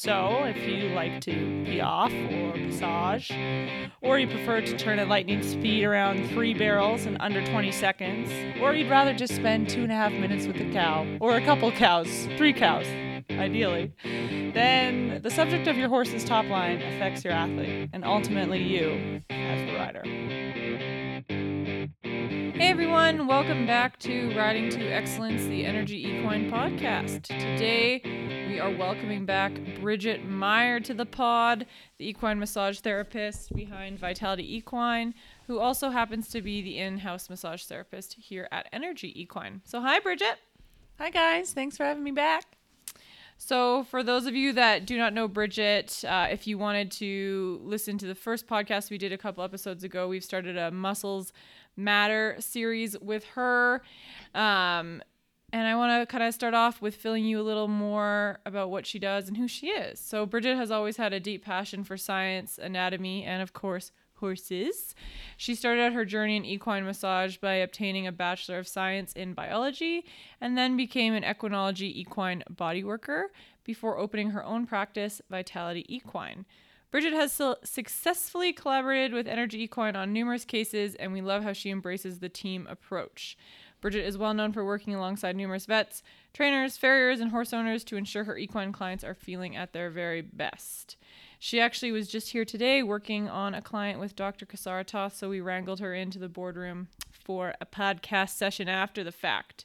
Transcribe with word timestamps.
So, 0.00 0.44
if 0.44 0.56
you 0.58 0.90
like 0.90 1.20
to 1.22 1.64
piaffe 1.66 2.12
or 2.12 2.52
passage, 2.78 3.36
or 4.00 4.16
you 4.16 4.28
prefer 4.28 4.60
to 4.60 4.78
turn 4.78 5.00
at 5.00 5.08
lightning 5.08 5.42
speed 5.42 5.82
around 5.82 6.28
three 6.28 6.54
barrels 6.54 7.04
in 7.04 7.16
under 7.16 7.44
20 7.44 7.72
seconds, 7.72 8.30
or 8.60 8.74
you'd 8.74 8.88
rather 8.88 9.12
just 9.12 9.34
spend 9.34 9.68
two 9.68 9.82
and 9.82 9.90
a 9.90 9.96
half 9.96 10.12
minutes 10.12 10.46
with 10.46 10.54
a 10.60 10.70
cow, 10.72 11.04
or 11.20 11.36
a 11.36 11.44
couple 11.44 11.72
cows, 11.72 12.28
three 12.36 12.52
cows, 12.52 12.86
ideally, 13.32 13.92
then 14.04 15.20
the 15.20 15.30
subject 15.32 15.66
of 15.66 15.76
your 15.76 15.88
horse's 15.88 16.22
top 16.22 16.46
line 16.46 16.80
affects 16.80 17.24
your 17.24 17.32
athlete, 17.32 17.90
and 17.92 18.04
ultimately 18.04 18.62
you 18.62 19.20
as 19.30 19.66
the 19.66 19.74
rider. 19.74 20.02
Hey 22.56 22.68
everyone, 22.70 23.26
welcome 23.26 23.66
back 23.66 23.98
to 24.00 24.32
Riding 24.36 24.70
to 24.70 24.80
Excellence, 24.80 25.44
the 25.46 25.64
Energy 25.64 26.08
Equine 26.08 26.50
podcast. 26.50 27.22
Today 27.24 28.27
we 28.48 28.58
are 28.58 28.70
welcoming 28.70 29.26
back 29.26 29.52
Brigitte 29.78 30.24
Meyer 30.24 30.80
to 30.80 30.94
the 30.94 31.04
pod, 31.04 31.66
the 31.98 32.08
equine 32.08 32.38
massage 32.38 32.78
therapist 32.78 33.54
behind 33.54 33.98
Vitality 33.98 34.56
Equine, 34.56 35.12
who 35.46 35.58
also 35.58 35.90
happens 35.90 36.28
to 36.28 36.40
be 36.40 36.62
the 36.62 36.78
in 36.78 36.96
house 36.96 37.28
massage 37.28 37.64
therapist 37.64 38.14
here 38.14 38.48
at 38.50 38.66
Energy 38.72 39.12
Equine. 39.20 39.60
So, 39.64 39.82
hi 39.82 39.98
Brigitte. 39.98 40.38
Hi, 40.98 41.10
guys. 41.10 41.52
Thanks 41.52 41.76
for 41.76 41.84
having 41.84 42.02
me 42.02 42.10
back. 42.10 42.56
So, 43.36 43.84
for 43.84 44.02
those 44.02 44.24
of 44.24 44.34
you 44.34 44.54
that 44.54 44.86
do 44.86 44.96
not 44.96 45.12
know 45.12 45.28
Brigitte, 45.28 46.02
uh, 46.08 46.28
if 46.30 46.46
you 46.46 46.56
wanted 46.56 46.90
to 46.92 47.60
listen 47.62 47.98
to 47.98 48.06
the 48.06 48.14
first 48.14 48.46
podcast 48.46 48.90
we 48.90 48.96
did 48.96 49.12
a 49.12 49.18
couple 49.18 49.44
episodes 49.44 49.84
ago, 49.84 50.08
we've 50.08 50.24
started 50.24 50.56
a 50.56 50.70
Muscles 50.70 51.34
Matter 51.76 52.34
series 52.40 52.98
with 52.98 53.24
her. 53.34 53.82
Um, 54.34 55.02
and 55.52 55.66
I 55.66 55.76
want 55.76 56.00
to 56.00 56.10
kind 56.10 56.24
of 56.24 56.34
start 56.34 56.54
off 56.54 56.82
with 56.82 56.96
filling 56.96 57.24
you 57.24 57.40
a 57.40 57.42
little 57.42 57.68
more 57.68 58.40
about 58.44 58.70
what 58.70 58.86
she 58.86 58.98
does 58.98 59.28
and 59.28 59.36
who 59.36 59.48
she 59.48 59.68
is. 59.68 59.98
So, 59.98 60.26
Brigitte 60.26 60.56
has 60.56 60.70
always 60.70 60.96
had 60.96 61.12
a 61.12 61.20
deep 61.20 61.44
passion 61.44 61.84
for 61.84 61.96
science, 61.96 62.58
anatomy, 62.58 63.24
and 63.24 63.42
of 63.42 63.52
course, 63.52 63.92
horses. 64.18 64.94
She 65.36 65.54
started 65.54 65.82
out 65.82 65.92
her 65.92 66.04
journey 66.04 66.36
in 66.36 66.44
equine 66.44 66.84
massage 66.84 67.36
by 67.36 67.54
obtaining 67.54 68.06
a 68.06 68.12
Bachelor 68.12 68.58
of 68.58 68.68
Science 68.68 69.12
in 69.12 69.34
Biology 69.34 70.04
and 70.40 70.58
then 70.58 70.76
became 70.76 71.14
an 71.14 71.22
equinology 71.22 71.92
equine 71.94 72.42
bodyworker 72.52 73.24
before 73.64 73.98
opening 73.98 74.30
her 74.30 74.44
own 74.44 74.66
practice, 74.66 75.20
Vitality 75.30 75.84
Equine. 75.88 76.44
Brigitte 76.90 77.12
has 77.12 77.32
su- 77.32 77.56
successfully 77.62 78.52
collaborated 78.52 79.12
with 79.12 79.28
Energy 79.28 79.62
Equine 79.62 79.94
on 79.94 80.12
numerous 80.12 80.46
cases, 80.46 80.94
and 80.94 81.12
we 81.12 81.20
love 81.20 81.42
how 81.42 81.52
she 81.52 81.68
embraces 81.68 82.18
the 82.18 82.30
team 82.30 82.66
approach. 82.70 83.36
Brigitte 83.80 84.06
is 84.06 84.18
well 84.18 84.34
known 84.34 84.52
for 84.52 84.64
working 84.64 84.94
alongside 84.94 85.36
numerous 85.36 85.66
vets, 85.66 86.02
trainers, 86.34 86.76
farriers, 86.76 87.20
and 87.20 87.30
horse 87.30 87.52
owners 87.52 87.84
to 87.84 87.96
ensure 87.96 88.24
her 88.24 88.36
equine 88.36 88.72
clients 88.72 89.04
are 89.04 89.14
feeling 89.14 89.56
at 89.56 89.72
their 89.72 89.90
very 89.90 90.20
best. 90.20 90.96
She 91.38 91.60
actually 91.60 91.92
was 91.92 92.08
just 92.08 92.30
here 92.30 92.44
today 92.44 92.82
working 92.82 93.28
on 93.28 93.54
a 93.54 93.62
client 93.62 94.00
with 94.00 94.16
Dr. 94.16 94.44
Kasaratoth, 94.44 95.14
so 95.14 95.28
we 95.28 95.40
wrangled 95.40 95.78
her 95.78 95.94
into 95.94 96.18
the 96.18 96.28
boardroom 96.28 96.88
for 97.12 97.54
a 97.60 97.66
podcast 97.66 98.30
session 98.30 98.68
after 98.68 99.04
the 99.04 99.12
fact. 99.12 99.64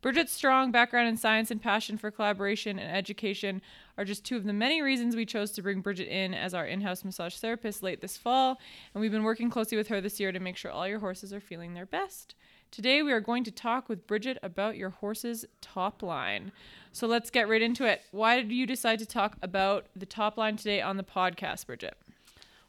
Brigitte's 0.00 0.30
strong 0.30 0.70
background 0.70 1.08
in 1.08 1.16
science 1.16 1.50
and 1.50 1.60
passion 1.60 1.98
for 1.98 2.12
collaboration 2.12 2.78
and 2.78 2.96
education 2.96 3.60
are 3.96 4.04
just 4.04 4.24
two 4.24 4.36
of 4.36 4.44
the 4.44 4.52
many 4.52 4.80
reasons 4.80 5.16
we 5.16 5.26
chose 5.26 5.50
to 5.50 5.62
bring 5.62 5.80
Brigitte 5.80 6.06
in 6.06 6.34
as 6.34 6.54
our 6.54 6.64
in 6.64 6.82
house 6.82 7.04
massage 7.04 7.34
therapist 7.34 7.82
late 7.82 8.00
this 8.00 8.16
fall, 8.16 8.60
and 8.94 9.00
we've 9.00 9.10
been 9.10 9.24
working 9.24 9.50
closely 9.50 9.76
with 9.76 9.88
her 9.88 10.00
this 10.00 10.20
year 10.20 10.30
to 10.30 10.38
make 10.38 10.56
sure 10.56 10.70
all 10.70 10.86
your 10.86 11.00
horses 11.00 11.32
are 11.32 11.40
feeling 11.40 11.74
their 11.74 11.86
best. 11.86 12.36
Today, 12.70 13.02
we 13.02 13.12
are 13.12 13.20
going 13.20 13.44
to 13.44 13.50
talk 13.50 13.88
with 13.88 14.06
Brigitte 14.06 14.38
about 14.42 14.76
your 14.76 14.90
horse's 14.90 15.44
top 15.60 16.02
line. 16.02 16.52
So 16.92 17.06
let's 17.06 17.30
get 17.30 17.48
right 17.48 17.62
into 17.62 17.84
it. 17.84 18.02
Why 18.10 18.36
did 18.40 18.52
you 18.52 18.66
decide 18.66 18.98
to 18.98 19.06
talk 19.06 19.36
about 19.42 19.86
the 19.96 20.06
top 20.06 20.36
line 20.36 20.56
today 20.56 20.80
on 20.82 20.96
the 20.96 21.02
podcast, 21.02 21.66
Brigitte? 21.66 21.96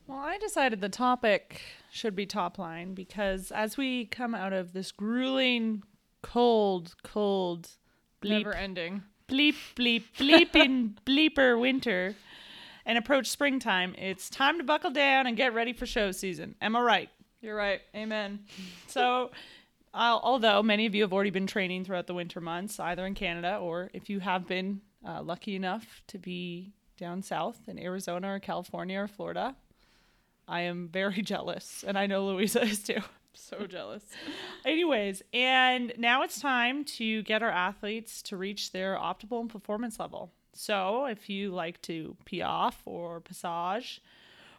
Well, 0.08 0.18
I 0.18 0.38
decided 0.38 0.82
the 0.82 0.90
topic 0.90 1.62
should 1.92 2.16
be 2.16 2.26
top 2.26 2.58
line 2.58 2.94
because 2.94 3.52
as 3.52 3.78
we 3.78 4.06
come 4.06 4.34
out 4.34 4.54
of 4.54 4.74
this 4.74 4.92
grueling, 4.92 5.84
cold, 6.24 6.96
cold, 7.04 7.70
bleep, 8.22 8.44
Never 8.44 8.56
ending. 8.56 9.04
bleep, 9.28 9.56
bleep, 9.76 10.04
bleeping, 10.18 10.96
bleeper 11.06 11.60
winter 11.60 12.16
and 12.86 12.98
approach 12.98 13.28
springtime, 13.28 13.94
it's 13.98 14.30
time 14.30 14.58
to 14.58 14.64
buckle 14.64 14.92
down 14.92 15.28
and 15.28 15.38
get 15.38 15.54
ready 15.54 15.74
for 15.74 15.86
show 15.86 16.12
season. 16.12 16.56
Am 16.62 16.76
I 16.76 16.82
right? 16.82 17.10
You're 17.42 17.56
right. 17.56 17.82
Amen. 17.96 18.40
So, 18.88 19.32
uh, 19.94 20.20
although 20.22 20.62
many 20.62 20.86
of 20.86 20.94
you 20.94 21.02
have 21.04 21.14
already 21.14 21.30
been 21.30 21.48
training 21.48 21.86
throughout 21.86 22.08
the 22.08 22.14
winter 22.14 22.42
months, 22.42 22.80
either 22.80 23.06
in 23.06 23.16
Canada 23.16 23.58
or 23.58 23.90
if 23.94 24.10
you 24.10 24.20
have 24.20 24.48
been 24.48 24.82
uh, 25.08 25.22
lucky 25.22 25.56
enough 25.56 26.04
to 26.08 26.18
be 26.18 26.74
down 26.98 27.24
south 27.24 27.58
in 27.68 27.80
Arizona 27.80 28.34
or 28.34 28.40
California 28.40 29.00
or 29.00 29.08
Florida, 29.08 29.56
I 30.48 30.62
am 30.62 30.90
very 30.90 31.22
jealous. 31.24 31.84
And 31.88 31.98
I 31.98 32.08
know 32.08 32.26
Louisa 32.26 32.64
is 32.64 32.84
too. 32.84 33.02
So 33.34 33.68
jealous. 33.68 34.04
Anyways, 34.66 35.22
and 35.34 35.94
now 35.98 36.24
it's 36.24 36.42
time 36.42 36.84
to 36.86 37.22
get 37.24 37.42
our 37.42 37.50
athletes 37.50 38.22
to 38.24 38.38
reach 38.38 38.72
their 38.72 38.96
optimal 38.96 39.48
performance 39.48 40.00
level. 40.00 40.34
So, 40.54 41.06
if 41.06 41.30
you 41.30 41.52
like 41.52 41.82
to 41.84 42.18
piaffe 42.26 42.82
or 42.86 43.22
passage, 43.22 44.02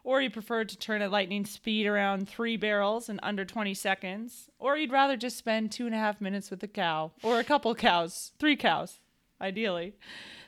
or 0.05 0.21
you 0.21 0.31
prefer 0.31 0.65
to 0.65 0.79
turn 0.79 1.03
at 1.03 1.11
lightning 1.11 1.45
speed 1.45 1.87
around 1.87 2.29
three 2.29 2.57
barrels 2.57 3.09
in 3.09 3.21
under 3.23 3.45
20 3.45 3.75
seconds, 3.75 4.49
or 4.59 4.77
you'd 4.77 4.93
rather 4.93 5.17
just 5.17 5.37
spend 5.37 5.71
two 5.71 5.87
and 5.87 5.95
a 5.95 5.99
half 5.99 6.21
minutes 6.21 6.51
with 6.51 6.63
a 6.63 6.69
cow, 6.69 7.13
or 7.23 7.39
a 7.39 7.45
couple 7.45 7.75
cows, 7.75 8.33
three 8.39 8.57
cows, 8.57 9.01
ideally, 9.41 9.95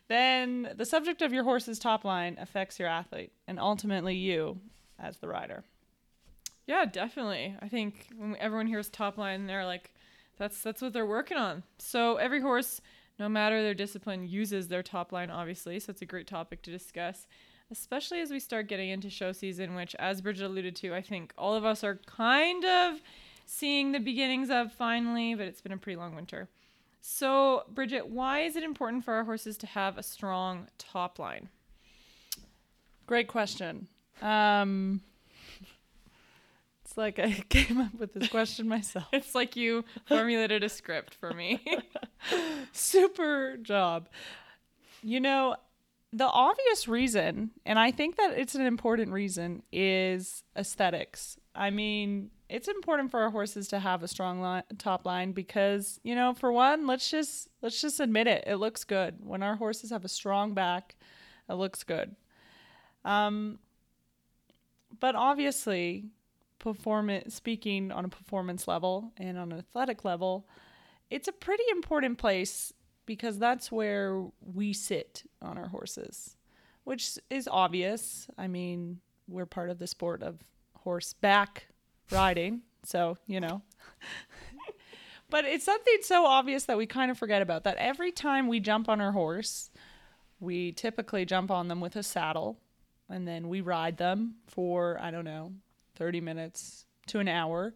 then 0.09 0.69
the 0.77 0.85
subject 0.85 1.23
of 1.23 1.33
your 1.33 1.45
horse's 1.45 1.79
top 1.79 2.05
line 2.05 2.37
affects 2.39 2.79
your 2.79 2.89
athlete 2.89 3.33
and 3.47 3.59
ultimately 3.59 4.15
you 4.15 4.61
as 4.99 5.19
the 5.19 5.29
rider. 5.29 5.65
Yeah, 6.67 6.85
definitely. 6.85 7.57
I 7.61 7.69
think 7.69 8.09
when 8.17 8.37
everyone 8.37 8.67
hears 8.67 8.89
top 8.89 9.19
line, 9.19 9.47
they're 9.47 9.67
like, 9.67 9.93
that's 10.39 10.63
that's 10.63 10.81
what 10.81 10.93
they're 10.93 11.07
working 11.07 11.37
on. 11.37 11.63
So 11.79 12.17
every 12.17 12.41
horse, 12.41 12.81
no 13.19 13.29
matter 13.29 13.63
their 13.63 13.75
discipline, 13.75 14.27
uses 14.29 14.69
their 14.69 14.83
top 14.83 15.13
line, 15.13 15.31
obviously. 15.31 15.79
So 15.81 15.91
it's 15.91 16.03
a 16.03 16.07
great 16.07 16.27
topic 16.27 16.63
to 16.63 16.71
discuss, 16.71 17.27
especially 17.73 18.21
as 18.21 18.31
we 18.31 18.39
start 18.39 18.69
getting 18.69 18.91
into 18.91 19.11
show 19.11 19.33
season, 19.33 19.75
which, 19.75 19.97
as 19.97 20.21
Brigitte 20.21 20.45
alluded 20.45 20.77
to, 20.77 20.95
I 20.95 21.03
think 21.03 21.33
all 21.37 21.55
of 21.55 21.65
us 21.65 21.83
are 21.83 21.99
kind 22.07 22.65
of 22.65 23.01
seeing 23.47 23.93
the 23.93 23.99
beginnings 23.99 24.51
of 24.51 24.73
finally, 24.73 25.35
but 25.35 25.47
it's 25.47 25.61
been 25.61 25.73
a 25.73 25.79
pretty 25.79 25.97
long 25.97 26.15
winter. 26.15 26.49
So, 27.01 27.65
Brigitte, 27.69 28.09
why 28.09 28.41
is 28.41 28.55
it 28.55 28.63
important 28.63 29.05
for 29.05 29.15
our 29.15 29.25
horses 29.25 29.57
to 29.59 29.67
have 29.67 29.99
a 29.99 30.03
strong 30.03 30.69
top 30.79 31.19
line? 31.19 31.49
Great 33.07 33.27
question. 33.27 33.89
Um, 34.21 35.01
it's 36.85 36.97
like 36.99 37.19
I 37.19 37.33
came 37.49 37.81
up 37.81 37.95
with 37.99 38.13
this 38.13 38.29
question 38.29 38.69
myself. 38.69 39.09
It's 39.13 39.35
like 39.35 39.57
you 39.57 39.85
formulated 40.07 40.63
a 40.63 40.69
script 40.69 41.15
for 41.15 41.33
me. 41.33 41.65
Super 42.73 43.57
job. 43.57 44.09
You 45.03 45.19
know, 45.19 45.57
the 46.13 46.27
obvious 46.27 46.87
reason, 46.87 47.51
and 47.65 47.79
I 47.79 47.91
think 47.91 48.17
that 48.17 48.39
it's 48.39 48.55
an 48.55 48.67
important 48.67 49.13
reason, 49.13 49.63
is 49.73 50.43
aesthetics. 50.57 51.39
I 51.55 51.71
mean, 51.71 52.31
it's 52.51 52.69
important 52.69 53.11
for 53.11 53.21
our 53.21 53.31
horses 53.31 53.69
to 53.69 53.79
have 53.79 54.03
a 54.03 54.09
strong 54.09 54.63
top 54.77 55.07
line 55.07 55.33
because, 55.33 56.01
you 56.03 56.15
know, 56.15 56.35
for 56.35 56.53
one, 56.53 56.87
let's 56.87 57.11
just 57.11 57.49
let's 57.63 57.81
just 57.81 57.99
admit 57.99 58.27
it. 58.27 58.45
It 58.47 58.57
looks 58.57 58.85
good 58.85 59.17
when 59.25 59.43
our 59.43 59.57
horses 59.57 59.91
have 59.91 60.05
a 60.05 60.09
strong 60.09 60.53
back. 60.53 60.97
It 61.49 61.55
looks 61.55 61.83
good. 61.83 62.15
Um, 63.07 63.59
but 65.01 65.15
obviously, 65.15 66.05
performance 66.59 67.35
speaking 67.35 67.91
on 67.91 68.05
a 68.05 68.09
performance 68.09 68.69
level 68.69 69.13
and 69.17 69.39
on 69.39 69.51
an 69.51 69.59
athletic 69.59 70.05
level, 70.05 70.47
it's 71.11 71.27
a 71.29 71.33
pretty 71.33 71.65
important 71.71 72.19
place 72.19 72.73
because 73.07 73.39
that's 73.39 73.73
where 73.73 74.25
we 74.55 74.73
sit 74.73 75.25
on 75.41 75.59
our 75.59 75.69
horses, 75.69 76.37
which 76.85 77.19
is 77.31 77.49
obvious. 77.51 78.29
I 78.39 78.49
mean, 78.49 79.01
we're 79.29 79.47
part 79.47 79.71
of 79.71 79.79
the 79.79 79.87
sport 79.87 80.23
of 80.23 80.39
horseback 80.81 81.67
riding, 82.11 82.63
so, 82.85 83.17
you 83.27 83.41
know. 83.41 83.63
but 85.31 85.45
it's 85.45 85.65
something 85.65 85.99
so 86.03 86.27
obvious 86.27 86.65
that 86.65 86.77
we 86.77 86.87
kind 86.87 87.11
of 87.11 87.19
forget 87.19 87.43
about 87.43 87.65
that 87.65 87.77
every 87.79 88.13
time 88.13 88.49
we 88.49 88.61
jump 88.61 88.89
on 88.89 89.01
our 89.01 89.13
horse, 89.13 89.71
we 90.41 90.73
typically 90.73 91.25
jump 91.25 91.51
on 91.51 91.69
them 91.69 91.81
with 91.81 91.97
a 91.97 92.03
saddle 92.03 92.59
and 93.09 93.29
then 93.29 93.49
we 93.49 93.61
ride 93.61 93.99
them 93.99 94.37
for, 94.47 94.99
I 95.01 95.11
don't 95.11 95.25
know, 95.25 95.53
30 95.97 96.21
minutes 96.21 96.87
to 97.09 97.19
an 97.19 97.29
hour. 97.29 97.75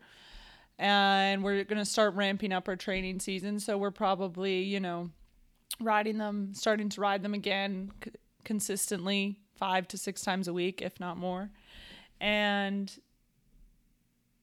And 0.79 1.43
we're 1.43 1.65
going 1.65 1.79
to 1.79 1.85
start 1.87 2.15
ramping 2.15 2.53
up 2.53 2.69
our 2.69 2.77
training 2.77 3.21
season. 3.21 3.59
So 3.61 3.79
we're 3.79 3.91
probably, 3.91 4.61
you 4.63 4.79
know, 4.81 5.11
riding 5.81 6.19
them, 6.19 6.53
starting 6.55 6.89
to 6.91 7.01
ride 7.01 7.23
them 7.23 7.33
again 7.35 7.91
c- 8.05 8.11
consistently 8.45 9.39
five 9.59 9.89
to 9.89 9.97
six 9.99 10.21
times 10.23 10.49
a 10.49 10.53
week, 10.53 10.83
if 10.83 11.01
not 11.01 11.17
more. 11.17 11.51
And, 12.21 12.93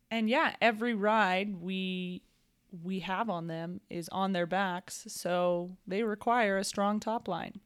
and 0.09 0.27
yeah, 0.29 0.55
every 0.61 0.93
ride 0.93 1.61
we 1.61 2.23
we 2.83 3.01
have 3.01 3.29
on 3.29 3.45
them 3.45 3.81
is 3.91 4.09
on 4.09 4.33
their 4.33 4.47
backs, 4.47 5.05
so 5.07 5.77
they 5.85 6.01
require 6.01 6.57
a 6.57 6.63
strong 6.63 6.99
top 6.99 7.27
line. 7.27 7.59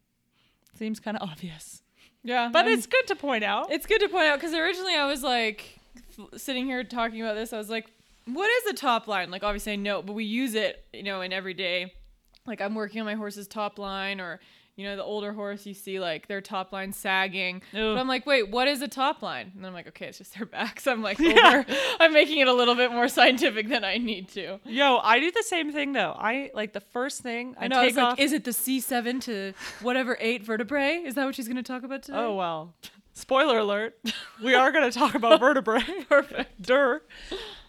Seems 0.78 1.00
kind 1.00 1.16
of 1.16 1.30
obvious. 1.30 1.82
Yeah, 2.24 2.50
But 2.52 2.66
I'm- 2.66 2.74
it's 2.78 2.88
good 2.88 3.08
to 3.08 3.16
point 3.16 3.46
out. 3.46 3.72
It's 3.72 3.86
good 3.86 4.00
to 4.02 4.10
point 4.10 4.26
out 4.28 4.38
because 4.40 4.54
originally 4.54 4.96
I 4.96 5.06
was 5.08 5.24
like 5.24 5.80
f- 6.20 6.38
sitting 6.42 6.66
here 6.66 6.84
talking 6.84 7.22
about 7.22 7.36
this. 7.36 7.54
I 7.54 7.58
was 7.58 7.70
like, 7.70 7.90
what 8.34 8.50
is 8.50 8.72
a 8.72 8.74
top 8.74 9.08
line? 9.08 9.32
Like, 9.32 9.44
obviously 9.44 9.74
I 9.74 9.76
know, 9.78 10.02
but 10.02 10.14
we 10.14 10.26
use 10.26 10.54
it, 10.56 10.86
you 10.94 11.04
know, 11.04 11.22
in 11.22 11.34
everyday. 11.34 11.94
Like, 12.46 12.62
I'm 12.62 12.76
working 12.76 13.00
on 13.02 13.06
my 13.06 13.16
horse's 13.16 13.48
top 13.48 13.78
line, 13.78 14.22
or 14.22 14.40
you 14.78 14.86
know, 14.86 14.96
the 14.96 15.04
older 15.04 15.34
horse 15.34 15.66
you 15.66 15.74
see 15.74 16.00
like 16.00 16.28
their 16.28 16.40
top 16.40 16.72
line 16.72 16.94
sagging. 16.94 17.64
But 17.74 17.98
I'm 17.98 18.08
like, 18.08 18.28
wait, 18.28 18.52
what 18.52 18.68
is 18.68 18.82
a 18.84 18.88
top 18.88 19.24
line? 19.24 19.52
And 19.58 19.66
I'm 19.66 19.74
like, 19.74 19.88
okay, 19.88 20.06
it's 20.06 20.20
just 20.20 20.36
their 20.38 20.46
back. 20.46 20.80
So 20.80 20.92
I'm 20.92 21.02
like, 21.02 21.20
over. 21.22 21.66
I'm 22.00 22.14
making 22.14 22.38
it 22.38 22.48
a 22.48 22.54
little 22.54 22.76
bit 22.76 22.92
more 22.92 23.08
scientific 23.08 23.70
than 23.70 23.84
I 23.84 23.98
need 23.98 24.30
to. 24.30 24.60
Yo, 24.66 25.00
I 25.02 25.20
do 25.20 25.32
the 25.32 25.44
same 25.44 25.72
thing 25.74 25.94
though. 25.94 26.16
I 26.16 26.52
like 26.54 26.74
the 26.74 26.80
first 26.80 27.22
thing 27.22 27.56
I, 27.60 27.66
I 27.66 27.68
know. 27.70 27.80
I 27.80 27.80
take 27.80 27.90
was 27.90 27.98
like, 27.98 28.06
off. 28.14 28.20
is 28.20 28.34
it 28.34 28.44
the 28.44 28.52
C7 28.52 29.20
to 29.22 29.54
whatever 29.82 30.16
eight 30.22 30.44
vertebrae? 30.44 30.98
Is 30.98 31.16
that 31.16 31.26
what 31.26 31.34
she's 31.34 31.48
going 31.48 31.58
to 31.58 31.64
talk 31.64 31.82
about 31.84 32.04
today? 32.04 32.20
oh 32.20 32.36
well. 32.36 32.76
Spoiler 33.14 33.58
alert. 33.58 33.98
We 34.44 34.54
are 34.54 34.72
going 34.72 34.92
to 34.92 34.96
talk 34.96 35.16
about 35.16 35.40
vertebrae. 35.40 35.82
Perfect. 36.08 36.62
Dur. 36.68 37.02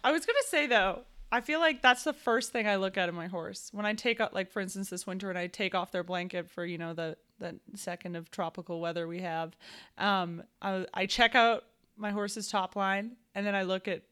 I 0.08 0.12
was 0.12 0.24
going 0.24 0.36
to 0.42 0.48
say 0.48 0.66
though, 0.66 1.02
I 1.30 1.42
feel 1.42 1.60
like 1.60 1.82
that's 1.82 2.02
the 2.04 2.14
first 2.14 2.50
thing 2.50 2.66
I 2.66 2.76
look 2.76 2.96
at 2.96 3.10
in 3.10 3.14
my 3.14 3.26
horse. 3.26 3.68
When 3.72 3.84
I 3.84 3.92
take 3.92 4.20
out 4.20 4.32
like 4.32 4.50
for 4.50 4.60
instance 4.60 4.88
this 4.88 5.06
winter 5.06 5.26
when 5.26 5.36
I 5.36 5.48
take 5.48 5.74
off 5.74 5.92
their 5.92 6.02
blanket 6.02 6.48
for, 6.48 6.64
you 6.64 6.78
know, 6.78 6.94
the 6.94 7.16
the 7.38 7.56
second 7.74 8.16
of 8.16 8.30
tropical 8.30 8.80
weather 8.80 9.06
we 9.06 9.20
have, 9.20 9.54
um 9.98 10.42
I, 10.62 10.86
I 10.94 11.04
check 11.06 11.34
out 11.34 11.64
my 11.96 12.10
horse's 12.10 12.48
top 12.48 12.74
line 12.74 13.16
and 13.34 13.46
then 13.46 13.54
I 13.54 13.64
look 13.64 13.86
at 13.86 14.02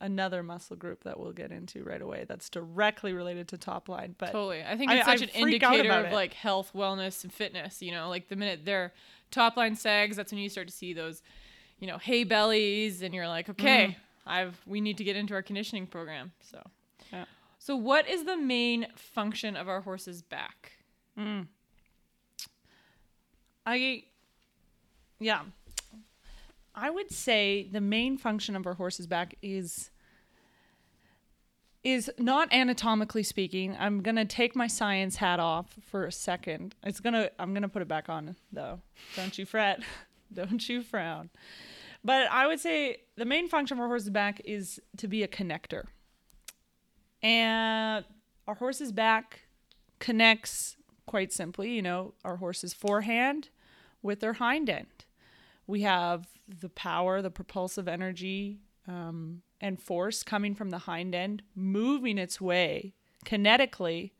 another 0.00 0.42
muscle 0.42 0.76
group 0.76 1.04
that 1.04 1.20
we'll 1.20 1.32
get 1.32 1.52
into 1.52 1.84
right 1.84 2.00
away 2.00 2.24
that's 2.26 2.48
directly 2.48 3.12
related 3.12 3.48
to 3.48 3.58
top 3.58 3.90
line. 3.90 4.14
But 4.16 4.32
Totally. 4.32 4.62
I 4.62 4.78
think 4.78 4.90
it's 4.90 5.06
I 5.06 5.16
such 5.16 5.28
an 5.28 5.34
indicator 5.34 5.92
of 5.92 6.06
it. 6.06 6.12
like 6.14 6.32
health, 6.32 6.70
wellness, 6.74 7.22
and 7.24 7.30
fitness. 7.30 7.82
You 7.82 7.92
know, 7.92 8.08
like 8.08 8.28
the 8.28 8.36
minute 8.36 8.64
their 8.64 8.94
top 9.30 9.58
line 9.58 9.76
sags, 9.76 10.16
that's 10.16 10.32
when 10.32 10.40
you 10.40 10.48
start 10.48 10.68
to 10.68 10.72
see 10.72 10.94
those, 10.94 11.22
you 11.78 11.86
know, 11.86 11.98
hay 11.98 12.24
bellies, 12.24 13.02
and 13.02 13.12
you're 13.12 13.28
like, 13.28 13.50
okay, 13.50 13.98
I've 14.26 14.60
we 14.66 14.80
need 14.80 14.98
to 14.98 15.04
get 15.04 15.16
into 15.16 15.34
our 15.34 15.42
conditioning 15.42 15.86
program. 15.86 16.32
So, 16.40 16.62
Yeah. 17.12 17.24
so 17.58 17.76
what 17.76 18.08
is 18.08 18.24
the 18.24 18.36
main 18.36 18.86
function 18.96 19.56
of 19.56 19.68
our 19.68 19.80
horse's 19.80 20.22
back? 20.22 20.72
Mm. 21.18 21.46
I, 23.66 24.04
yeah, 25.18 25.42
I 26.74 26.90
would 26.90 27.10
say 27.12 27.68
the 27.70 27.80
main 27.80 28.16
function 28.16 28.56
of 28.56 28.66
our 28.66 28.74
horse's 28.74 29.06
back 29.06 29.34
is 29.42 29.90
is 31.82 32.10
not 32.18 32.52
anatomically 32.52 33.22
speaking. 33.22 33.74
I'm 33.78 34.02
gonna 34.02 34.24
take 34.26 34.54
my 34.54 34.66
science 34.66 35.16
hat 35.16 35.40
off 35.40 35.78
for 35.90 36.04
a 36.04 36.12
second. 36.12 36.74
It's 36.84 37.00
gonna 37.00 37.30
I'm 37.38 37.54
gonna 37.54 37.68
put 37.68 37.82
it 37.82 37.88
back 37.88 38.08
on 38.08 38.36
though. 38.52 38.80
Don't 39.16 39.36
you 39.38 39.46
fret. 39.46 39.82
Don't 40.32 40.68
you 40.68 40.82
frown. 40.82 41.30
But 42.02 42.30
I 42.30 42.46
would 42.46 42.60
say 42.60 43.02
the 43.16 43.24
main 43.24 43.48
function 43.48 43.76
of 43.76 43.80
our 43.82 43.88
horse's 43.88 44.10
back 44.10 44.40
is 44.44 44.80
to 44.96 45.08
be 45.08 45.22
a 45.22 45.28
connector. 45.28 45.84
And 47.22 48.04
our 48.46 48.54
horse's 48.54 48.92
back 48.92 49.40
connects 49.98 50.76
quite 51.06 51.32
simply, 51.32 51.72
you 51.72 51.82
know, 51.82 52.14
our 52.24 52.36
horse's 52.36 52.72
forehand 52.72 53.50
with 54.02 54.20
their 54.20 54.34
hind 54.34 54.70
end. 54.70 55.04
We 55.66 55.82
have 55.82 56.26
the 56.48 56.70
power, 56.70 57.20
the 57.20 57.30
propulsive 57.30 57.86
energy, 57.86 58.60
um, 58.88 59.42
and 59.60 59.80
force 59.80 60.22
coming 60.22 60.54
from 60.54 60.70
the 60.70 60.78
hind 60.78 61.14
end, 61.14 61.42
moving 61.54 62.16
its 62.16 62.40
way 62.40 62.94
kinetically 63.24 64.12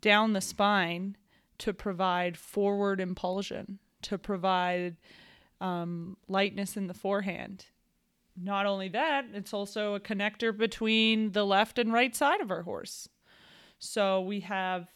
down 0.00 0.32
the 0.32 0.40
spine 0.40 1.16
to 1.58 1.72
provide 1.72 2.36
forward 2.36 3.00
impulsion, 3.00 3.78
to 4.02 4.18
provide 4.18 4.96
um, 5.64 6.18
lightness 6.28 6.76
in 6.76 6.88
the 6.88 6.94
forehand. 6.94 7.66
Not 8.36 8.66
only 8.66 8.88
that, 8.88 9.24
it's 9.32 9.54
also 9.54 9.94
a 9.94 10.00
connector 10.00 10.54
between 10.56 11.32
the 11.32 11.46
left 11.46 11.78
and 11.78 11.90
right 11.90 12.14
side 12.14 12.42
of 12.42 12.50
our 12.50 12.62
horse. 12.62 13.08
So 13.78 14.20
we 14.20 14.40
have, 14.40 14.88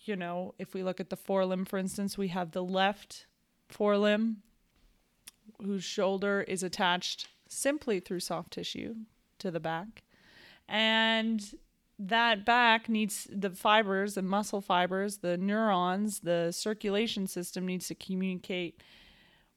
you 0.00 0.14
know, 0.14 0.54
if 0.58 0.74
we 0.74 0.82
look 0.82 1.00
at 1.00 1.08
the 1.08 1.16
forelimb, 1.16 1.66
for 1.66 1.78
instance, 1.78 2.18
we 2.18 2.28
have 2.28 2.50
the 2.50 2.62
left 2.62 3.26
forelimb 3.72 4.36
whose 5.64 5.84
shoulder 5.84 6.42
is 6.42 6.62
attached 6.62 7.28
simply 7.48 7.98
through 7.98 8.20
soft 8.20 8.52
tissue 8.52 8.94
to 9.38 9.50
the 9.50 9.60
back. 9.60 10.02
And 10.68 11.42
that 11.98 12.44
back 12.44 12.90
needs 12.90 13.26
the 13.32 13.50
fibers, 13.50 14.14
the 14.14 14.22
muscle 14.22 14.60
fibers, 14.60 15.18
the 15.18 15.38
neurons, 15.38 16.20
the 16.20 16.52
circulation 16.52 17.26
system 17.26 17.64
needs 17.64 17.88
to 17.88 17.94
communicate 17.94 18.82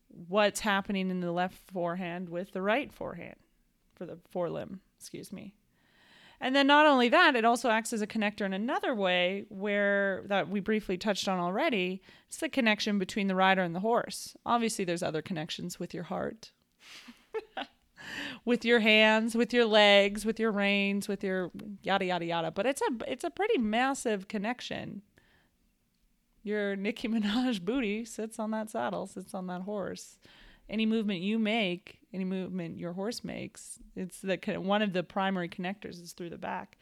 what's 0.09 0.61
happening 0.61 1.09
in 1.09 1.19
the 1.19 1.31
left 1.31 1.57
forehand 1.71 2.29
with 2.29 2.51
the 2.51 2.61
right 2.61 2.91
forehand 2.91 3.35
for 3.95 4.05
the 4.05 4.17
forelimb, 4.33 4.79
excuse 4.97 5.31
me. 5.31 5.53
And 6.41 6.55
then 6.55 6.67
not 6.67 6.85
only 6.85 7.09
that, 7.09 7.35
it 7.35 7.45
also 7.45 7.69
acts 7.69 7.93
as 7.93 8.01
a 8.01 8.07
connector 8.07 8.45
in 8.45 8.53
another 8.53 8.93
way 8.93 9.45
where 9.49 10.23
that 10.27 10.49
we 10.49 10.59
briefly 10.59 10.97
touched 10.97 11.27
on 11.27 11.39
already. 11.39 12.01
It's 12.27 12.37
the 12.37 12.49
connection 12.49 12.99
between 12.99 13.27
the 13.27 13.35
rider 13.35 13.61
and 13.61 13.73
the 13.73 13.79
horse. 13.79 14.35
Obviously 14.45 14.83
there's 14.83 15.03
other 15.03 15.21
connections 15.21 15.79
with 15.79 15.93
your 15.93 16.03
heart. 16.03 16.51
with 18.45 18.65
your 18.65 18.79
hands, 18.79 19.35
with 19.35 19.53
your 19.53 19.65
legs, 19.65 20.25
with 20.25 20.39
your 20.39 20.51
reins, 20.51 21.07
with 21.07 21.23
your 21.23 21.51
yada 21.81 22.05
yada 22.05 22.25
yada. 22.25 22.51
But 22.51 22.65
it's 22.65 22.81
a 22.81 23.11
it's 23.11 23.23
a 23.23 23.29
pretty 23.29 23.57
massive 23.57 24.27
connection. 24.27 25.01
Your 26.45 26.75
Nicki 26.75 27.07
Minaj 27.07 27.59
booty 27.65 28.05
sits 28.05 28.37
on 28.37 28.51
that 28.51 28.69
saddle, 28.69 29.07
sits 29.07 29.33
on 29.33 29.47
that 29.47 29.63
horse. 29.63 30.19
Any 30.69 30.85
movement 30.85 31.21
you 31.21 31.39
make, 31.39 31.97
any 32.13 32.23
movement 32.23 32.77
your 32.77 32.93
horse 32.93 33.23
makes, 33.23 33.79
it's 33.95 34.19
the 34.19 34.37
one 34.59 34.83
of 34.83 34.93
the 34.93 35.01
primary 35.03 35.49
connectors 35.49 36.01
is 36.01 36.13
through 36.13 36.29
the 36.29 36.37
back. 36.37 36.77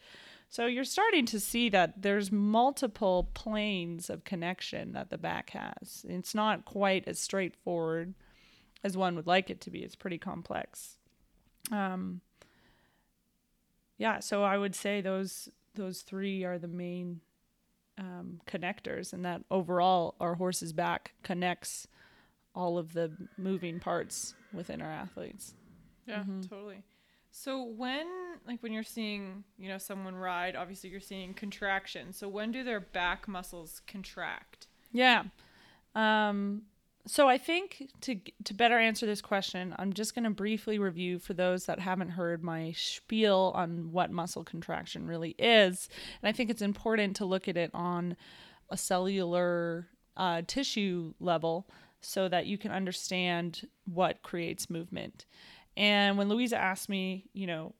So 0.50 0.66
you're 0.66 0.84
starting 0.84 1.24
to 1.26 1.40
see 1.40 1.70
that 1.70 2.02
there's 2.02 2.30
multiple 2.30 3.30
planes 3.32 4.10
of 4.10 4.24
connection 4.24 4.92
that 4.92 5.08
the 5.08 5.18
back 5.18 5.50
has. 5.50 6.04
It's 6.08 6.34
not 6.34 6.66
quite 6.66 7.08
as 7.08 7.18
straightforward 7.18 8.14
as 8.84 8.98
one 8.98 9.16
would 9.16 9.26
like 9.26 9.48
it 9.48 9.62
to 9.62 9.70
be. 9.70 9.80
It's 9.80 9.96
pretty 9.96 10.18
complex. 10.18 10.98
Um, 11.72 12.20
yeah, 13.96 14.20
so 14.20 14.44
I 14.44 14.58
would 14.58 14.74
say 14.74 15.00
those 15.00 15.48
those 15.74 16.02
three 16.02 16.44
are 16.44 16.58
the 16.58 16.68
main 16.68 17.20
um, 17.98 18.40
connectors, 18.46 19.12
and 19.12 19.24
that 19.24 19.42
overall 19.50 20.14
our 20.20 20.34
horse's 20.34 20.72
back 20.72 21.12
connects 21.22 21.86
all 22.54 22.78
of 22.78 22.92
the 22.92 23.12
moving 23.36 23.80
parts 23.80 24.34
within 24.52 24.80
our 24.80 24.90
athletes. 24.90 25.54
Yeah, 26.06 26.24
totally. 26.48 26.82
So 27.30 27.64
when 27.64 28.06
like 28.46 28.62
when 28.62 28.72
you're 28.72 28.84
seeing, 28.84 29.42
you 29.58 29.68
know, 29.68 29.78
someone 29.78 30.14
ride, 30.14 30.54
obviously 30.54 30.90
you're 30.90 31.00
seeing 31.00 31.34
contraction. 31.34 32.12
So 32.12 32.28
when 32.28 32.52
do 32.52 32.62
their 32.62 32.80
back 32.80 33.26
muscles 33.26 33.82
contract? 33.86 34.68
Yeah. 34.92 35.24
Um, 35.96 36.62
so 37.06 37.28
I 37.28 37.38
think 37.38 37.90
to 38.02 38.18
to 38.44 38.54
better 38.54 38.78
answer 38.78 39.06
this 39.06 39.20
question, 39.20 39.74
I'm 39.78 39.92
just 39.92 40.14
going 40.14 40.24
to 40.24 40.30
briefly 40.30 40.78
review 40.78 41.18
for 41.18 41.34
those 41.34 41.66
that 41.66 41.78
haven't 41.78 42.10
heard 42.10 42.42
my 42.42 42.72
spiel 42.72 43.52
on 43.54 43.92
what 43.92 44.10
muscle 44.10 44.44
contraction 44.44 45.06
really 45.06 45.34
is, 45.38 45.88
and 46.22 46.28
I 46.28 46.32
think 46.32 46.50
it's 46.50 46.62
important 46.62 47.16
to 47.16 47.24
look 47.24 47.48
at 47.48 47.56
it 47.56 47.70
on 47.74 48.16
a 48.70 48.76
cellular 48.76 49.88
uh, 50.16 50.42
tissue 50.46 51.12
level 51.20 51.68
so 52.00 52.28
that 52.28 52.46
you 52.46 52.58
can 52.58 52.70
understand 52.70 53.68
what 53.84 54.22
creates 54.22 54.70
movement. 54.70 55.26
And 55.76 56.16
when 56.16 56.28
Louisa 56.28 56.56
asked 56.56 56.88
me, 56.88 57.24
you 57.32 57.46
know, 57.46 57.74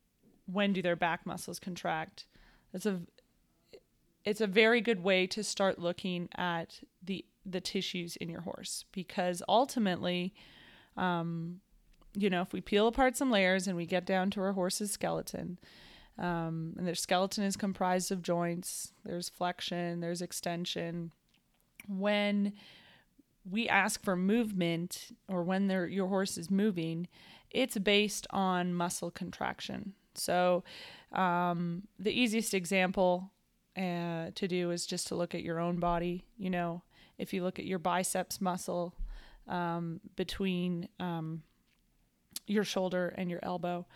when 0.47 0.73
do 0.73 0.83
their 0.83 0.97
back 0.97 1.26
muscles 1.26 1.59
contract, 1.59 2.26
it's 2.73 2.87
a 2.87 3.00
it's 4.25 4.40
a 4.40 4.47
very 4.47 4.81
good 4.81 5.02
way 5.02 5.26
to 5.28 5.45
start 5.45 5.78
looking 5.78 6.28
at 6.37 6.81
the 7.02 7.25
the 7.47 7.61
tissues 7.61 8.17
in 8.17 8.29
your 8.29 8.43
horse 8.43 8.85
because 8.93 9.43
ultimately 9.49 10.35
um, 10.97 11.61
you 12.15 12.31
know 12.31 12.43
if 12.43 12.53
we 12.53 12.61
peel 12.61 12.87
apart 12.87 13.17
some 13.17 13.31
layers 13.31 13.67
and 13.67 13.77
we 13.77 13.87
get 13.87 14.07
down 14.07 14.31
to 14.31 14.41
our 14.41 14.53
horse's 14.53 14.93
skeleton 14.93 15.59
um, 16.19 16.75
and 16.79 16.87
their 16.87 16.95
skeleton 16.95 17.45
is 17.45 17.57
comprised 17.57 18.11
of 18.11 18.23
joints 18.23 18.93
there's 19.05 19.29
flexion 19.29 20.01
there's 20.01 20.23
extension 20.23 21.11
when 21.89 22.53
we 23.49 23.69
ask 23.69 24.03
for 24.03 24.17
movement 24.17 25.13
or 25.29 25.43
when 25.43 25.69
your 25.69 26.09
horse 26.09 26.39
is 26.39 26.51
moving 26.51 27.07
it's 27.51 27.77
based 27.79 28.27
on 28.31 28.73
muscle 28.73 29.11
contraction 29.11 29.93
so 30.15 30.65
um, 31.13 31.83
the 31.99 32.13
easiest 32.13 32.55
example 32.55 33.31
uh, 33.77 34.31
to 34.35 34.49
do 34.49 34.71
is 34.71 34.87
just 34.87 35.09
to 35.09 35.15
look 35.15 35.35
at 35.35 35.43
your 35.43 35.59
own 35.59 35.79
body. 35.79 36.25
You 36.37 36.51
know, 36.51 36.83
if 37.18 37.33
you 37.33 37.42
look 37.42 37.59
at 37.59 37.64
your 37.64 37.78
biceps 37.78 38.40
muscle 38.40 38.94
um, 39.49 40.00
between 40.16 40.88
um, 41.00 41.42
your 42.47 42.64
shoulder 42.64 43.14
and 43.16 43.30
your 43.30 43.40
elbow, 43.42 43.87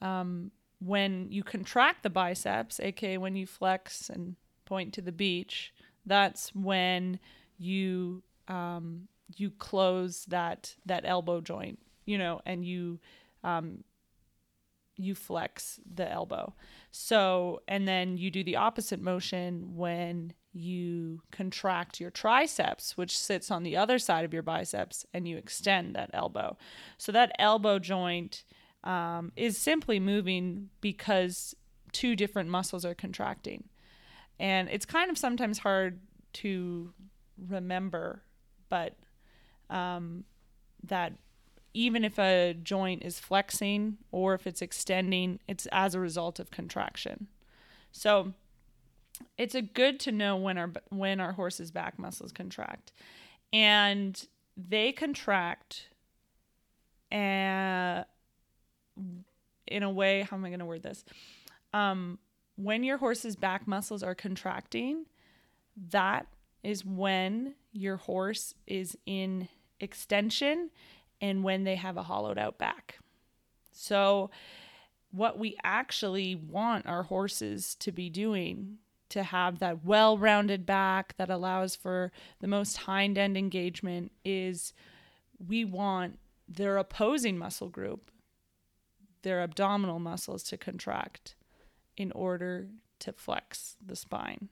um, 0.00 0.50
when 0.80 1.26
you 1.30 1.42
contract 1.42 2.02
the 2.02 2.10
biceps, 2.10 2.78
aka 2.80 3.18
when 3.18 3.34
you 3.34 3.46
flex 3.46 4.10
and 4.10 4.36
point 4.64 4.92
to 4.94 5.00
the 5.00 5.12
beach, 5.12 5.72
that's 6.06 6.54
when 6.54 7.18
you 7.58 8.22
um, 8.46 9.08
you 9.36 9.50
close 9.50 10.24
that 10.26 10.76
that 10.86 11.04
elbow 11.04 11.40
joint, 11.40 11.78
you 12.06 12.18
know, 12.18 12.40
and 12.46 12.64
you 12.64 13.00
um, 13.44 13.84
you 14.96 15.14
flex 15.14 15.80
the 15.94 16.10
elbow. 16.10 16.54
So, 16.90 17.62
and 17.68 17.86
then 17.86 18.16
you 18.16 18.30
do 18.30 18.42
the 18.42 18.56
opposite 18.56 19.00
motion 19.00 19.76
when 19.76 20.32
you 20.52 21.22
contract 21.30 22.00
your 22.00 22.10
triceps, 22.10 22.96
which 22.96 23.16
sits 23.16 23.50
on 23.50 23.62
the 23.62 23.76
other 23.76 23.98
side 23.98 24.24
of 24.24 24.32
your 24.32 24.42
biceps, 24.42 25.06
and 25.12 25.28
you 25.28 25.36
extend 25.36 25.94
that 25.94 26.10
elbow. 26.12 26.56
So, 26.96 27.12
that 27.12 27.32
elbow 27.38 27.78
joint 27.78 28.44
um, 28.84 29.32
is 29.36 29.58
simply 29.58 30.00
moving 30.00 30.70
because 30.80 31.54
two 31.92 32.16
different 32.16 32.48
muscles 32.48 32.84
are 32.84 32.94
contracting. 32.94 33.64
And 34.38 34.68
it's 34.68 34.86
kind 34.86 35.10
of 35.10 35.18
sometimes 35.18 35.58
hard 35.58 36.00
to 36.34 36.92
remember, 37.48 38.22
but 38.68 38.96
um, 39.68 40.24
that 40.84 41.14
even 41.74 42.04
if 42.04 42.18
a 42.18 42.54
joint 42.62 43.02
is 43.02 43.20
flexing 43.20 43.98
or 44.10 44.34
if 44.34 44.46
it's 44.46 44.62
extending, 44.62 45.38
it's 45.46 45.66
as 45.72 45.94
a 45.94 46.00
result 46.00 46.38
of 46.38 46.50
contraction. 46.50 47.28
So 47.92 48.32
it's 49.36 49.54
a 49.54 49.62
good 49.62 50.00
to 50.00 50.12
know 50.12 50.36
when 50.36 50.58
our 50.58 50.72
when 50.90 51.20
our 51.20 51.32
horse's 51.32 51.70
back 51.70 51.98
muscles 51.98 52.32
contract, 52.32 52.92
and 53.52 54.26
they 54.56 54.92
contract, 54.92 55.88
and 57.10 58.04
in 59.66 59.82
a 59.82 59.90
way, 59.90 60.22
how 60.22 60.36
am 60.36 60.44
I 60.44 60.48
going 60.48 60.60
to 60.60 60.64
word 60.64 60.82
this? 60.82 61.04
Um, 61.72 62.18
when 62.56 62.82
your 62.82 62.98
horse's 62.98 63.36
back 63.36 63.66
muscles 63.66 64.02
are 64.02 64.14
contracting, 64.14 65.06
that 65.90 66.26
is 66.62 66.84
when 66.84 67.54
your 67.72 67.96
horse 67.96 68.54
is 68.66 68.96
in 69.06 69.48
extension 69.80 70.70
and 71.20 71.44
when 71.44 71.64
they 71.64 71.76
have 71.76 71.96
a 71.96 72.02
hollowed 72.02 72.38
out 72.38 72.58
back. 72.58 72.98
So, 73.72 74.30
what 75.10 75.38
we 75.38 75.56
actually 75.62 76.34
want 76.34 76.86
our 76.86 77.04
horses 77.04 77.74
to 77.76 77.92
be 77.92 78.10
doing 78.10 78.78
to 79.10 79.22
have 79.22 79.58
that 79.58 79.84
well 79.84 80.18
rounded 80.18 80.66
back 80.66 81.14
that 81.16 81.30
allows 81.30 81.74
for 81.74 82.12
the 82.40 82.46
most 82.46 82.78
hind 82.78 83.16
end 83.16 83.36
engagement 83.36 84.12
is 84.24 84.72
we 85.46 85.64
want 85.64 86.18
their 86.48 86.76
opposing 86.76 87.38
muscle 87.38 87.68
group, 87.68 88.10
their 89.22 89.40
abdominal 89.42 89.98
muscles, 89.98 90.42
to 90.44 90.56
contract 90.56 91.34
in 91.96 92.12
order 92.12 92.68
to 93.00 93.12
flex 93.12 93.76
the 93.84 93.96
spine. 93.96 94.48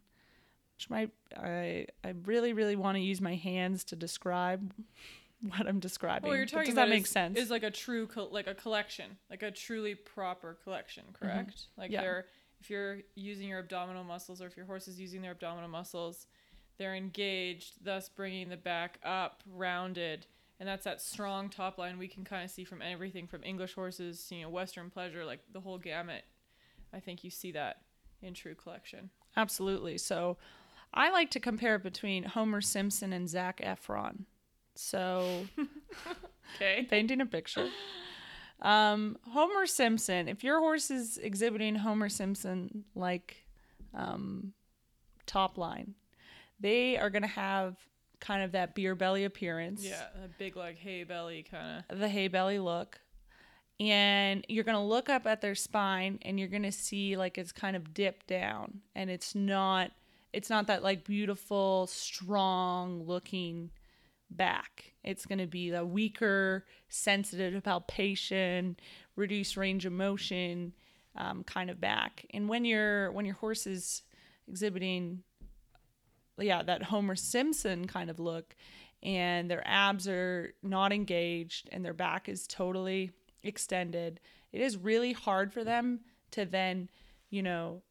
Which 0.77 0.91
might 0.91 1.11
I 1.37 1.87
I 2.05 2.13
really 2.25 2.53
really 2.53 2.77
want 2.77 2.97
to 2.97 3.03
use 3.03 3.21
my 3.21 3.35
hands 3.35 3.83
to 3.85 3.97
describe 3.97 4.73
what 5.41 5.67
I'm 5.67 5.81
describing. 5.81 6.29
Well, 6.29 6.37
you're 6.37 6.47
talking 6.47 6.67
does 6.67 6.75
about 6.75 6.87
that 6.87 6.95
make 6.95 7.05
is, 7.05 7.11
sense? 7.11 7.39
Is 7.39 7.51
like 7.51 7.63
a 7.63 7.71
true 7.71 8.07
col- 8.07 8.31
like 8.31 8.47
a 8.47 8.55
collection, 8.55 9.17
like 9.31 9.43
a 9.43 9.51
truly 9.51 9.95
proper 9.95 10.59
collection, 10.65 11.05
correct? 11.13 11.67
Like 11.77 11.87
Mm-hmm. 11.87 11.93
Yeah. 11.95 12.01
they're 12.03 12.27
if 12.61 12.71
you're 12.71 12.99
using 13.15 13.49
your 13.49 13.59
abdominal 13.59 14.05
muscles 14.05 14.41
or 14.41 14.47
if 14.47 14.57
your 14.57 14.67
horse 14.67 14.89
is 14.89 15.01
using 15.01 15.23
their 15.23 15.33
abdominal 15.33 15.69
muscles, 15.69 16.27
they're 16.79 16.95
engaged, 16.95 17.85
thus 17.85 18.09
bringing 18.09 18.49
the 18.49 18.57
back 18.57 18.99
up, 19.05 19.43
rounded, 19.51 20.27
and 20.59 20.69
that's 20.69 20.85
that 20.85 21.01
strong 21.01 21.49
top 21.49 21.79
line 21.79 21.99
we 21.99 22.09
can 22.09 22.25
kind 22.25 22.45
of 22.45 22.51
see 22.51 22.65
from 22.65 22.83
everything 22.83 23.27
from 23.27 23.45
English 23.45 23.75
horses, 23.75 24.27
you 24.31 24.43
know, 24.43 24.49
Western 24.49 24.91
pleasure, 24.91 25.25
like 25.25 25.41
the 25.53 25.61
whole 25.61 25.79
gamut. 25.79 26.25
I 26.93 27.01
think 27.01 27.25
you 27.25 27.31
see 27.31 27.53
that 27.53 27.83
in 28.23 28.35
true 28.35 28.55
collection. 28.55 29.11
Absolutely. 29.37 29.99
So 29.99 30.39
I 30.95 31.11
like 31.11 31.31
to 31.33 31.41
compare 31.41 31.79
between 31.79 32.25
Homer 32.25 32.61
Simpson 32.63 33.13
and 33.13 33.29
Zac 33.29 33.61
Efron. 33.61 34.25
So 34.75 35.47
Okay. 36.55 36.87
painting 36.89 37.21
a 37.21 37.27
picture. 37.27 37.69
Um, 38.63 39.19
Homer 39.31 39.67
Simpson, 39.67 40.29
if 40.29 40.43
your 40.43 40.59
horse 40.61 40.91
is 40.91 41.19
exhibiting 41.19 41.75
Homer 41.77 42.09
Simpson 42.09 42.85
like 42.95 43.45
um, 43.95 44.53
top 45.27 45.59
line, 45.59 45.95
they 46.59 46.97
are 46.97 47.11
going 47.11 47.23
to 47.23 47.29
have 47.29 47.77
kind 48.21 48.43
of 48.43 48.53
that 48.53 48.75
beer 48.75 48.95
belly 48.95 49.25
appearance. 49.25 49.85
Yeah, 49.85 50.07
a 50.25 50.29
big 50.39 50.57
like 50.57 50.79
hay 50.79 51.05
belly 51.05 51.45
kind 51.49 51.85
of. 51.91 51.99
the 51.99 52.09
hay 52.09 52.29
belly 52.29 52.59
look 52.59 52.99
and 53.79 54.45
you're 54.49 54.65
going 54.65 54.77
to 54.77 54.83
look 54.83 55.09
up 55.09 55.27
at 55.27 55.41
their 55.41 55.55
spine 55.55 56.19
and 56.23 56.39
you're 56.39 56.49
going 56.49 56.63
to 56.63 56.73
see 56.73 57.17
like 57.17 57.37
it's 57.37 57.53
kind 57.53 57.77
of 57.77 57.93
dipped 57.93 58.27
down 58.27 58.81
and 58.95 59.11
it's 59.11 59.35
not 59.35 59.91
it's 60.33 60.49
not 60.51 60.67
that 60.67 60.83
like 60.83 61.05
beautiful 61.05 61.87
strong 61.87 63.05
looking 63.07 63.71
back 64.31 64.93
it's 65.05 65.25
going 65.25 65.39
to 65.39 65.47
be 65.47 65.71
the 65.71 65.85
weaker 65.85 66.65
sensitive 66.89 67.63
palpation 67.63 68.77
reduced 69.15 69.57
range 69.57 69.87
of 69.87 69.93
motion 69.93 70.73
um, 71.17 71.45
kind 71.45 71.71
of 71.71 71.81
back 71.81 72.27
and 72.35 72.49
when 72.49 72.65
your 72.65 73.11
when 73.13 73.25
your 73.25 73.37
horse 73.37 73.67
is 73.67 74.03
exhibiting 74.49 75.23
yeah, 76.39 76.63
that 76.63 76.83
Homer 76.83 77.17
Simpson 77.17 77.87
kind 77.87 78.11
of 78.11 78.21
look, 78.21 78.55
and 79.03 79.51
their 79.51 79.67
abs 79.67 80.09
are 80.09 80.55
not 80.63 80.93
engaged 80.93 81.69
and 81.73 81.85
their 81.85 81.95
back 81.95 82.29
is 82.29 82.47
totally 82.47 83.13
extended. 83.43 84.21
It 84.53 84.61
is 84.61 84.77
really 84.77 85.13
hard 85.13 85.53
for 85.53 85.65
them 85.65 86.01
to 86.33 86.45
then, 86.45 86.89
you 87.31 87.43
know, 87.43 87.83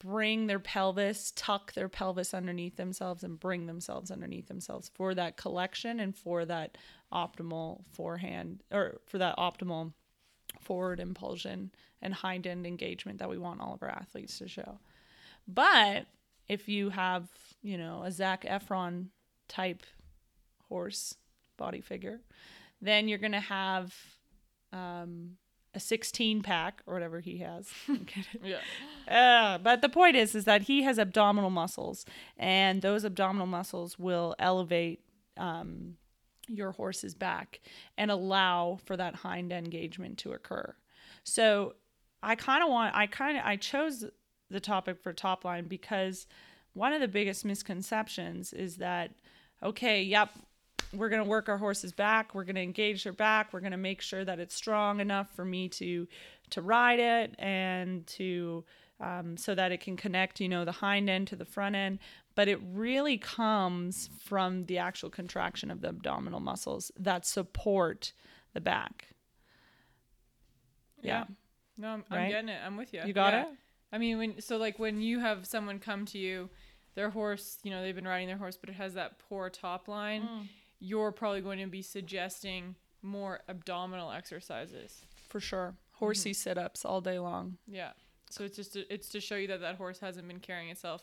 bring 0.00 0.46
their 0.46 0.58
pelvis, 0.58 1.32
tuck 1.36 1.72
their 1.74 1.88
pelvis 1.88 2.34
underneath 2.34 2.76
themselves, 2.76 3.22
and 3.22 3.38
bring 3.38 3.66
themselves 3.66 4.10
underneath 4.10 4.48
themselves 4.48 4.90
for 4.94 5.14
that 5.14 5.36
collection 5.36 6.00
and 6.00 6.16
for 6.16 6.44
that 6.44 6.76
optimal 7.12 7.84
forehand 7.92 8.62
or 8.72 9.00
for 9.06 9.18
that 9.18 9.36
optimal 9.36 9.92
forward 10.60 10.98
impulsion 10.98 11.70
and 12.02 12.14
hind 12.14 12.46
end 12.46 12.66
engagement 12.66 13.18
that 13.18 13.28
we 13.28 13.38
want 13.38 13.60
all 13.60 13.74
of 13.74 13.82
our 13.82 13.90
athletes 13.90 14.38
to 14.38 14.48
show. 14.48 14.80
But 15.46 16.06
if 16.48 16.68
you 16.68 16.90
have, 16.90 17.28
you 17.62 17.78
know, 17.78 18.02
a 18.02 18.10
Zac 18.10 18.44
Efron 18.44 19.06
type 19.48 19.84
horse 20.68 21.14
body 21.56 21.80
figure, 21.80 22.20
then 22.80 23.06
you're 23.06 23.18
going 23.18 23.32
to 23.32 23.40
have 23.40 23.94
um, 24.72 25.36
a 25.74 25.80
16 25.80 26.42
pack 26.42 26.82
or 26.86 26.94
whatever 26.94 27.20
he 27.20 27.38
has. 27.38 27.70
Yeah. 28.42 28.58
Uh, 29.08 29.58
but 29.58 29.82
the 29.82 29.88
point 29.88 30.16
is, 30.16 30.34
is 30.34 30.44
that 30.44 30.62
he 30.62 30.82
has 30.82 30.98
abdominal 30.98 31.50
muscles, 31.50 32.04
and 32.36 32.80
those 32.80 33.04
abdominal 33.04 33.46
muscles 33.46 33.98
will 33.98 34.34
elevate 34.38 35.00
um, 35.36 35.96
your 36.48 36.72
horse's 36.72 37.14
back 37.14 37.60
and 37.98 38.10
allow 38.10 38.78
for 38.84 38.96
that 38.96 39.16
hind 39.16 39.52
engagement 39.52 40.18
to 40.18 40.32
occur. 40.32 40.74
So, 41.24 41.74
I 42.22 42.34
kind 42.34 42.62
of 42.62 42.68
want, 42.68 42.94
I 42.94 43.06
kind 43.06 43.36
of, 43.38 43.44
I 43.44 43.56
chose 43.56 44.04
the 44.50 44.60
topic 44.60 44.98
for 45.02 45.12
top 45.12 45.44
line 45.44 45.66
because 45.66 46.26
one 46.72 46.92
of 46.92 47.00
the 47.00 47.08
biggest 47.08 47.44
misconceptions 47.44 48.52
is 48.52 48.76
that, 48.76 49.12
okay, 49.62 50.02
yep, 50.02 50.30
we're 50.92 51.08
going 51.08 51.22
to 51.22 51.28
work 51.28 51.48
our 51.48 51.58
horse's 51.58 51.92
back 51.92 52.34
we're 52.34 52.44
going 52.44 52.56
to 52.56 52.62
engage 52.62 53.04
their 53.04 53.12
back 53.12 53.52
we're 53.52 53.60
going 53.60 53.70
to 53.72 53.76
make 53.78 54.00
sure 54.00 54.24
that 54.24 54.38
it's 54.38 54.54
strong 54.54 55.00
enough 55.00 55.28
for 55.34 55.44
me 55.44 55.68
to 55.68 56.06
to 56.50 56.60
ride 56.62 56.98
it 56.98 57.34
and 57.38 58.06
to 58.06 58.64
um, 59.00 59.36
so 59.36 59.54
that 59.54 59.72
it 59.72 59.80
can 59.80 59.96
connect 59.96 60.40
you 60.40 60.48
know 60.48 60.64
the 60.64 60.72
hind 60.72 61.08
end 61.08 61.28
to 61.28 61.36
the 61.36 61.44
front 61.44 61.74
end 61.76 61.98
but 62.34 62.48
it 62.48 62.60
really 62.72 63.18
comes 63.18 64.08
from 64.22 64.64
the 64.66 64.78
actual 64.78 65.10
contraction 65.10 65.70
of 65.70 65.80
the 65.80 65.88
abdominal 65.88 66.40
muscles 66.40 66.90
that 66.98 67.24
support 67.26 68.12
the 68.52 68.60
back 68.60 69.08
yeah, 71.02 71.24
No, 71.78 71.88
I'm, 71.88 72.04
I'm 72.10 72.28
getting 72.28 72.50
it. 72.50 72.60
I'm 72.64 72.76
with 72.76 72.92
you. 72.92 73.00
you 73.06 73.14
got 73.14 73.32
Yeah. 73.32 73.42
it 73.42 73.48
I 73.92 73.98
mean, 73.98 74.18
when 74.18 74.40
so 74.40 74.56
like 74.56 74.78
when 74.78 75.00
you 75.00 75.18
have 75.18 75.46
someone 75.46 75.78
come 75.78 76.04
to 76.06 76.18
you, 76.18 76.48
their 76.94 77.10
horse, 77.10 77.58
you 77.64 77.70
know, 77.70 77.82
they've 77.82 77.94
been 77.94 78.06
riding 78.06 78.28
their 78.28 78.36
horse, 78.36 78.56
but 78.56 78.68
it 78.70 78.74
has 78.76 78.94
that 78.94 79.18
poor 79.18 79.50
top 79.50 79.88
line. 79.88 80.22
Mm. 80.22 80.48
You're 80.80 81.12
probably 81.12 81.40
going 81.42 81.58
to 81.60 81.66
be 81.66 81.82
suggesting 81.82 82.74
more 83.02 83.40
abdominal 83.48 84.10
exercises. 84.12 85.02
for 85.28 85.40
sure 85.40 85.74
horsey 85.92 86.32
sit-ups 86.32 86.84
all 86.84 87.00
day 87.00 87.18
long 87.18 87.56
Yeah. 87.66 87.92
So 88.30 88.44
it's 88.44 88.56
just 88.56 88.72
to, 88.74 88.80
it's 88.92 89.08
to 89.10 89.20
show 89.20 89.34
you 89.36 89.48
that 89.48 89.60
that 89.60 89.76
horse 89.76 89.98
hasn't 90.00 90.26
been 90.28 90.40
carrying 90.40 90.70
itself 90.70 91.02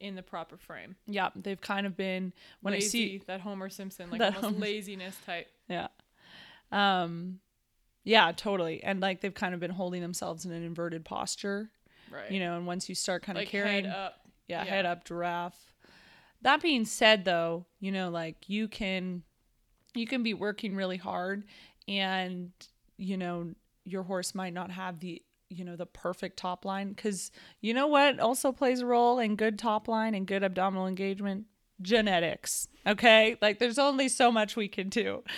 in 0.00 0.14
the 0.16 0.22
proper 0.22 0.56
frame. 0.56 0.96
yeah 1.06 1.30
they've 1.36 1.60
kind 1.60 1.86
of 1.86 1.96
been 1.96 2.32
when 2.60 2.74
Lazy, 2.74 2.86
i 2.86 2.90
see 2.90 3.22
that 3.26 3.40
Homer 3.40 3.68
Simpson, 3.70 4.10
like 4.10 4.18
That 4.20 4.34
almost 4.36 4.44
Homer- 4.54 4.58
laziness 4.58 5.16
type. 5.24 5.46
Yeah. 5.68 5.88
Um 6.72 7.40
yeah, 8.06 8.32
totally. 8.32 8.82
And 8.82 9.00
like 9.00 9.20
they've 9.22 9.32
kind 9.32 9.54
of 9.54 9.60
been 9.60 9.70
holding 9.70 10.02
themselves 10.02 10.44
in 10.44 10.52
an 10.52 10.62
inverted 10.62 11.04
posture, 11.06 11.70
Right. 12.12 12.30
you 12.30 12.38
know, 12.38 12.56
and 12.56 12.66
once 12.66 12.88
you 12.88 12.94
start 12.94 13.22
kind 13.22 13.38
of 13.38 13.46
carrying 13.46 13.84
head 13.86 13.94
up. 13.94 14.20
yeah, 14.46 14.62
yeah. 14.62 14.70
head 14.70 14.84
up 14.86 15.04
giraffe. 15.06 15.56
That 16.44 16.62
being 16.62 16.84
said 16.84 17.24
though, 17.24 17.66
you 17.80 17.90
know, 17.90 18.10
like 18.10 18.48
you 18.48 18.68
can 18.68 19.22
you 19.94 20.06
can 20.06 20.22
be 20.22 20.34
working 20.34 20.76
really 20.76 20.96
hard 20.98 21.44
and 21.88 22.52
you 22.96 23.16
know, 23.16 23.54
your 23.84 24.04
horse 24.04 24.34
might 24.34 24.54
not 24.54 24.70
have 24.70 25.00
the 25.00 25.20
you 25.50 25.64
know 25.64 25.76
the 25.76 25.86
perfect 25.86 26.36
top 26.38 26.64
line 26.64 26.94
cuz 26.94 27.30
you 27.60 27.74
know 27.74 27.86
what 27.86 28.18
also 28.18 28.52
plays 28.52 28.80
a 28.80 28.86
role 28.86 29.18
in 29.18 29.36
good 29.36 29.58
top 29.58 29.88
line 29.88 30.14
and 30.14 30.26
good 30.26 30.42
abdominal 30.42 30.86
engagement 30.86 31.46
genetics. 31.82 32.68
Okay. 32.86 33.36
Like 33.40 33.58
there's 33.58 33.78
only 33.78 34.08
so 34.08 34.30
much 34.30 34.56
we 34.56 34.68
can 34.68 34.88
do. 34.88 35.22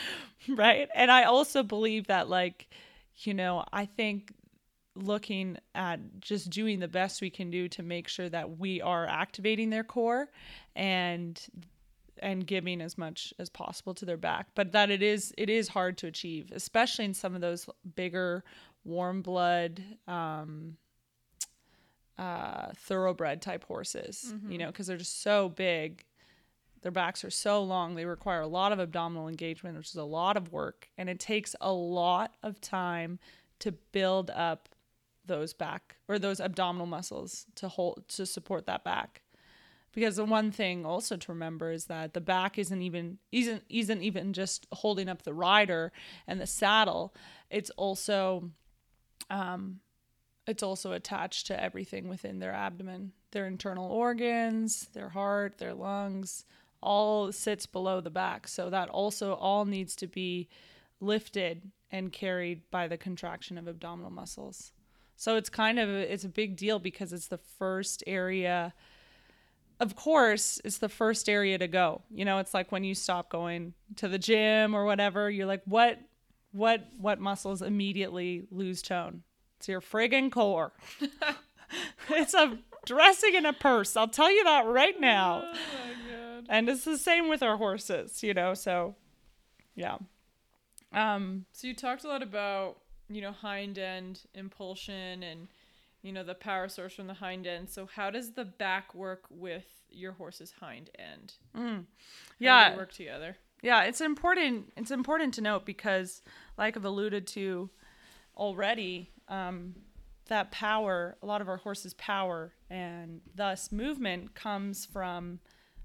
Right. 0.48 0.88
And 0.94 1.10
I 1.10 1.24
also 1.24 1.64
believe 1.64 2.06
that, 2.06 2.28
like, 2.28 2.68
you 3.16 3.34
know, 3.34 3.64
I 3.72 3.84
think 3.86 4.32
looking 4.96 5.56
at 5.74 6.00
just 6.20 6.50
doing 6.50 6.80
the 6.80 6.88
best 6.88 7.20
we 7.20 7.30
can 7.30 7.50
do 7.50 7.68
to 7.68 7.82
make 7.82 8.08
sure 8.08 8.28
that 8.28 8.58
we 8.58 8.80
are 8.80 9.06
activating 9.06 9.70
their 9.70 9.84
core 9.84 10.30
and 10.74 11.40
and 12.18 12.46
giving 12.46 12.80
as 12.80 12.96
much 12.96 13.34
as 13.38 13.50
possible 13.50 13.92
to 13.92 14.06
their 14.06 14.16
back. 14.16 14.46
But 14.54 14.72
that 14.72 14.90
it 14.90 15.02
is 15.02 15.34
it 15.36 15.50
is 15.50 15.68
hard 15.68 15.98
to 15.98 16.06
achieve 16.06 16.50
especially 16.52 17.04
in 17.04 17.14
some 17.14 17.34
of 17.34 17.40
those 17.40 17.68
bigger 17.94 18.44
warm 18.84 19.20
blood 19.22 19.82
um, 20.06 20.76
uh, 22.18 22.68
thoroughbred 22.74 23.42
type 23.42 23.64
horses 23.64 24.32
mm-hmm. 24.32 24.50
you 24.50 24.58
know 24.58 24.68
because 24.68 24.86
they're 24.86 24.96
just 24.96 25.22
so 25.22 25.48
big. 25.50 26.04
Their 26.82 26.92
backs 26.92 27.24
are 27.24 27.30
so 27.30 27.64
long. 27.64 27.96
They 27.96 28.04
require 28.04 28.42
a 28.42 28.46
lot 28.46 28.70
of 28.70 28.78
abdominal 28.78 29.28
engagement 29.28 29.76
which 29.76 29.88
is 29.88 29.96
a 29.96 30.04
lot 30.04 30.36
of 30.36 30.52
work. 30.52 30.88
And 30.96 31.08
it 31.08 31.18
takes 31.18 31.56
a 31.60 31.72
lot 31.72 32.34
of 32.42 32.60
time 32.60 33.18
to 33.58 33.72
build 33.72 34.30
up 34.30 34.68
those 35.26 35.52
back 35.52 35.96
or 36.08 36.18
those 36.18 36.40
abdominal 36.40 36.86
muscles 36.86 37.46
to 37.56 37.68
hold 37.68 38.04
to 38.08 38.26
support 38.26 38.66
that 38.66 38.84
back. 38.84 39.22
Because 39.92 40.16
the 40.16 40.24
one 40.26 40.50
thing 40.50 40.84
also 40.84 41.16
to 41.16 41.32
remember 41.32 41.72
is 41.72 41.86
that 41.86 42.12
the 42.12 42.20
back 42.20 42.58
isn't 42.58 42.82
even 42.82 43.18
isn't 43.32 43.62
isn't 43.68 44.02
even 44.02 44.32
just 44.32 44.66
holding 44.72 45.08
up 45.08 45.22
the 45.22 45.32
rider 45.32 45.92
and 46.26 46.40
the 46.40 46.46
saddle. 46.46 47.14
It's 47.50 47.70
also 47.70 48.50
um 49.30 49.80
it's 50.46 50.62
also 50.62 50.92
attached 50.92 51.46
to 51.48 51.60
everything 51.60 52.08
within 52.08 52.38
their 52.38 52.52
abdomen. 52.52 53.12
Their 53.30 53.46
internal 53.46 53.90
organs 53.90 54.88
their 54.92 55.08
heart 55.08 55.58
their 55.58 55.74
lungs 55.74 56.44
all 56.82 57.32
sits 57.32 57.64
below 57.64 58.00
the 58.00 58.10
back. 58.10 58.46
So 58.48 58.68
that 58.68 58.90
also 58.90 59.32
all 59.32 59.64
needs 59.64 59.96
to 59.96 60.06
be 60.06 60.48
lifted 61.00 61.70
and 61.90 62.12
carried 62.12 62.70
by 62.70 62.88
the 62.88 62.98
contraction 62.98 63.56
of 63.56 63.66
abdominal 63.66 64.10
muscles 64.10 64.72
so 65.16 65.36
it's 65.36 65.48
kind 65.48 65.78
of 65.78 65.88
it's 65.88 66.24
a 66.24 66.28
big 66.28 66.56
deal 66.56 66.78
because 66.78 67.12
it's 67.12 67.28
the 67.28 67.38
first 67.38 68.04
area 68.06 68.72
of 69.78 69.94
course, 69.94 70.60
it's 70.64 70.78
the 70.78 70.88
first 70.88 71.28
area 71.28 71.58
to 71.58 71.68
go. 71.68 72.02
You 72.10 72.24
know, 72.24 72.38
it's 72.38 72.54
like 72.54 72.72
when 72.72 72.84
you 72.84 72.94
stop 72.94 73.28
going 73.28 73.74
to 73.96 74.08
the 74.08 74.18
gym 74.18 74.74
or 74.74 74.84
whatever, 74.84 75.30
you're 75.30 75.46
like, 75.46 75.62
what 75.66 75.98
what 76.52 76.86
what 76.98 77.20
muscles 77.20 77.62
immediately 77.62 78.46
lose 78.50 78.80
tone? 78.80 79.22
It's 79.58 79.68
your 79.68 79.80
friggin' 79.80 80.32
core. 80.32 80.72
it's 82.10 82.34
a 82.34 82.58
dressing 82.86 83.34
in 83.34 83.44
a 83.44 83.52
purse. 83.52 83.96
I'll 83.96 84.08
tell 84.08 84.30
you 84.30 84.44
that 84.44 84.66
right 84.66 84.98
now. 84.98 85.42
Oh 85.44 86.42
and 86.48 86.68
it's 86.68 86.84
the 86.84 86.98
same 86.98 87.28
with 87.28 87.42
our 87.42 87.56
horses, 87.56 88.22
you 88.22 88.32
know, 88.32 88.54
so 88.54 88.94
yeah. 89.74 89.98
Um 90.92 91.44
so 91.52 91.66
you 91.66 91.74
talked 91.74 92.04
a 92.04 92.08
lot 92.08 92.22
about 92.22 92.78
you 93.08 93.20
know, 93.20 93.32
hind 93.32 93.78
end 93.78 94.20
impulsion 94.34 95.22
and, 95.22 95.48
you 96.02 96.12
know, 96.12 96.24
the 96.24 96.34
power 96.34 96.68
source 96.68 96.94
from 96.94 97.06
the 97.06 97.14
hind 97.14 97.46
end. 97.46 97.70
So 97.70 97.86
how 97.86 98.10
does 98.10 98.32
the 98.32 98.44
back 98.44 98.94
work 98.94 99.24
with 99.30 99.66
your 99.90 100.12
horse's 100.12 100.52
hind 100.60 100.90
end? 100.98 101.34
Mm. 101.56 101.84
Yeah. 102.38 102.76
work 102.76 102.92
together? 102.92 103.36
Yeah, 103.62 103.84
it's 103.84 104.00
important. 104.00 104.72
It's 104.76 104.90
important 104.90 105.34
to 105.34 105.40
note 105.40 105.64
because, 105.64 106.22
like 106.58 106.76
I've 106.76 106.84
alluded 106.84 107.26
to 107.28 107.70
already, 108.36 109.10
um, 109.28 109.74
that 110.28 110.50
power, 110.50 111.16
a 111.22 111.26
lot 111.26 111.40
of 111.40 111.48
our 111.48 111.56
horses' 111.56 111.94
power, 111.94 112.52
and 112.68 113.20
thus 113.34 113.70
movement 113.72 114.34
comes 114.34 114.84
from 114.84 115.40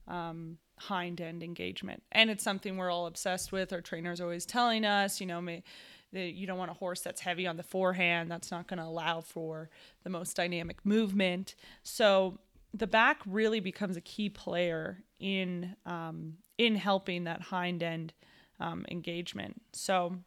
um, 0.07 0.57
hind 0.77 1.21
end 1.21 1.43
engagement, 1.43 2.03
and 2.11 2.29
it's 2.29 2.43
something 2.43 2.77
we're 2.77 2.89
all 2.89 3.05
obsessed 3.05 3.51
with. 3.51 3.71
Our 3.71 3.81
trainers 3.81 4.19
always 4.19 4.45
telling 4.45 4.83
us, 4.83 5.21
you 5.21 5.27
know, 5.27 5.41
may, 5.41 5.63
you 6.11 6.45
don't 6.45 6.57
want 6.57 6.71
a 6.71 6.75
horse 6.75 7.01
that's 7.01 7.21
heavy 7.21 7.47
on 7.47 7.57
the 7.57 7.63
forehand. 7.63 8.29
That's 8.29 8.51
not 8.51 8.67
going 8.67 8.79
to 8.79 8.85
allow 8.85 9.21
for 9.21 9.69
the 10.03 10.09
most 10.09 10.35
dynamic 10.35 10.85
movement. 10.85 11.55
So 11.83 12.39
the 12.73 12.87
back 12.87 13.21
really 13.25 13.59
becomes 13.59 13.97
a 13.97 14.01
key 14.01 14.29
player 14.29 15.03
in 15.19 15.75
um, 15.85 16.37
in 16.57 16.75
helping 16.75 17.23
that 17.25 17.41
hind 17.41 17.81
end 17.81 18.13
um, 18.59 18.85
engagement. 18.91 19.61
So, 19.73 20.17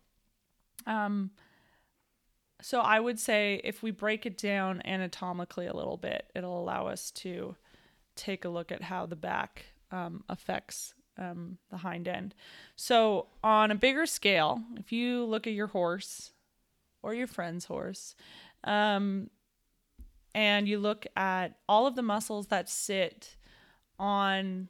um, 0.86 1.30
so 2.60 2.80
I 2.80 2.98
would 2.98 3.20
say 3.20 3.60
if 3.62 3.82
we 3.82 3.90
break 3.90 4.26
it 4.26 4.36
down 4.36 4.82
anatomically 4.84 5.66
a 5.66 5.74
little 5.74 5.96
bit, 5.96 6.30
it'll 6.34 6.60
allow 6.60 6.86
us 6.88 7.10
to 7.12 7.56
take 8.16 8.44
a 8.44 8.48
look 8.48 8.72
at 8.72 8.82
how 8.82 9.06
the 9.06 9.16
back 9.16 9.66
um, 9.90 10.24
affects 10.28 10.94
um, 11.18 11.58
the 11.70 11.78
hind 11.78 12.08
end. 12.08 12.34
So, 12.76 13.28
on 13.42 13.70
a 13.70 13.74
bigger 13.74 14.06
scale, 14.06 14.62
if 14.76 14.92
you 14.92 15.24
look 15.24 15.46
at 15.46 15.52
your 15.52 15.68
horse 15.68 16.32
or 17.02 17.14
your 17.14 17.26
friend's 17.26 17.66
horse, 17.66 18.14
um, 18.64 19.30
and 20.34 20.66
you 20.66 20.78
look 20.78 21.06
at 21.16 21.58
all 21.68 21.86
of 21.86 21.94
the 21.94 22.02
muscles 22.02 22.48
that 22.48 22.68
sit 22.68 23.36
on 23.98 24.68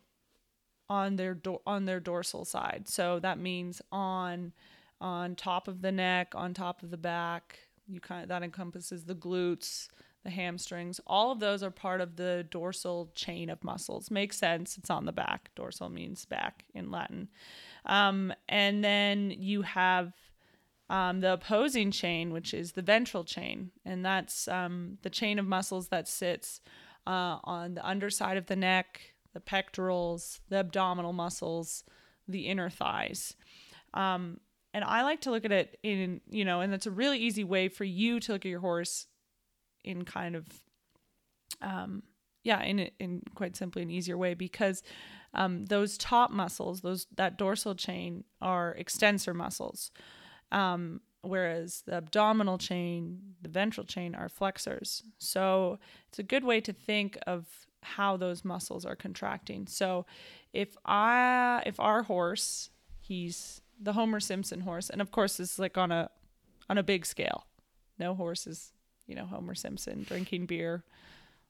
on 0.88 1.16
their 1.16 1.34
do- 1.34 1.62
on 1.66 1.86
their 1.86 2.00
dorsal 2.00 2.44
side. 2.44 2.84
So 2.86 3.18
that 3.20 3.38
means 3.38 3.80
on 3.90 4.52
on 5.00 5.34
top 5.34 5.68
of 5.68 5.82
the 5.82 5.92
neck, 5.92 6.32
on 6.34 6.54
top 6.54 6.82
of 6.82 6.90
the 6.90 6.96
back. 6.96 7.58
You 7.86 8.00
kind 8.00 8.22
of, 8.22 8.28
that 8.28 8.42
encompasses 8.42 9.04
the 9.04 9.14
glutes, 9.14 9.88
the 10.24 10.30
hamstrings. 10.30 11.00
All 11.06 11.30
of 11.30 11.38
those 11.38 11.62
are 11.62 11.70
part 11.70 12.00
of 12.00 12.16
the 12.16 12.46
dorsal 12.50 13.10
chain 13.14 13.50
of 13.50 13.62
muscles. 13.62 14.10
Makes 14.10 14.38
sense. 14.38 14.76
It's 14.76 14.90
on 14.90 15.04
the 15.04 15.12
back. 15.12 15.50
Dorsal 15.54 15.90
means 15.90 16.24
back 16.24 16.64
in 16.74 16.90
Latin. 16.90 17.28
Um, 17.86 18.32
and 18.48 18.82
then 18.82 19.30
you 19.30 19.62
have 19.62 20.12
um, 20.90 21.20
the 21.20 21.34
opposing 21.34 21.90
chain, 21.90 22.32
which 22.32 22.52
is 22.54 22.72
the 22.72 22.82
ventral 22.82 23.24
chain, 23.24 23.70
and 23.84 24.04
that's 24.04 24.48
um, 24.48 24.98
the 25.02 25.10
chain 25.10 25.38
of 25.38 25.46
muscles 25.46 25.88
that 25.88 26.08
sits 26.08 26.60
uh, 27.06 27.38
on 27.44 27.74
the 27.74 27.86
underside 27.86 28.36
of 28.36 28.46
the 28.46 28.56
neck, 28.56 29.00
the 29.32 29.40
pectorals, 29.40 30.40
the 30.48 30.56
abdominal 30.56 31.12
muscles, 31.12 31.84
the 32.28 32.46
inner 32.46 32.70
thighs. 32.70 33.34
Um, 33.92 34.40
and 34.72 34.84
I 34.84 35.02
like 35.02 35.20
to 35.22 35.30
look 35.30 35.44
at 35.44 35.52
it 35.52 35.78
in, 35.82 36.20
you 36.28 36.44
know, 36.44 36.60
and 36.60 36.72
that's 36.72 36.86
a 36.86 36.90
really 36.90 37.18
easy 37.18 37.44
way 37.44 37.68
for 37.68 37.84
you 37.84 38.20
to 38.20 38.32
look 38.32 38.44
at 38.44 38.50
your 38.50 38.60
horse 38.60 39.06
in 39.84 40.04
kind 40.04 40.34
of 40.34 40.46
um 41.62 42.02
yeah 42.42 42.62
in 42.62 42.90
in 42.98 43.22
quite 43.34 43.56
simply 43.56 43.82
an 43.82 43.90
easier 43.90 44.16
way 44.16 44.34
because 44.34 44.82
um, 45.34 45.66
those 45.66 45.98
top 45.98 46.30
muscles 46.30 46.80
those 46.82 47.06
that 47.16 47.36
dorsal 47.36 47.74
chain 47.74 48.24
are 48.40 48.72
extensor 48.72 49.34
muscles. 49.34 49.90
Um, 50.52 51.00
whereas 51.22 51.82
the 51.86 51.94
abdominal 51.94 52.58
chain 52.58 53.18
the 53.42 53.48
ventral 53.48 53.86
chain 53.86 54.14
are 54.14 54.28
flexors. 54.28 55.02
So 55.18 55.78
it's 56.08 56.18
a 56.18 56.22
good 56.22 56.44
way 56.44 56.60
to 56.60 56.72
think 56.72 57.18
of 57.26 57.46
how 57.82 58.16
those 58.16 58.44
muscles 58.44 58.84
are 58.84 58.96
contracting. 58.96 59.66
So 59.66 60.06
if 60.52 60.76
i 60.84 61.62
if 61.66 61.80
our 61.80 62.04
horse 62.04 62.70
he's 63.00 63.60
the 63.80 63.94
homer 63.94 64.20
simpson 64.20 64.60
horse 64.60 64.88
and 64.88 65.02
of 65.02 65.10
course 65.10 65.38
this 65.38 65.54
is 65.54 65.58
like 65.58 65.76
on 65.76 65.90
a 65.90 66.10
on 66.70 66.78
a 66.78 66.82
big 66.82 67.06
scale. 67.06 67.46
No 67.98 68.14
horse 68.14 68.46
is 68.46 68.73
you 69.06 69.14
know, 69.14 69.26
Homer 69.26 69.54
Simpson 69.54 70.04
drinking 70.04 70.46
beer, 70.46 70.84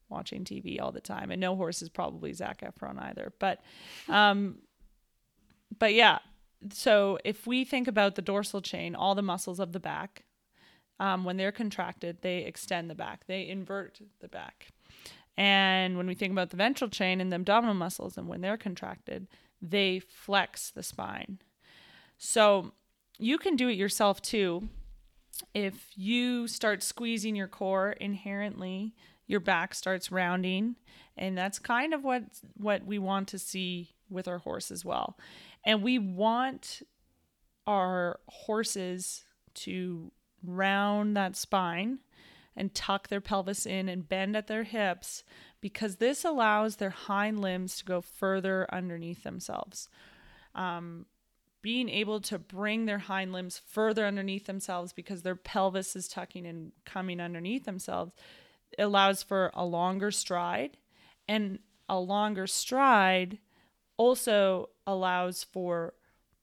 watching 0.08 0.44
TV 0.44 0.80
all 0.80 0.92
the 0.92 1.00
time. 1.00 1.30
And 1.30 1.40
no 1.40 1.56
horse 1.56 1.82
is 1.82 1.88
probably 1.88 2.32
Zac 2.32 2.60
Efron 2.60 3.00
either. 3.02 3.32
But 3.38 3.60
um 4.08 4.58
but 5.78 5.94
yeah, 5.94 6.18
so 6.72 7.18
if 7.24 7.46
we 7.46 7.64
think 7.64 7.88
about 7.88 8.14
the 8.14 8.22
dorsal 8.22 8.60
chain, 8.60 8.94
all 8.94 9.14
the 9.14 9.22
muscles 9.22 9.60
of 9.60 9.72
the 9.72 9.80
back, 9.80 10.24
um, 11.00 11.24
when 11.24 11.36
they're 11.36 11.52
contracted, 11.52 12.18
they 12.22 12.38
extend 12.44 12.88
the 12.88 12.94
back, 12.94 13.26
they 13.26 13.48
invert 13.48 14.00
the 14.20 14.28
back. 14.28 14.68
And 15.36 15.96
when 15.96 16.06
we 16.06 16.14
think 16.14 16.32
about 16.32 16.50
the 16.50 16.56
ventral 16.56 16.88
chain 16.88 17.20
and 17.20 17.32
the 17.32 17.36
abdominal 17.36 17.74
muscles, 17.74 18.16
and 18.16 18.28
when 18.28 18.40
they're 18.40 18.56
contracted, 18.56 19.26
they 19.60 19.98
flex 19.98 20.70
the 20.70 20.82
spine. 20.82 21.40
So 22.18 22.72
you 23.18 23.38
can 23.38 23.56
do 23.56 23.68
it 23.68 23.76
yourself 23.76 24.22
too 24.22 24.68
if 25.54 25.90
you 25.96 26.46
start 26.48 26.82
squeezing 26.82 27.36
your 27.36 27.48
core 27.48 27.92
inherently, 27.92 28.94
your 29.26 29.40
back 29.40 29.74
starts 29.74 30.12
rounding, 30.12 30.76
and 31.16 31.36
that's 31.36 31.58
kind 31.58 31.94
of 31.94 32.04
what 32.04 32.24
what 32.56 32.84
we 32.84 32.98
want 32.98 33.28
to 33.28 33.38
see 33.38 33.94
with 34.10 34.28
our 34.28 34.38
horse 34.38 34.70
as 34.70 34.84
well. 34.84 35.18
And 35.64 35.82
we 35.82 35.98
want 35.98 36.82
our 37.66 38.20
horses 38.28 39.24
to 39.54 40.12
round 40.42 41.16
that 41.16 41.36
spine 41.36 42.00
and 42.56 42.74
tuck 42.74 43.08
their 43.08 43.20
pelvis 43.20 43.66
in 43.66 43.88
and 43.88 44.08
bend 44.08 44.36
at 44.36 44.46
their 44.46 44.64
hips 44.64 45.24
because 45.60 45.96
this 45.96 46.24
allows 46.24 46.76
their 46.76 46.90
hind 46.90 47.40
limbs 47.40 47.76
to 47.78 47.84
go 47.84 48.00
further 48.00 48.66
underneath 48.72 49.22
themselves. 49.22 49.88
Um, 50.54 51.06
being 51.64 51.88
able 51.88 52.20
to 52.20 52.38
bring 52.38 52.84
their 52.84 52.98
hind 52.98 53.32
limbs 53.32 53.58
further 53.66 54.04
underneath 54.04 54.44
themselves 54.44 54.92
because 54.92 55.22
their 55.22 55.34
pelvis 55.34 55.96
is 55.96 56.06
tucking 56.06 56.46
and 56.46 56.72
coming 56.84 57.20
underneath 57.20 57.64
themselves 57.64 58.12
allows 58.78 59.22
for 59.22 59.50
a 59.54 59.64
longer 59.64 60.10
stride 60.10 60.76
and 61.26 61.58
a 61.88 61.98
longer 61.98 62.46
stride 62.46 63.38
also 63.96 64.68
allows 64.86 65.42
for 65.42 65.94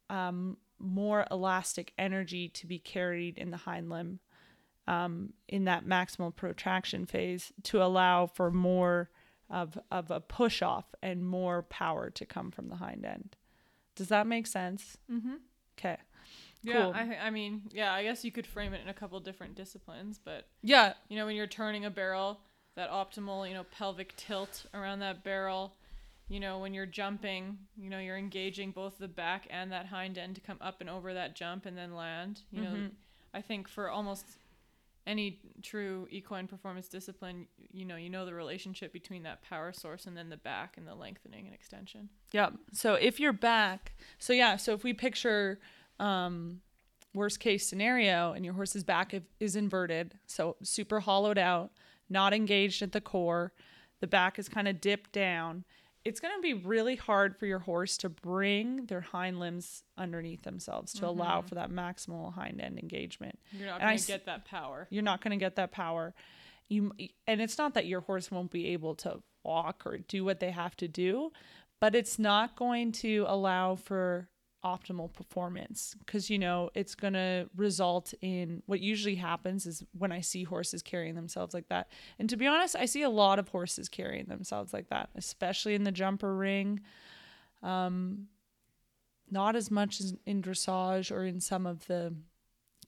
um, 0.10 0.58
more 0.80 1.28
elastic 1.30 1.94
energy 2.00 2.50
to 2.50 2.66
be 2.66 2.80
carried 2.80 3.38
in 3.38 3.52
the 3.52 3.58
hind 3.58 3.92
limb 3.92 4.20
um, 4.88 5.34
in 5.48 5.66
that 5.66 5.86
maximal 5.86 6.36
protraction 6.36 7.06
phase 7.06 7.54
to 7.62 7.84
allow 7.84 8.26
for 8.26 8.50
more 8.50 9.12
of, 9.52 9.78
of 9.92 10.10
a 10.10 10.20
push 10.20 10.64
off 10.64 10.86
and 11.04 11.24
more 11.24 11.62
power 11.62 12.10
to 12.10 12.26
come 12.26 12.50
from 12.50 12.70
the 12.70 12.78
hind 12.78 13.06
end. 13.06 13.36
Does 13.96 14.08
that 14.08 14.28
make 14.28 14.48
sense? 14.48 14.98
Mm-hmm. 15.12 15.36
Okay. 15.78 15.98
Yeah, 16.64 16.84
Cool. 16.84 16.94
I, 16.96 17.16
I 17.28 17.30
mean, 17.32 17.64
yeah, 17.72 17.92
I 17.94 18.04
guess 18.04 18.24
you 18.24 18.32
could 18.32 18.46
frame 18.46 18.74
it 18.74 18.82
in 18.82 18.88
a 18.90 18.94
couple 18.94 19.20
different 19.20 19.56
disciplines, 19.56 20.20
but 20.24 20.48
Yeah. 20.62 20.94
you 21.10 21.18
know, 21.18 21.26
when 21.26 21.36
you're 21.36 21.48
turning 21.48 21.86
a 21.86 21.90
barrel, 21.90 22.40
that 22.76 22.90
optimal, 22.92 23.48
you 23.48 23.54
know, 23.56 23.64
pelvic 23.66 24.16
tilt 24.16 24.66
around 24.74 25.00
that 25.00 25.24
barrel, 25.24 25.74
you 26.30 26.40
know, 26.40 26.60
when 26.60 26.74
you're 26.74 26.86
jumping, 26.86 27.58
you 27.76 27.90
know, 27.90 28.00
you're 28.00 28.18
engaging 28.18 28.72
both 28.72 28.98
the 29.00 29.08
back 29.08 29.48
and 29.50 29.72
that 29.72 29.88
hind 29.88 30.18
end 30.18 30.36
to 30.36 30.42
come 30.42 30.58
up 30.62 30.80
and 30.82 30.90
over 30.90 31.14
that 31.14 31.36
jump 31.36 31.66
and 31.66 31.76
then 31.78 31.96
land. 31.96 32.42
You 32.52 32.62
know, 32.62 32.70
Mhm. 32.70 32.92
I 33.34 33.42
think 33.42 33.68
for 33.68 33.90
almost 33.90 34.26
any 35.08 35.40
true 35.62 36.08
equine 36.12 36.48
performance 36.48 36.88
discipline, 36.88 37.48
you 37.72 37.86
know, 37.86 37.96
you 37.96 38.10
know 38.10 38.26
the 38.26 38.34
relationship 38.34 38.94
between 38.94 39.24
that 39.24 39.42
power 39.42 39.74
source 39.74 40.06
and 40.06 40.16
then 40.16 40.30
the 40.30 40.38
back 40.38 40.78
and 40.78 40.88
the 40.88 40.96
lengthening 40.96 41.46
and 41.46 41.56
extension. 41.56 42.10
Yep. 42.34 42.54
So 42.74 42.94
if 42.96 43.20
you're 43.20 43.34
back, 43.34 43.94
so 44.20 44.34
yeah, 44.34 44.58
so 44.58 44.74
if 44.74 44.84
we 44.84 44.94
picture 44.94 45.60
um, 46.00 46.62
worst 47.14 47.40
case 47.40 47.68
scenario 47.68 48.34
and 48.34 48.46
your 48.46 48.54
horse's 48.54 48.84
back 48.84 49.14
is 49.40 49.56
inverted, 49.56 50.18
so 50.28 50.56
super 50.62 51.00
hollowed 51.00 51.38
out, 51.38 51.72
not 52.10 52.34
engaged 52.34 52.82
at 52.82 52.92
the 52.92 53.02
core, 53.02 53.54
the 54.02 54.08
back 54.08 54.38
is 54.38 54.50
kind 54.50 54.68
of 54.68 54.82
dipped 54.82 55.12
down. 55.12 55.64
It's 56.04 56.20
going 56.20 56.34
to 56.36 56.42
be 56.42 56.54
really 56.54 56.96
hard 56.96 57.38
for 57.38 57.46
your 57.46 57.60
horse 57.60 57.98
to 57.98 58.10
bring 58.10 58.86
their 58.88 59.02
hind 59.02 59.40
limbs 59.40 59.84
underneath 59.98 60.44
themselves 60.44 60.94
to 60.94 61.08
allow 61.08 61.40
mm-hmm. 61.40 61.48
for 61.48 61.56
that 61.56 61.70
maximal 61.70 62.34
hind 62.34 62.60
end 62.60 62.80
engagement. 62.80 63.38
You're 63.52 63.68
not 63.68 63.82
And 63.82 63.90
I 63.90 63.92
going 63.92 64.00
to 64.00 64.08
get 64.08 64.26
that 64.26 64.46
power. 64.46 64.88
You're 64.90 65.04
not 65.04 65.22
going 65.22 65.38
to 65.38 65.44
get 65.44 65.58
that 65.58 65.72
power. 65.72 66.14
You 66.70 66.94
and 67.28 67.42
it's 67.42 67.58
not 67.58 67.76
that 67.76 67.86
your 67.86 68.02
horse 68.02 68.32
won't 68.32 68.50
be 68.50 68.70
able 68.70 68.96
to 68.96 69.22
walk 69.44 69.84
or 69.86 69.98
do 70.00 70.24
what 70.26 70.40
they 70.40 70.52
have 70.52 70.76
to 70.78 70.88
do, 70.88 71.32
but 71.80 71.94
it's 71.94 72.18
not 72.18 72.56
going 72.56 72.92
to 72.94 73.26
allow 73.28 73.76
for 73.76 74.30
optimal 74.64 75.12
performance 75.12 75.96
because 76.06 76.30
you 76.30 76.38
know 76.38 76.70
it's 76.76 76.94
going 76.94 77.14
to 77.14 77.50
result 77.56 78.14
in 78.22 78.62
what 78.68 78.80
usually 78.80 79.16
happens 79.16 79.66
is 79.66 79.84
when 79.98 80.12
I 80.12 80.22
see 80.22 80.44
horses 80.44 80.82
carrying 80.82 81.16
themselves 81.16 81.54
like 81.54 81.68
that. 81.70 81.90
And 82.20 82.30
to 82.30 82.38
be 82.38 82.46
honest, 82.46 82.76
I 82.76 82.86
see 82.86 83.02
a 83.02 83.10
lot 83.10 83.40
of 83.40 83.50
horses 83.50 83.90
carrying 83.90 84.26
themselves 84.26 84.74
like 84.74 84.90
that, 84.90 85.10
especially 85.16 85.74
in 85.76 85.84
the 85.84 85.92
jumper 85.92 86.36
ring. 86.36 86.82
Um 87.64 88.28
not 89.32 89.56
as 89.56 89.72
much 89.72 90.02
as 90.02 90.14
in 90.26 90.42
dressage 90.42 91.10
or 91.10 91.24
in 91.26 91.40
some 91.40 91.66
of 91.66 91.88
the 91.88 92.14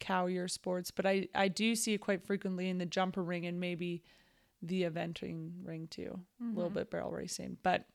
cowier 0.01 0.51
sports, 0.51 0.91
but 0.91 1.05
I, 1.05 1.29
I 1.33 1.47
do 1.47 1.73
see 1.73 1.93
it 1.93 1.99
quite 1.99 2.21
frequently 2.21 2.69
in 2.69 2.77
the 2.77 2.85
jumper 2.85 3.23
ring 3.23 3.45
and 3.45 3.59
maybe 3.61 4.03
the 4.61 4.83
eventing 4.83 5.51
ring 5.63 5.87
too. 5.89 6.19
A 6.41 6.55
little 6.55 6.69
bit 6.69 6.89
barrel 6.91 7.11
racing, 7.11 7.57
but 7.63 7.85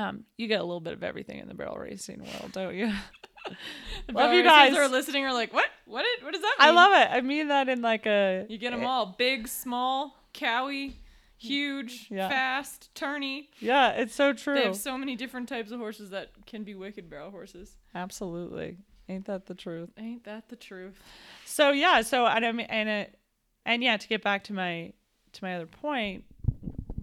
um, 0.00 0.24
you 0.36 0.46
get 0.48 0.60
a 0.60 0.64
little 0.64 0.80
bit 0.80 0.94
of 0.94 1.02
everything 1.02 1.38
in 1.38 1.48
the 1.48 1.54
barrel 1.54 1.76
racing 1.76 2.20
world, 2.20 2.52
don't 2.52 2.74
you? 2.74 2.86
Love 4.12 4.32
you 4.32 4.42
guys. 4.42 4.76
are 4.76 4.88
listening 4.88 5.24
are 5.24 5.32
like, 5.32 5.52
what? 5.52 5.66
What? 5.86 6.02
Did, 6.04 6.24
what 6.24 6.32
does 6.32 6.42
that 6.42 6.56
mean? 6.58 6.68
I 6.68 6.70
love 6.72 6.92
it. 6.92 7.08
I 7.10 7.20
mean 7.20 7.48
that 7.48 7.68
in 7.68 7.82
like 7.82 8.06
a 8.06 8.46
You 8.48 8.58
get 8.58 8.72
them 8.72 8.84
all 8.84 9.14
big, 9.18 9.48
small, 9.48 10.14
cowy, 10.34 10.94
huge, 11.36 12.06
Yeah. 12.10 12.28
fast, 12.28 12.90
turny. 12.94 13.48
yeah, 13.58 13.90
it's 13.90 14.14
so 14.14 14.32
true. 14.32 14.54
They 14.54 14.64
have 14.64 14.76
so 14.76 14.96
many 14.98 15.16
different 15.16 15.48
types 15.48 15.70
of 15.70 15.80
horses 15.80 16.10
that 16.10 16.30
can 16.46 16.64
be 16.64 16.74
wicked 16.74 17.08
barrel 17.10 17.30
horses. 17.30 17.76
Absolutely, 17.94 18.76
ain't 19.08 19.24
that 19.26 19.46
the 19.46 19.54
truth? 19.54 19.90
Ain't 19.98 20.24
that 20.24 20.48
the 20.48 20.56
truth? 20.56 20.98
So 21.44 21.70
yeah, 21.72 22.02
so 22.02 22.26
and 22.26 22.44
I 22.44 22.52
mean, 22.52 22.66
and 22.68 22.88
it, 22.88 23.18
and 23.64 23.82
yeah, 23.82 23.96
to 23.96 24.08
get 24.08 24.22
back 24.22 24.44
to 24.44 24.52
my 24.52 24.92
to 25.32 25.44
my 25.44 25.56
other 25.56 25.66
point 25.66 26.24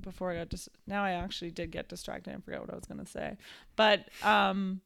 before 0.08 0.32
I 0.32 0.38
got 0.38 0.50
just 0.50 0.70
now 0.88 1.04
I 1.04 1.12
actually 1.12 1.52
did 1.52 1.72
get 1.72 1.90
distracted 1.90 2.34
and 2.34 2.44
forgot 2.44 2.62
what 2.62 2.72
I 2.72 2.76
was 2.76 2.86
gonna 2.86 3.06
say, 3.06 3.38
but 3.76 4.10
um, 4.24 4.82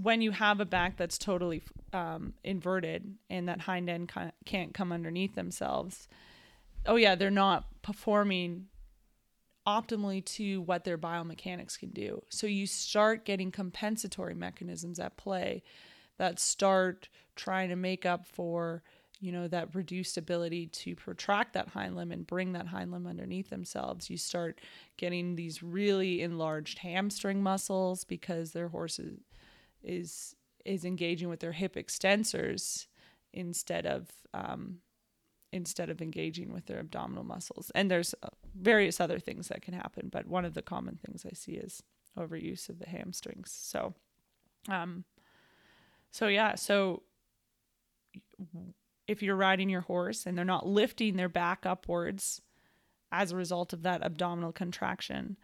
when 0.00 0.20
you 0.20 0.30
have 0.30 0.60
a 0.60 0.64
back 0.64 0.96
that's 0.96 1.18
totally 1.18 1.62
um, 1.92 2.34
inverted 2.44 3.16
and 3.28 3.48
that 3.48 3.62
hind 3.62 3.90
end 3.90 4.08
ca- 4.08 4.30
can't 4.44 4.72
come 4.72 4.92
underneath 4.92 5.34
themselves, 5.34 6.08
oh 6.86 6.96
yeah, 6.96 7.14
they're 7.14 7.30
not 7.30 7.66
performing 7.82 8.66
optimally 9.66 10.24
to 10.24 10.62
what 10.62 10.84
their 10.84 10.96
biomechanics 10.96 11.78
can 11.78 11.90
do. 11.90 12.22
So 12.28 12.46
you 12.46 12.66
start 12.66 13.24
getting 13.24 13.50
compensatory 13.50 14.34
mechanisms 14.34 14.98
at 14.98 15.16
play 15.16 15.62
that 16.16 16.40
start 16.40 17.08
trying 17.36 17.68
to 17.68 17.76
make 17.76 18.06
up 18.06 18.26
for 18.26 18.82
you 19.20 19.32
know 19.32 19.48
that 19.48 19.74
reduced 19.74 20.16
ability 20.16 20.66
to 20.66 20.94
protract 20.94 21.54
that 21.54 21.68
hind 21.68 21.96
limb 21.96 22.12
and 22.12 22.26
bring 22.26 22.52
that 22.52 22.68
hind 22.68 22.92
limb 22.92 23.06
underneath 23.06 23.50
themselves 23.50 24.08
you 24.08 24.16
start 24.16 24.60
getting 24.96 25.34
these 25.34 25.62
really 25.62 26.22
enlarged 26.22 26.78
hamstring 26.78 27.42
muscles 27.42 28.04
because 28.04 28.52
their 28.52 28.68
horse 28.68 28.98
is 28.98 29.18
is, 29.82 30.34
is 30.64 30.84
engaging 30.84 31.28
with 31.28 31.40
their 31.40 31.52
hip 31.52 31.74
extensors 31.76 32.86
instead 33.32 33.86
of 33.86 34.08
um, 34.34 34.78
instead 35.52 35.88
of 35.88 36.02
engaging 36.02 36.52
with 36.52 36.66
their 36.66 36.78
abdominal 36.78 37.24
muscles. 37.24 37.72
And 37.74 37.90
there's 37.90 38.14
uh, 38.22 38.28
various 38.54 39.00
other 39.00 39.18
things 39.18 39.48
that 39.48 39.62
can 39.62 39.72
happen 39.72 40.08
but 40.10 40.26
one 40.26 40.44
of 40.44 40.54
the 40.54 40.62
common 40.62 40.96
things 40.96 41.24
i 41.24 41.32
see 41.32 41.52
is 41.52 41.82
overuse 42.18 42.68
of 42.68 42.78
the 42.78 42.88
hamstrings. 42.88 43.50
So 43.50 43.94
um 44.68 45.04
so 46.10 46.26
yeah, 46.26 46.54
so 46.54 47.02
if 49.08 49.22
you're 49.22 49.34
riding 49.34 49.70
your 49.70 49.80
horse 49.80 50.26
and 50.26 50.36
they're 50.36 50.44
not 50.44 50.66
lifting 50.66 51.16
their 51.16 51.30
back 51.30 51.64
upwards 51.64 52.42
as 53.10 53.32
a 53.32 53.36
result 53.36 53.72
of 53.72 53.82
that 53.82 54.04
abdominal 54.04 54.52
contraction, 54.52 55.36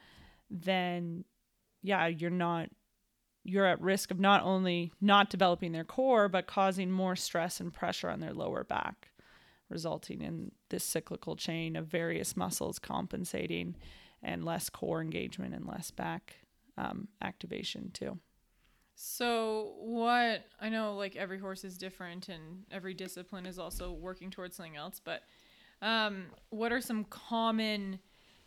then 0.51 1.25
yeah, 1.83 2.07
you're 2.07 2.31
not 2.31 2.69
you're 3.47 3.67
at 3.67 3.81
risk 3.81 4.11
of 4.11 4.19
not 4.19 4.43
only 4.43 4.91
not 5.03 5.29
developing 5.29 5.73
their 5.73 5.85
core 5.85 6.29
but 6.29 6.47
causing 6.47 6.91
more 6.91 7.15
stress 7.15 7.61
and 7.61 7.75
pressure 7.75 8.09
on 8.09 8.21
their 8.21 8.33
lower 8.33 8.65
back, 8.65 9.11
resulting 9.69 10.21
in 10.21 10.53
this 10.69 10.85
cyclical 10.85 11.35
chain 11.35 11.75
of 11.75 11.87
various 11.87 12.37
muscles 12.37 12.79
compensating 12.79 13.75
and 14.23 14.45
less 14.45 14.69
core 14.71 15.01
engagement 15.01 15.55
and 15.55 15.67
less 15.67 15.91
back 15.91 16.37
um, 16.77 17.09
activation 17.23 17.91
too. 17.93 18.19
So, 18.95 19.75
what 19.79 20.45
I 20.61 20.69
know, 20.69 20.95
like 20.97 21.17
every 21.17 21.39
horse 21.39 21.65
is 21.65 21.77
different, 21.77 22.29
and 22.29 22.65
every 22.71 22.95
discipline 22.95 23.47
is 23.47 23.59
also 23.59 23.93
working 23.93 24.31
towards 24.31 24.57
something 24.57 24.77
else. 24.77 25.01
But 25.05 25.23
um, 25.83 26.27
what 26.51 26.73
are 26.73 26.81
some 26.81 27.05
common 27.05 27.99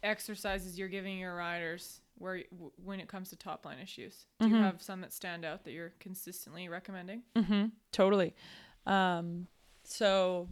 exercises 0.03 0.77
you're 0.77 0.87
giving 0.87 1.17
your 1.17 1.35
riders 1.35 2.01
where 2.15 2.43
w- 2.51 2.71
when 2.83 2.99
it 2.99 3.07
comes 3.07 3.29
to 3.29 3.35
top 3.35 3.65
line 3.65 3.77
issues? 3.79 4.25
Do 4.39 4.47
you 4.47 4.55
have 4.55 4.81
some 4.81 5.01
that 5.01 5.13
stand 5.13 5.43
out 5.45 5.65
that 5.65 5.71
you're 5.71 5.93
consistently 5.99 6.69
recommending? 6.69 7.23
Mm-hmm. 7.35 7.65
Totally. 7.91 8.33
Um, 8.85 9.47
so 9.83 10.47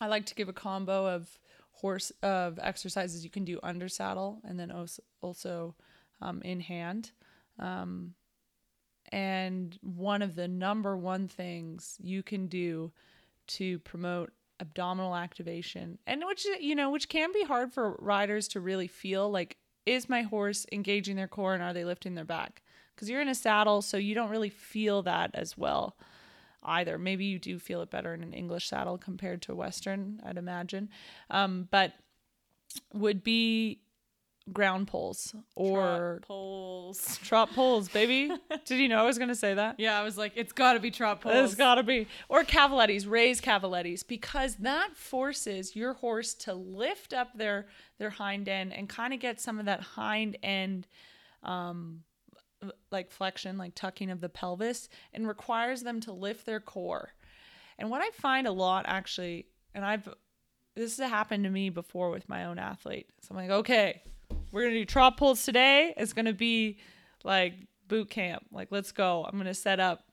I 0.00 0.06
like 0.06 0.26
to 0.26 0.34
give 0.34 0.48
a 0.48 0.52
combo 0.52 1.06
of 1.06 1.38
horse 1.72 2.10
of 2.22 2.58
exercises 2.62 3.24
you 3.24 3.30
can 3.30 3.44
do 3.44 3.58
under 3.62 3.88
saddle 3.88 4.40
and 4.44 4.58
then 4.58 4.70
also, 4.70 5.02
also 5.20 5.74
um, 6.20 6.40
in 6.42 6.60
hand. 6.60 7.10
Um, 7.58 8.14
and 9.10 9.78
one 9.82 10.22
of 10.22 10.34
the 10.34 10.48
number 10.48 10.96
one 10.96 11.28
things 11.28 11.96
you 12.00 12.22
can 12.22 12.46
do 12.46 12.92
to 13.46 13.78
promote 13.80 14.32
abdominal 14.60 15.14
activation 15.14 15.98
and 16.06 16.22
which 16.26 16.44
you 16.60 16.74
know 16.74 16.90
which 16.90 17.08
can 17.08 17.32
be 17.32 17.44
hard 17.44 17.72
for 17.72 17.96
riders 18.00 18.48
to 18.48 18.60
really 18.60 18.88
feel 18.88 19.30
like 19.30 19.56
is 19.88 20.08
my 20.08 20.22
horse 20.22 20.66
engaging 20.70 21.16
their 21.16 21.28
core 21.28 21.54
and 21.54 21.62
are 21.62 21.72
they 21.72 21.84
lifting 21.84 22.14
their 22.14 22.24
back? 22.24 22.62
Because 22.94 23.08
you're 23.08 23.22
in 23.22 23.28
a 23.28 23.34
saddle 23.34 23.80
so 23.80 23.96
you 23.96 24.14
don't 24.14 24.30
really 24.30 24.50
feel 24.50 25.02
that 25.02 25.30
as 25.34 25.56
well 25.56 25.96
either. 26.62 26.98
Maybe 26.98 27.24
you 27.24 27.38
do 27.38 27.58
feel 27.58 27.80
it 27.80 27.90
better 27.90 28.12
in 28.12 28.22
an 28.22 28.34
english 28.34 28.68
saddle 28.68 28.98
compared 28.98 29.42
to 29.42 29.52
a 29.52 29.56
western 29.56 30.20
i'd 30.24 30.36
imagine. 30.36 30.90
Um, 31.30 31.68
but 31.70 31.94
would 32.92 33.24
be 33.24 33.80
ground 34.52 34.86
poles 34.88 35.34
or 35.54 36.18
Trot 36.20 36.22
poles. 36.22 37.18
trot 37.24 37.50
poles 37.54 37.88
baby 37.88 38.30
did 38.64 38.78
you 38.78 38.88
know 38.88 38.98
i 38.98 39.02
was 39.02 39.18
going 39.18 39.28
to 39.28 39.34
say 39.34 39.54
that 39.54 39.76
Yeah, 39.78 39.98
I 39.98 40.02
was 40.02 40.16
like, 40.18 40.32
it's 40.36 40.52
got 40.52 40.72
to 40.74 40.80
be 40.80 40.90
trot 40.90 41.20
poles. 41.20 41.50
it's 41.50 41.54
got 41.54 41.76
to 41.76 41.82
be. 41.82 42.06
Or 42.28 42.42
cavalettis, 42.44 43.08
raise 43.08 43.40
cavalettis, 43.40 44.06
because 44.06 44.56
that 44.56 44.96
forces 44.96 45.76
your 45.76 45.92
horse 45.94 46.34
to 46.34 46.54
lift 46.54 47.12
up 47.12 47.36
their 47.36 47.66
their 47.98 48.10
hind 48.10 48.48
end 48.48 48.72
and 48.72 48.88
kind 48.88 49.12
of 49.14 49.20
get 49.20 49.40
some 49.40 49.58
of 49.58 49.66
that 49.66 49.80
hind 49.80 50.36
end 50.42 50.86
um 51.42 52.02
like 52.90 53.10
flexion, 53.12 53.56
like 53.56 53.74
tucking 53.74 54.10
of 54.10 54.20
the 54.20 54.28
pelvis 54.28 54.88
and 55.12 55.28
requires 55.28 55.82
them 55.82 56.00
to 56.00 56.12
lift 56.12 56.44
their 56.44 56.58
core. 56.60 57.12
And 57.78 57.88
what 57.90 58.02
I 58.02 58.10
find 58.10 58.46
a 58.48 58.52
lot 58.52 58.84
actually, 58.88 59.46
and 59.74 59.84
I've 59.84 60.08
this 60.74 60.98
has 60.98 61.08
happened 61.10 61.44
to 61.44 61.50
me 61.50 61.70
before 61.70 62.10
with 62.10 62.28
my 62.28 62.44
own 62.46 62.58
athlete. 62.58 63.06
So 63.20 63.28
I'm 63.30 63.36
like, 63.36 63.50
okay, 63.50 64.02
we're 64.52 64.62
gonna 64.62 64.74
do 64.74 64.84
trot 64.84 65.16
poles 65.16 65.44
today. 65.44 65.94
It's 65.96 66.12
gonna 66.12 66.32
be 66.32 66.78
like 67.24 67.54
boot 67.86 68.10
camp. 68.10 68.44
Like, 68.52 68.68
let's 68.70 68.92
go. 68.92 69.24
I'm 69.24 69.36
gonna 69.38 69.54
set 69.54 69.80
up 69.80 70.04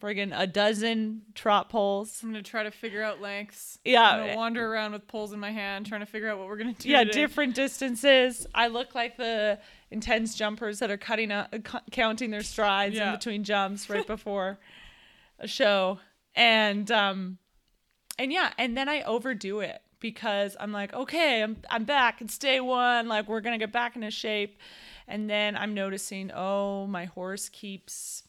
friggin' 0.00 0.32
a 0.34 0.46
dozen 0.46 1.22
trot 1.34 1.68
poles. 1.68 2.20
I'm 2.22 2.30
gonna 2.30 2.42
try 2.42 2.62
to 2.62 2.70
figure 2.70 3.02
out 3.02 3.20
lengths. 3.20 3.78
Yeah. 3.84 4.02
I'm 4.02 4.20
gonna 4.26 4.36
wander 4.36 4.66
around 4.72 4.92
with 4.92 5.06
poles 5.06 5.32
in 5.32 5.38
my 5.40 5.50
hand, 5.50 5.86
trying 5.86 6.00
to 6.00 6.06
figure 6.06 6.28
out 6.30 6.38
what 6.38 6.48
we're 6.48 6.56
gonna 6.56 6.72
do. 6.72 6.88
Yeah, 6.88 7.04
today. 7.04 7.12
different 7.20 7.54
distances. 7.54 8.46
I 8.54 8.68
look 8.68 8.94
like 8.94 9.16
the 9.16 9.58
intense 9.90 10.34
jumpers 10.34 10.78
that 10.78 10.90
are 10.90 10.96
cutting 10.96 11.30
out, 11.30 11.48
uh, 11.52 11.80
counting 11.90 12.30
their 12.30 12.42
strides 12.42 12.96
Yeah. 12.96 13.10
in 13.10 13.16
between 13.16 13.44
jumps 13.44 13.90
right 13.90 14.06
before 14.16 14.58
a 15.38 15.46
show, 15.46 15.98
and 16.34 16.90
um, 16.90 17.38
and 18.18 18.32
yeah, 18.32 18.52
and 18.58 18.76
then 18.76 18.88
I 18.88 19.02
overdo 19.02 19.60
it 19.60 19.82
because 20.02 20.56
I'm 20.60 20.72
like, 20.72 20.92
okay, 20.92 21.42
I'm 21.42 21.56
I'm 21.70 21.84
back. 21.84 22.20
It's 22.20 22.36
day 22.36 22.60
one. 22.60 23.08
Like 23.08 23.28
we're 23.28 23.40
gonna 23.40 23.56
get 23.56 23.72
back 23.72 23.96
into 23.96 24.10
shape, 24.10 24.58
and 25.08 25.30
then 25.30 25.56
I'm 25.56 25.72
noticing, 25.72 26.30
oh, 26.34 26.86
my 26.86 27.06
horse 27.06 27.48
keeps, 27.48 28.24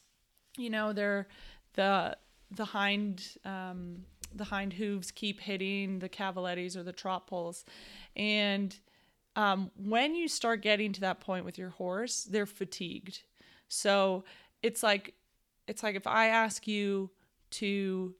you 0.56 0.70
know, 0.70 0.94
they're 0.94 1.26
the 1.74 2.16
the 2.50 2.64
hind 2.64 3.22
um, 3.44 4.04
the 4.34 4.44
hind 4.44 4.72
hooves 4.72 5.10
keep 5.10 5.40
hitting 5.40 5.98
the 5.98 6.08
cavalettis 6.08 6.76
or 6.76 6.82
the 6.82 6.92
trot 6.92 7.26
poles, 7.26 7.66
and 8.16 8.74
um, 9.36 9.70
when 9.76 10.14
you 10.14 10.28
start 10.28 10.62
getting 10.62 10.92
to 10.92 11.00
that 11.00 11.20
point 11.20 11.44
with 11.44 11.58
your 11.58 11.70
horse, 11.70 12.22
they're 12.24 12.46
fatigued. 12.46 13.22
So 13.68 14.24
it's 14.62 14.82
like 14.82 15.14
it's 15.66 15.82
like 15.82 15.96
if 15.96 16.06
I 16.06 16.28
ask 16.28 16.68
you 16.68 17.10
to, 17.50 18.14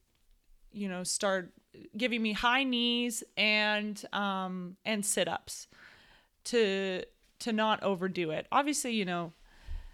you 0.73 0.89
know, 0.89 1.05
start 1.05 1.53
giving 1.97 2.23
me 2.23 2.33
high 2.33 2.65
knees 2.65 3.23
and 3.37 4.05
um 4.13 4.77
and 4.85 5.05
sit 5.05 5.29
ups 5.29 5.69
to 6.45 7.03
to 7.41 7.53
not 7.53 7.83
overdo 7.83 8.31
it. 8.31 8.47
Obviously, 8.53 8.93
you 8.93 9.05
know, 9.05 9.33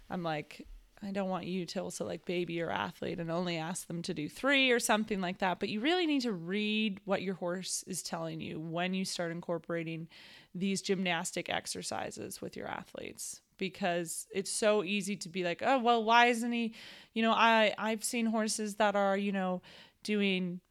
I'm 0.09 0.23
like 0.23 0.65
I 1.03 1.11
don't 1.11 1.29
want 1.29 1.45
you 1.45 1.65
to 1.65 1.81
also 1.81 2.05
like 2.05 2.25
baby 2.25 2.53
your 2.53 2.69
athlete 2.69 3.19
and 3.19 3.31
only 3.31 3.57
ask 3.57 3.87
them 3.87 4.03
to 4.03 4.13
do 4.13 4.29
three 4.29 4.69
or 4.69 4.79
something 4.79 5.19
like 5.19 5.39
that. 5.39 5.59
But 5.59 5.69
you 5.69 5.79
really 5.79 6.05
need 6.05 6.21
to 6.21 6.31
read 6.31 6.99
what 7.05 7.23
your 7.23 7.33
horse 7.33 7.83
is 7.87 8.03
telling 8.03 8.39
you 8.39 8.59
when 8.59 8.93
you 8.93 9.03
start 9.03 9.31
incorporating 9.31 10.07
these 10.53 10.81
gymnastic 10.81 11.49
exercises 11.49 12.39
with 12.39 12.55
your 12.55 12.67
athletes 12.67 13.41
because 13.57 14.27
it's 14.31 14.51
so 14.51 14.83
easy 14.83 15.15
to 15.15 15.29
be 15.29 15.43
like, 15.43 15.63
oh 15.65 15.79
well, 15.79 16.03
why 16.03 16.27
isn't 16.27 16.51
he? 16.51 16.73
You 17.13 17.23
know, 17.23 17.31
I 17.31 17.73
I've 17.77 18.03
seen 18.03 18.27
horses 18.27 18.75
that 18.75 18.95
are 18.95 19.17
you 19.17 19.31
know 19.31 19.61
doing 20.03 20.61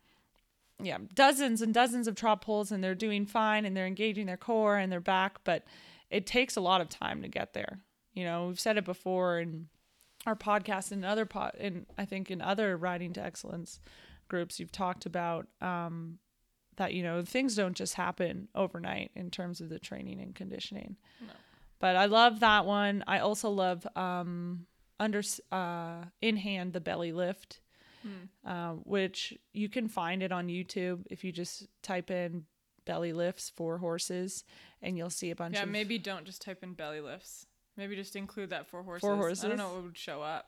yeah 0.82 0.98
dozens 1.14 1.62
and 1.62 1.72
dozens 1.74 2.08
of 2.08 2.14
trot 2.14 2.42
poles 2.42 2.72
and 2.72 2.82
they're 2.82 2.94
doing 2.94 3.26
fine 3.26 3.64
and 3.64 3.76
they're 3.76 3.86
engaging 3.86 4.26
their 4.26 4.36
core 4.36 4.76
and 4.76 4.90
their 4.90 5.00
back, 5.00 5.38
but 5.44 5.64
it 6.10 6.26
takes 6.26 6.56
a 6.56 6.60
lot 6.60 6.80
of 6.80 6.88
time 6.88 7.22
to 7.22 7.28
get 7.28 7.52
there. 7.52 7.80
You 8.14 8.24
know, 8.24 8.48
we've 8.48 8.60
said 8.60 8.76
it 8.76 8.84
before 8.84 9.38
and 9.38 9.66
our 10.26 10.36
podcast 10.36 10.92
and 10.92 11.04
other 11.04 11.24
pod 11.24 11.52
and 11.58 11.86
I 11.96 12.04
think 12.04 12.30
in 12.30 12.42
other 12.42 12.76
riding 12.76 13.12
to 13.14 13.22
excellence 13.22 13.80
groups 14.28 14.60
you've 14.60 14.72
talked 14.72 15.06
about 15.06 15.46
um, 15.60 16.18
that 16.76 16.94
you 16.94 17.02
know 17.02 17.22
things 17.22 17.54
don't 17.54 17.76
just 17.76 17.94
happen 17.94 18.48
overnight 18.54 19.10
in 19.14 19.30
terms 19.30 19.60
of 19.60 19.68
the 19.68 19.78
training 19.78 20.20
and 20.20 20.34
conditioning. 20.34 20.96
No. 21.20 21.32
But 21.78 21.96
I 21.96 22.06
love 22.06 22.40
that 22.40 22.66
one. 22.66 23.04
I 23.06 23.20
also 23.20 23.50
love 23.50 23.86
um, 23.96 24.66
under 24.98 25.22
uh, 25.50 26.04
in 26.20 26.36
hand 26.36 26.72
the 26.72 26.80
belly 26.80 27.12
lift, 27.12 27.60
uh, 28.44 28.72
which 28.84 29.36
you 29.52 29.68
can 29.68 29.88
find 29.88 30.22
it 30.22 30.32
on 30.32 30.48
YouTube 30.48 31.04
if 31.10 31.24
you 31.24 31.32
just 31.32 31.66
type 31.82 32.10
in 32.10 32.44
belly 32.86 33.12
lifts 33.12 33.50
for 33.54 33.78
horses, 33.78 34.44
and 34.82 34.96
you'll 34.96 35.10
see 35.10 35.30
a 35.30 35.36
bunch 35.36 35.54
Yeah, 35.54 35.62
of 35.62 35.68
Yeah, 35.68 35.72
maybe 35.72 35.98
don't 35.98 36.24
just 36.24 36.42
type 36.42 36.62
in 36.62 36.72
belly 36.74 37.00
lifts. 37.00 37.46
Maybe 37.76 37.94
just 37.96 38.16
include 38.16 38.50
that 38.50 38.66
for 38.68 38.82
horses. 38.82 39.08
For 39.40 39.46
I 39.46 39.48
don't 39.48 39.56
know 39.58 39.72
what 39.74 39.84
would 39.84 39.98
show 39.98 40.22
up. 40.22 40.46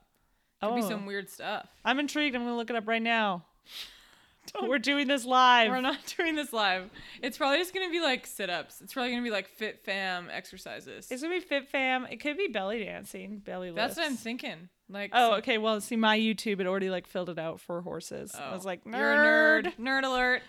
Could 0.63 0.75
be 0.77 0.83
Oh. 0.83 0.89
some 0.89 1.07
weird 1.07 1.29
stuff. 1.29 1.69
I'm 1.85 1.99
intrigued. 1.99 2.35
I'm 2.37 2.43
gonna 2.43 2.57
look 2.57 2.71
it 2.71 2.77
up 2.77 2.87
right 2.89 3.03
now. 3.03 3.45
We're 4.61 4.79
doing 4.81 5.07
this 5.07 5.25
live. 5.25 5.71
We're 5.71 5.81
not 5.81 5.99
doing 6.17 6.35
this 6.35 6.53
live. 6.53 6.91
It's 7.23 7.39
probably 7.39 7.59
just 7.59 7.73
gonna 7.73 7.91
be 7.91 8.01
like 8.01 8.27
sit 8.27 8.51
ups. 8.51 8.81
It's 8.81 8.93
probably 8.93 9.11
gonna 9.13 9.23
be 9.23 9.31
like 9.31 9.47
fit 9.49 9.85
fam 9.85 10.29
exercises. 10.33 11.09
It's 11.11 11.23
gonna 11.23 11.35
be 11.35 11.41
fit 11.41 11.69
fam. 11.69 12.07
It 12.07 12.17
could 12.21 12.37
be 12.37 12.49
belly 12.49 12.85
dancing, 12.85 13.39
belly 13.39 13.71
lifts. 13.71 13.95
That's 13.95 13.97
what 13.99 14.07
I'm 14.11 14.17
thinking. 14.17 14.69
Like 14.93 15.11
Oh, 15.13 15.37
okay. 15.37 15.59
Well, 15.59 15.81
see, 15.81 15.97
my 15.97 16.19
YouTube 16.19 16.61
it 16.61 16.67
already 16.67 16.91
like 16.91 17.07
filled 17.07 17.31
it 17.31 17.39
out 17.39 17.61
for 17.61 17.81
horses. 17.83 18.35
I 18.35 18.53
was 18.53 18.65
oh, 18.65 18.69
like, 18.69 18.85
nerd. 18.85 18.93
You're 18.99 19.13
a 19.13 19.63
nerd. 19.63 19.77
Nerd 19.79 20.05
alert. 20.05 20.43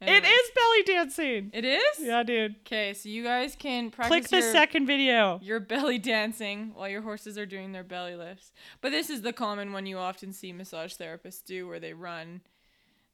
It 0.00 0.24
is 0.24 0.50
belly 0.54 0.82
dancing. 0.82 1.50
It 1.54 1.64
is? 1.64 1.98
Yeah, 1.98 2.22
dude. 2.22 2.56
Okay, 2.66 2.92
so 2.92 3.08
you 3.08 3.22
guys 3.22 3.56
can 3.58 3.90
practice 3.90 4.08
Click 4.08 4.28
the 4.28 4.44
your, 4.44 4.52
second 4.52 4.86
video. 4.86 5.40
your 5.42 5.60
belly 5.60 5.98
dancing 5.98 6.72
while 6.74 6.88
your 6.88 7.00
horses 7.00 7.38
are 7.38 7.46
doing 7.46 7.72
their 7.72 7.84
belly 7.84 8.14
lifts. 8.14 8.52
But 8.80 8.92
this 8.92 9.08
is 9.08 9.22
the 9.22 9.32
common 9.32 9.72
one 9.72 9.86
you 9.86 9.98
often 9.98 10.32
see 10.32 10.52
massage 10.52 10.94
therapists 10.94 11.42
do 11.44 11.66
where 11.66 11.80
they 11.80 11.94
run 11.94 12.42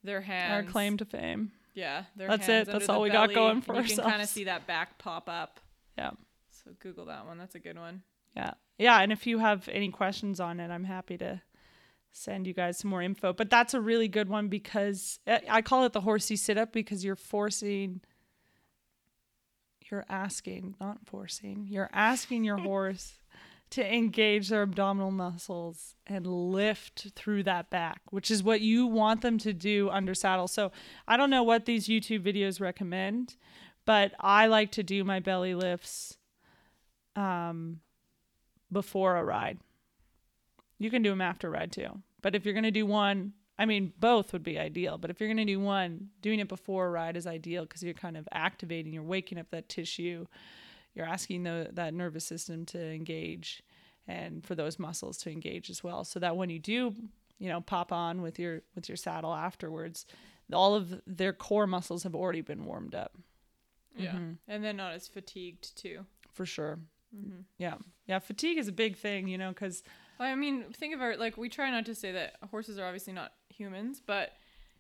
their 0.03 0.23
hands. 0.23 0.67
Our 0.67 0.71
claim 0.71 0.97
to 0.97 1.05
fame. 1.05 1.53
Yeah, 1.75 2.05
their 2.17 2.29
That's 2.29 2.47
hands 2.47 2.69
it. 2.69 2.73
That's 2.73 2.89
all 2.89 3.03
we 3.03 3.11
got 3.11 3.33
going 3.33 3.63
for 3.63 3.77
You 3.77 3.83
can 3.83 3.97
kind 3.97 4.01
of 4.01 4.13
ourselves. 4.13 4.31
see 4.31 4.45
that 4.45 4.67
back 4.67 4.99
pop 4.99 5.29
up. 5.29 5.61
Yeah. 5.97 6.11
So 6.51 6.73
Google 6.81 7.07
that 7.07 7.27
one. 7.27 7.39
That's 7.39 7.55
a 7.55 7.61
good 7.61 7.79
one. 7.79 8.03
Yeah. 8.37 8.53
Yeah. 8.79 9.01
And 9.01 9.13
if 9.13 9.27
you 9.27 9.39
have 9.39 9.69
any 9.69 9.91
questions 9.91 10.41
on 10.41 10.61
it, 10.61 10.71
I'm 10.71 10.85
happy 10.85 11.19
to 11.19 11.43
send 12.13 12.47
you 12.47 12.53
guys 12.55 12.79
some 12.79 12.91
more 12.91 13.03
info. 13.03 13.33
But 13.33 13.51
that's 13.51 13.75
a 13.75 13.81
really 13.81 14.09
good 14.09 14.29
one 14.29 14.49
because 14.49 15.19
I 15.27 15.43
I 15.49 15.63
call 15.63 15.85
it 15.85 15.93
the 15.93 16.01
horsey 16.01 16.37
sit 16.37 16.59
up 16.59 16.73
because 16.73 17.05
you're 17.05 17.17
forcing, 17.17 18.01
you're 19.91 20.07
asking, 20.09 20.77
not 20.81 20.99
forcing, 21.07 21.67
you're 21.69 21.91
asking 21.93 22.45
your 22.45 22.59
horse 22.71 23.21
to 23.71 23.95
engage 23.95 24.49
their 24.49 24.63
abdominal 24.63 25.13
muscles 25.13 25.95
and 26.07 26.27
lift 26.27 27.07
through 27.15 27.45
that 27.45 27.71
back, 27.71 28.01
which 28.11 28.31
is 28.31 28.43
what 28.43 28.61
you 28.61 28.87
want 28.87 29.23
them 29.23 29.39
to 29.39 29.53
do 29.53 29.89
under 29.91 30.13
saddle. 30.13 30.49
So 30.49 30.73
I 31.07 31.17
don't 31.17 31.31
know 31.31 31.45
what 31.45 31.67
these 31.67 31.87
YouTube 31.87 32.25
videos 32.25 32.61
recommend, 32.61 33.37
but 33.87 34.13
I 34.19 34.47
like 34.47 34.73
to 34.73 34.83
do 34.83 35.05
my 35.05 35.21
belly 35.21 35.55
lifts 35.55 36.19
um, 37.15 37.81
before 38.73 39.17
a 39.17 39.25
ride. 39.25 39.59
You 40.79 40.91
can 40.91 41.03
do 41.03 41.11
them 41.11 41.21
after 41.21 41.49
a 41.49 41.51
ride 41.51 41.73
too. 41.73 42.01
But 42.23 42.35
if 42.35 42.45
you're 42.45 42.55
going 42.55 42.65
to 42.65 42.71
do 42.71 42.87
one, 42.87 43.33
I 43.59 43.67
mean, 43.67 43.93
both 43.99 44.33
would 44.33 44.43
be 44.43 44.59
ideal. 44.59 44.97
But 44.99 45.11
if 45.11 45.21
you're 45.21 45.29
going 45.29 45.37
to 45.47 45.53
do 45.53 45.61
one, 45.61 46.09
doing 46.23 46.41
it 46.41 46.49
before 46.49 46.87
a 46.87 46.91
ride 46.91 47.17
is 47.17 47.27
ideal 47.27 47.65
because 47.65 47.83
you're 47.83 47.95
kind 47.95 48.17
of 48.17 48.27
activating, 48.33 48.93
you're 48.93 49.03
waking 49.03 49.39
up 49.39 49.51
that 49.51 49.69
tissue, 49.69 50.27
you're 50.95 51.07
asking 51.07 51.43
the, 51.45 51.69
that 51.73 51.93
nervous 51.95 52.25
system 52.25 52.65
to 52.67 52.81
engage 52.83 53.63
and 54.09 54.45
for 54.45 54.55
those 54.55 54.79
muscles 54.79 55.19
to 55.19 55.31
engage 55.31 55.69
as 55.71 55.85
well. 55.85 56.05
So 56.05 56.19
that 56.21 56.37
when 56.37 56.49
you 56.51 56.59
do, 56.59 56.95
you 57.39 57.49
know, 57.49 57.61
pop 57.61 57.93
on 57.93 58.23
with 58.23 58.39
your 58.39 58.63
with 58.75 58.89
your 58.89 58.97
saddle 58.97 59.35
afterwards, 59.35 60.07
all 60.53 60.75
of 60.75 61.01
their 61.07 61.33
core 61.33 61.67
muscles 61.67 62.03
have 62.03 62.15
already 62.15 62.41
been 62.41 62.65
warmed 62.65 62.95
up 62.95 63.13
Yeah, 63.97 64.13
Mm-hmm. 64.13 64.33
and 64.49 64.65
then 64.65 64.77
not 64.79 64.95
as 64.95 65.07
fatigued 65.07 65.77
too. 65.77 66.07
for 66.33 66.45
sure. 66.47 66.79
Mm-hmm. 67.17 67.41
Yeah, 67.59 67.75
yeah. 68.07 68.19
Fatigue 68.19 68.59
is 68.59 68.69
a 68.69 68.73
big 68.73 68.97
thing, 68.97 69.29
you 69.29 69.39
know, 69.39 69.51
because 69.51 69.83
I 70.19 70.35
mean, 70.35 70.65
think 70.73 70.95
of 70.95 71.01
our 71.01 71.17
like 71.17 71.37
we 71.37 71.49
try 71.49 71.71
not 71.71 71.87
to 71.87 71.95
say 71.95 72.13
that 72.13 72.37
horses 72.51 72.79
are 72.79 72.85
obviously 72.85 73.13
not 73.13 73.33
humans, 73.49 74.01
but 74.05 74.33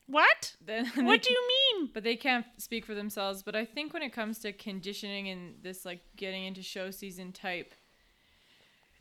what? 0.06 0.56
then 0.64 0.86
What 0.96 1.22
do 1.22 1.32
you 1.32 1.48
mean? 1.48 1.90
but 1.94 2.04
they 2.04 2.16
can't 2.16 2.46
speak 2.58 2.84
for 2.84 2.94
themselves. 2.94 3.42
But 3.42 3.56
I 3.56 3.64
think 3.64 3.92
when 3.92 4.02
it 4.02 4.12
comes 4.12 4.38
to 4.40 4.52
conditioning 4.52 5.28
and 5.28 5.54
this 5.62 5.84
like 5.84 6.00
getting 6.16 6.44
into 6.44 6.62
show 6.62 6.90
season 6.90 7.32
type 7.32 7.74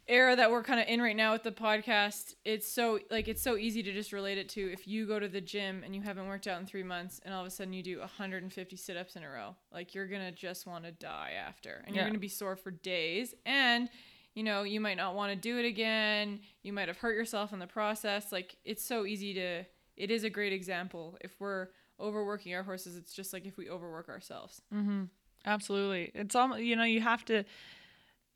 era 0.09 0.35
that 0.35 0.51
we're 0.51 0.63
kind 0.63 0.79
of 0.79 0.87
in 0.87 1.01
right 1.01 1.15
now 1.15 1.31
with 1.31 1.43
the 1.43 1.51
podcast, 1.51 2.33
it's 2.43 2.69
so 2.69 2.99
like 3.09 3.27
it's 3.27 3.41
so 3.41 3.55
easy 3.55 3.81
to 3.83 3.93
just 3.93 4.11
relate 4.11 4.37
it 4.37 4.49
to 4.49 4.71
if 4.73 4.87
you 4.87 5.07
go 5.07 5.19
to 5.19 5.27
the 5.27 5.39
gym 5.39 5.83
and 5.85 5.95
you 5.95 6.01
haven't 6.01 6.27
worked 6.27 6.47
out 6.47 6.59
in 6.59 6.65
three 6.65 6.83
months 6.83 7.21
and 7.23 7.33
all 7.33 7.41
of 7.41 7.47
a 7.47 7.49
sudden 7.49 7.71
you 7.71 7.83
do 7.83 7.99
150 7.99 8.75
sit-ups 8.75 9.15
in 9.15 9.23
a 9.23 9.29
row, 9.29 9.55
like 9.71 9.95
you're 9.95 10.07
gonna 10.07 10.31
just 10.31 10.67
want 10.67 10.83
to 10.83 10.91
die 10.91 11.33
after, 11.47 11.83
and 11.85 11.95
you're 11.95 12.05
gonna 12.05 12.19
be 12.19 12.27
sore 12.27 12.55
for 12.55 12.71
days 12.71 13.33
and. 13.45 13.89
You 14.35 14.43
know, 14.43 14.61
you 14.61 14.79
might 14.79 14.95
not 14.95 15.15
want 15.15 15.31
to 15.31 15.35
do 15.35 15.57
it 15.57 15.65
again. 15.65 16.39
You 16.61 16.71
might 16.71 16.87
have 16.87 16.97
hurt 16.97 17.15
yourself 17.15 17.51
in 17.51 17.59
the 17.59 17.67
process. 17.67 18.31
Like, 18.31 18.55
it's 18.63 18.85
so 18.85 19.05
easy 19.05 19.33
to. 19.33 19.65
It 19.97 20.11
is 20.11 20.23
a 20.23 20.29
great 20.29 20.53
example. 20.53 21.17
If 21.19 21.33
we're 21.39 21.69
overworking 21.99 22.53
our 22.53 22.63
horses, 22.63 22.95
it's 22.95 23.11
just 23.11 23.33
like 23.33 23.45
if 23.45 23.57
we 23.57 23.69
overwork 23.69 24.07
ourselves. 24.07 24.61
Mm-hmm. 24.73 25.05
Absolutely. 25.45 26.11
It's 26.13 26.35
almost 26.35 26.61
you 26.61 26.75
know 26.75 26.83
you 26.83 27.01
have 27.01 27.25
to 27.25 27.43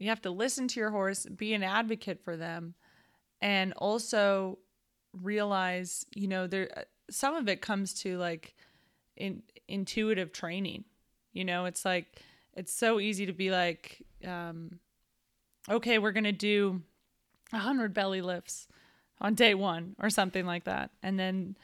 you 0.04 0.10
have 0.10 0.22
to 0.22 0.32
listen 0.32 0.68
to 0.68 0.80
your 0.80 0.92
horse, 0.92 1.26
be 1.26 1.54
an 1.54 1.64
advocate 1.64 2.22
for 2.24 2.36
them, 2.36 2.74
and 3.42 3.74
also 3.74 4.60
realize 5.22 6.06
you 6.14 6.28
know 6.28 6.46
there 6.48 6.86
some 7.10 7.36
of 7.36 7.48
it 7.48 7.62
comes 7.62 7.94
to 7.94 8.18
like 8.18 8.54
in 9.16 9.44
intuitive 9.68 10.34
training. 10.34 10.84
You 11.32 11.46
know, 11.46 11.66
it's 11.66 11.86
like 11.86 12.22
it's 12.54 12.74
so 12.74 13.00
easy 13.00 13.26
to 13.26 13.34
be 13.34 13.50
like, 13.50 14.04
um, 14.26 14.80
okay, 15.70 16.00
we're 16.00 16.12
gonna 16.12 16.34
do 16.34 16.82
a 17.54 17.60
hundred 17.60 17.94
belly 17.94 18.22
lifts 18.22 18.68
on 19.22 19.36
day 19.36 19.54
one 19.54 19.96
or 20.02 20.10
something 20.10 20.46
like 20.46 20.66
that, 20.66 20.92
and 21.02 21.18
then 21.18 21.56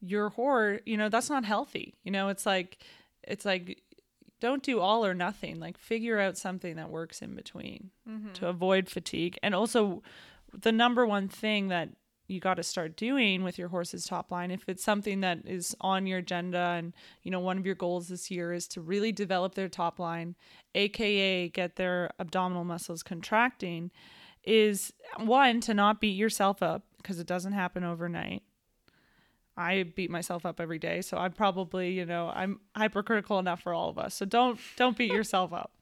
your 0.00 0.30
horse, 0.30 0.80
you 0.84 0.96
know, 0.96 1.08
that's 1.08 1.30
not 1.30 1.44
healthy. 1.44 1.94
You 2.02 2.10
know, 2.10 2.28
it's 2.28 2.44
like 2.44 2.78
it's 3.22 3.44
like 3.44 3.82
don't 4.40 4.62
do 4.62 4.80
all 4.80 5.04
or 5.04 5.14
nothing. 5.14 5.60
Like 5.60 5.78
figure 5.78 6.18
out 6.18 6.36
something 6.36 6.76
that 6.76 6.90
works 6.90 7.22
in 7.22 7.34
between 7.34 7.90
mm-hmm. 8.08 8.32
to 8.34 8.48
avoid 8.48 8.88
fatigue. 8.88 9.38
And 9.42 9.54
also 9.54 10.02
the 10.52 10.72
number 10.72 11.06
one 11.06 11.28
thing 11.28 11.68
that 11.68 11.90
you 12.26 12.40
got 12.40 12.54
to 12.54 12.62
start 12.62 12.96
doing 12.96 13.44
with 13.44 13.58
your 13.58 13.68
horse's 13.68 14.06
top 14.06 14.30
line 14.30 14.50
if 14.50 14.68
it's 14.68 14.82
something 14.82 15.20
that 15.20 15.40
is 15.44 15.76
on 15.80 16.06
your 16.06 16.18
agenda 16.18 16.74
and 16.78 16.94
you 17.22 17.30
know 17.30 17.40
one 17.40 17.58
of 17.58 17.66
your 17.66 17.74
goals 17.74 18.08
this 18.08 18.30
year 18.30 18.52
is 18.52 18.66
to 18.66 18.80
really 18.80 19.12
develop 19.12 19.54
their 19.54 19.68
top 19.68 19.98
line 19.98 20.34
aka 20.74 21.48
get 21.50 21.76
their 21.76 22.10
abdominal 22.18 22.64
muscles 22.64 23.02
contracting 23.02 23.90
is 24.42 24.92
one 25.18 25.60
to 25.60 25.74
not 25.74 26.00
beat 26.00 26.16
yourself 26.16 26.62
up 26.62 26.84
because 26.96 27.18
it 27.18 27.26
doesn't 27.26 27.52
happen 27.52 27.84
overnight 27.84 28.42
i 29.56 29.82
beat 29.82 30.10
myself 30.10 30.44
up 30.44 30.60
every 30.60 30.78
day 30.78 31.00
so 31.00 31.16
i'm 31.16 31.32
probably 31.32 31.92
you 31.92 32.04
know 32.04 32.32
i'm 32.34 32.60
hypercritical 32.76 33.38
enough 33.38 33.62
for 33.62 33.72
all 33.72 33.88
of 33.88 33.98
us. 33.98 34.14
So 34.14 34.24
don't 34.24 34.58
don't 34.76 34.96
beat 34.96 35.12
yourself 35.12 35.52
up. 35.52 35.72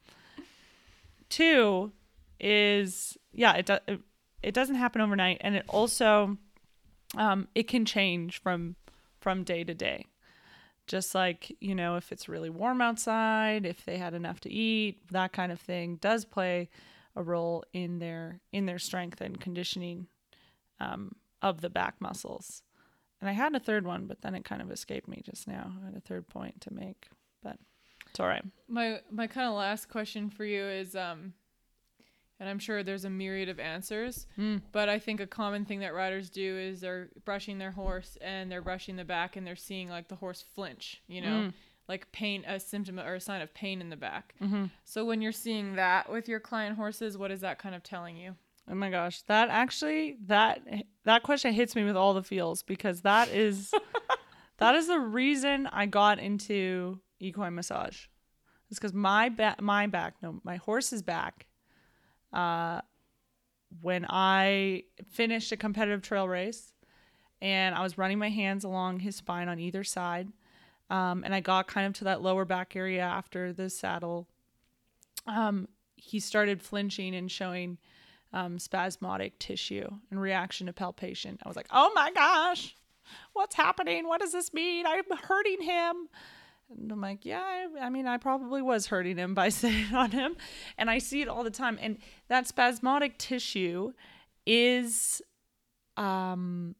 Two 1.29 1.93
is 2.41 3.17
yeah 3.33 3.55
it, 3.55 3.67
do, 3.67 3.79
it 4.43 4.55
doesn't 4.55 4.77
happen 4.77 5.01
overnight 5.01 5.39
and 5.41 5.55
it 5.55 5.65
also 5.69 6.37
um, 7.17 7.49
it 7.55 7.69
can 7.69 7.85
change 7.85 8.41
from 8.41 8.77
from 9.21 9.45
day 9.45 9.65
to 9.65 9.75
day. 9.75 10.07
Just 10.87 11.15
like 11.15 11.57
you 11.61 11.75
know 11.75 11.97
if 11.97 12.13
it's 12.13 12.29
really 12.29 12.51
warm 12.51 12.81
outside 12.81 13.65
if 13.65 13.85
they 13.85 13.99
had 13.99 14.15
enough 14.15 14.41
to 14.41 14.51
eat 14.51 15.11
that 15.11 15.33
kind 15.33 15.53
of 15.53 15.61
thing 15.61 15.97
does 15.97 16.25
play 16.25 16.69
a 17.15 17.23
role 17.23 17.65
in 17.73 17.99
their 17.99 18.41
in 18.53 18.67
their 18.67 18.79
strength 18.79 19.21
and 19.21 19.41
conditioning 19.41 20.07
um, 20.81 21.13
of 21.41 21.61
the 21.61 21.71
back 21.71 21.95
muscles 22.01 22.63
and 23.23 23.31
i 23.31 23.33
had 23.33 23.55
a 23.55 23.61
third 23.61 23.87
one 23.87 24.07
but 24.07 24.21
then 24.21 24.35
it 24.35 24.45
kind 24.45 24.61
of 24.61 24.71
escaped 24.71 25.09
me 25.09 25.23
just 25.25 25.49
now 25.49 25.73
i 25.83 25.87
had 25.87 25.97
a 25.97 26.01
third 26.01 26.29
point 26.29 26.61
to 26.61 26.75
make 26.75 27.07
but 27.43 27.57
it's 28.11 28.21
all 28.21 28.27
right 28.27 28.45
my 28.69 29.01
my 29.11 29.27
kind 29.27 29.47
of 29.49 29.55
last 29.55 29.89
question 29.89 30.29
for 30.29 30.45
you 30.45 30.63
is 30.65 30.95
um 30.95 31.33
and 32.41 32.49
I'm 32.51 32.59
sure 32.59 32.83
there's 32.83 33.05
a 33.05 33.11
myriad 33.11 33.49
of 33.49 33.61
answers. 33.61 34.27
Mm. 34.37 34.63
But 34.73 34.89
I 34.89 34.99
think 34.99 35.21
a 35.21 35.29
common 35.29 35.65
thing 35.65 35.79
that 35.79 35.95
riders 35.95 36.29
do 36.29 36.59
is 36.59 36.81
they're 36.81 37.09
brushing 37.25 37.59
their 37.59 37.71
horse 37.71 38.19
and 38.21 38.51
they're 38.51 38.61
brushing 38.63 38.97
the 38.97 39.05
back 39.05 39.37
and 39.37 39.47
they're 39.47 39.55
seeing 39.55 39.89
like 39.89 40.09
the 40.09 40.17
horse 40.17 40.43
flinch, 40.57 41.01
you 41.07 41.21
know, 41.21 41.29
Mm. 41.29 41.53
like 41.87 42.11
pain, 42.11 42.43
a 42.45 42.59
symptom 42.59 42.99
or 42.99 43.15
a 43.15 43.21
sign 43.21 43.43
of 43.43 43.55
pain 43.55 43.81
in 43.81 43.91
the 43.91 43.97
back. 43.97 44.35
mm-hmm. 44.43 44.65
So 44.83 45.05
when 45.05 45.23
you're 45.23 45.31
seeing 45.31 45.77
that 45.77 46.11
with 46.11 46.29
your 46.29 46.41
client 46.41 46.75
horses, 46.77 47.17
what 47.17 47.31
is 47.31 47.43
that 47.43 47.61
kind 47.61 47.77
of 47.77 47.85
telling 47.85 48.17
you? 48.17 48.35
Oh 48.71 48.75
my 48.75 48.91
gosh, 48.91 49.23
that 49.23 49.49
actually 49.49 50.17
that 50.27 50.63
that 51.05 51.23
question 51.23 51.53
hits 51.53 51.75
me 51.75 51.85
with 51.85 51.97
all 51.97 52.15
the 52.15 52.23
feels 52.23 52.63
because 52.63 53.03
that 53.03 53.29
is 53.29 53.73
that 54.59 54.75
is 54.75 54.87
the 54.87 55.01
reason 55.01 55.67
I 55.67 55.87
got 55.87 56.19
into 56.19 57.01
equine 57.19 57.55
massage. 57.55 58.07
It's 58.71 58.79
because 58.79 58.95
my 58.95 59.29
back, 59.29 59.61
my 59.61 59.87
back, 59.87 60.15
no, 60.23 60.41
my 60.45 60.57
horse's 60.57 61.03
back. 61.03 61.47
Uh, 62.33 62.81
when 63.81 64.07
I 64.09 64.85
finished 65.11 65.53
a 65.53 65.57
competitive 65.57 66.03
trail 66.03 66.29
race, 66.29 66.73
and 67.41 67.75
I 67.75 67.83
was 67.83 67.99
running 67.99 68.19
my 68.19 68.31
hands 68.31 68.65
along 68.65 69.01
his 69.01 69.17
spine 69.17 69.49
on 69.49 69.59
either 69.59 69.83
side, 69.85 70.29
um, 70.89 71.25
and 71.25 71.35
I 71.35 71.41
got 71.41 71.67
kind 71.67 71.87
of 71.87 71.95
to 71.95 72.05
that 72.05 72.23
lower 72.23 72.45
back 72.45 72.77
area 72.77 73.03
after 73.03 73.53
the 73.53 73.69
saddle. 73.69 74.29
Um, 75.27 75.69
he 75.97 76.21
started 76.21 76.63
flinching 76.63 77.15
and 77.15 77.31
showing 77.31 77.79
um, 78.33 78.59
spasmodic 78.59 79.39
tissue 79.39 79.89
in 80.11 80.19
reaction 80.19 80.67
to 80.67 80.73
palpation. 80.73 81.39
I 81.45 81.49
was 81.49 81.57
like, 81.57 81.67
oh 81.71 81.93
my 81.95 82.11
gosh, 82.13 82.75
what's 83.33 83.55
happening? 83.55 84.07
What 84.07 84.21
does 84.21 84.33
this 84.33 84.53
mean? 84.55 84.87
I'm 84.87 85.05
hurting 85.25 85.61
him. 85.63 86.09
And 86.71 86.91
I'm 86.91 87.01
like, 87.03 87.27
yeah, 87.27 87.43
I, 87.43 87.87
I 87.87 87.91
mean, 87.91 88.07
I 88.07 88.17
probably 88.17 88.63
was 88.63 88.87
hurting 88.87 89.19
him 89.19 89.35
by 89.35 89.49
sitting 89.51 89.95
on 89.95 90.11
him. 90.11 90.37
And 90.79 90.89
I 90.91 90.99
see 90.99 91.21
it 91.21 91.29
all 91.29 91.45
the 91.45 91.51
time. 91.51 91.79
And 91.81 91.99
that 92.29 92.47
spasmodic 92.47 93.19
tissue 93.19 93.93
is, 94.47 95.21
um, 95.99 96.75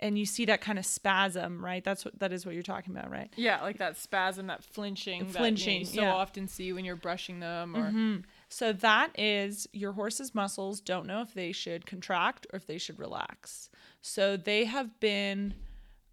and 0.00 0.18
you 0.18 0.24
see 0.26 0.46
that 0.46 0.60
kind 0.60 0.78
of 0.78 0.86
spasm, 0.86 1.64
right? 1.64 1.84
That's 1.84 2.04
what 2.04 2.18
that 2.20 2.32
is 2.32 2.44
what 2.46 2.54
you're 2.54 2.62
talking 2.62 2.96
about, 2.96 3.10
right? 3.10 3.30
Yeah, 3.36 3.60
like 3.60 3.78
that 3.78 3.96
spasm, 3.98 4.46
that 4.48 4.64
flinching, 4.64 5.26
that, 5.26 5.36
Flinching, 5.36 5.80
you, 5.80 5.84
know, 5.84 5.90
you 5.90 5.94
so 5.96 6.00
yeah. 6.02 6.14
often 6.14 6.48
see 6.48 6.72
when 6.72 6.84
you're 6.84 6.96
brushing 6.96 7.38
them 7.40 7.76
or 7.76 7.90
Mhm. 7.90 8.24
So 8.50 8.72
that 8.72 9.18
is 9.18 9.68
your 9.72 9.92
horse's 9.92 10.34
muscles 10.34 10.80
don't 10.80 11.06
know 11.06 11.22
if 11.22 11.32
they 11.34 11.52
should 11.52 11.86
contract 11.86 12.48
or 12.52 12.56
if 12.56 12.66
they 12.66 12.78
should 12.78 12.98
relax. 12.98 13.70
So 14.02 14.36
they 14.36 14.64
have 14.64 14.98
been 14.98 15.54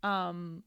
um, 0.04 0.62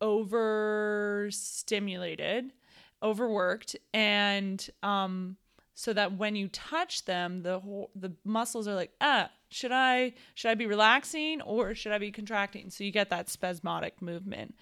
overstimulated, 0.00 2.54
overworked, 3.02 3.76
and 3.92 4.66
um, 4.82 5.36
so 5.74 5.92
that 5.92 6.16
when 6.16 6.36
you 6.36 6.48
touch 6.48 7.04
them, 7.04 7.42
the 7.42 7.60
the 7.94 8.14
muscles 8.24 8.66
are 8.66 8.74
like, 8.74 8.92
ah, 9.02 9.28
should 9.50 9.72
I 9.72 10.14
should 10.34 10.52
I 10.52 10.54
be 10.54 10.66
relaxing 10.66 11.42
or 11.42 11.74
should 11.74 11.92
I 11.92 11.98
be 11.98 12.12
contracting? 12.12 12.70
So 12.70 12.82
you 12.82 12.90
get 12.90 13.10
that 13.10 13.28
spasmodic 13.28 14.00
movement. 14.00 14.54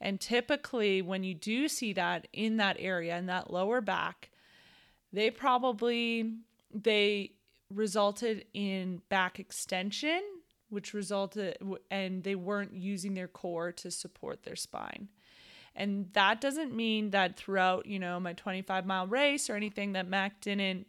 And 0.00 0.20
typically, 0.20 1.02
when 1.02 1.24
you 1.24 1.34
do 1.34 1.66
see 1.66 1.92
that 1.94 2.28
in 2.32 2.58
that 2.58 2.76
area, 2.78 3.18
in 3.18 3.26
that 3.26 3.52
lower 3.52 3.80
back, 3.80 4.30
they 5.12 5.30
probably 5.30 6.34
they 6.72 7.32
resulted 7.70 8.44
in 8.54 9.00
back 9.08 9.38
extension 9.38 10.22
which 10.70 10.92
resulted 10.92 11.56
and 11.90 12.22
they 12.24 12.34
weren't 12.34 12.74
using 12.74 13.14
their 13.14 13.28
core 13.28 13.72
to 13.72 13.90
support 13.90 14.42
their 14.42 14.56
spine 14.56 15.08
and 15.74 16.12
that 16.12 16.40
doesn't 16.40 16.74
mean 16.74 17.10
that 17.10 17.36
throughout 17.36 17.86
you 17.86 17.98
know 17.98 18.18
my 18.18 18.32
25 18.32 18.86
mile 18.86 19.06
race 19.06 19.50
or 19.50 19.54
anything 19.54 19.92
that 19.92 20.08
mac 20.08 20.40
didn't 20.40 20.86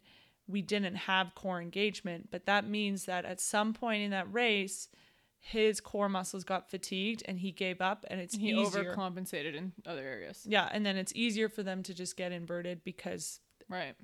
we 0.48 0.62
didn't 0.62 0.96
have 0.96 1.36
core 1.36 1.62
engagement 1.62 2.30
but 2.32 2.46
that 2.46 2.68
means 2.68 3.06
that 3.06 3.26
at 3.26 3.40
some 3.40 3.74
point 3.74 4.02
in 4.04 4.12
that 4.12 4.32
race 4.34 4.88
his 5.42 5.80
core 5.80 6.10
muscles 6.10 6.44
got 6.44 6.70
fatigued 6.70 7.24
and 7.26 7.40
he 7.40 7.52
gave 7.52 7.80
up 7.80 8.06
and 8.10 8.20
it's 8.20 8.36
he 8.36 8.52
easier 8.52 8.94
overcompensated 8.94 9.56
in 9.56 9.72
other 9.86 10.04
areas. 10.04 10.42
yeah 10.46 10.68
and 10.72 10.86
then 10.86 10.98
it's 10.98 11.14
easier 11.16 11.48
for 11.48 11.64
them 11.64 11.84
to 11.84 11.94
just 11.94 12.18
get 12.18 12.32
inverted 12.32 12.84
because 12.84 13.40
Right. 13.70 13.96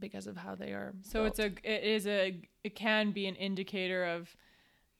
because 0.00 0.26
of 0.26 0.36
how 0.36 0.54
they 0.54 0.72
are. 0.72 0.94
So 1.02 1.24
it's 1.24 1.38
a 1.38 1.46
it 1.62 1.84
is 1.84 2.06
a 2.06 2.40
it 2.64 2.74
can 2.74 3.12
be 3.12 3.26
an 3.26 3.34
indicator 3.36 4.04
of 4.04 4.34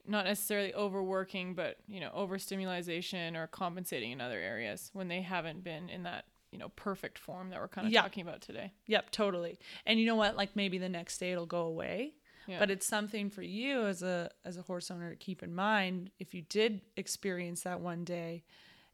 not 0.09 0.25
necessarily 0.25 0.73
overworking, 0.75 1.55
but 1.55 1.79
you 1.89 2.01
know 2.01 2.11
overstimulation 2.15 3.37
or 3.37 3.47
compensating 3.47 4.13
in 4.13 4.21
other 4.21 4.39
areas 4.39 4.91
when 4.93 5.09
they 5.09 5.21
haven't 5.23 5.65
been 5.65 5.89
in 5.89 6.05
that 6.05 6.25
you 6.53 6.59
know 6.59 6.69
perfect 6.77 7.19
form 7.19 7.51
that 7.51 7.59
we're 7.61 7.69
kind 7.69 7.87
of 7.87 7.93
Yeah. 7.93 8.03
talking 8.03 8.23
about 8.27 8.41
today. 8.41 8.73
Yep, 8.87 9.11
totally. 9.11 9.59
And 9.85 9.99
you 9.99 10.07
know 10.07 10.15
what? 10.15 10.37
Like 10.37 10.55
maybe 10.57 10.79
the 10.79 10.89
next 10.89 11.19
day 11.19 11.33
it'll 11.33 11.47
go 11.47 11.63
away. 11.63 12.15
Yeah. 12.47 12.61
But 12.61 12.71
it's 12.71 12.87
something 12.87 13.29
for 13.31 13.43
you 13.43 13.87
as 13.87 14.03
a 14.03 14.31
as 14.45 14.57
a 14.57 14.63
horse 14.63 14.91
owner 14.91 15.11
to 15.11 15.17
keep 15.17 15.43
in 15.43 15.53
mind. 15.55 16.11
If 16.21 16.33
you 16.35 16.43
did 16.43 16.81
experience 16.97 17.63
that 17.63 17.81
one 17.81 18.05
day 18.05 18.45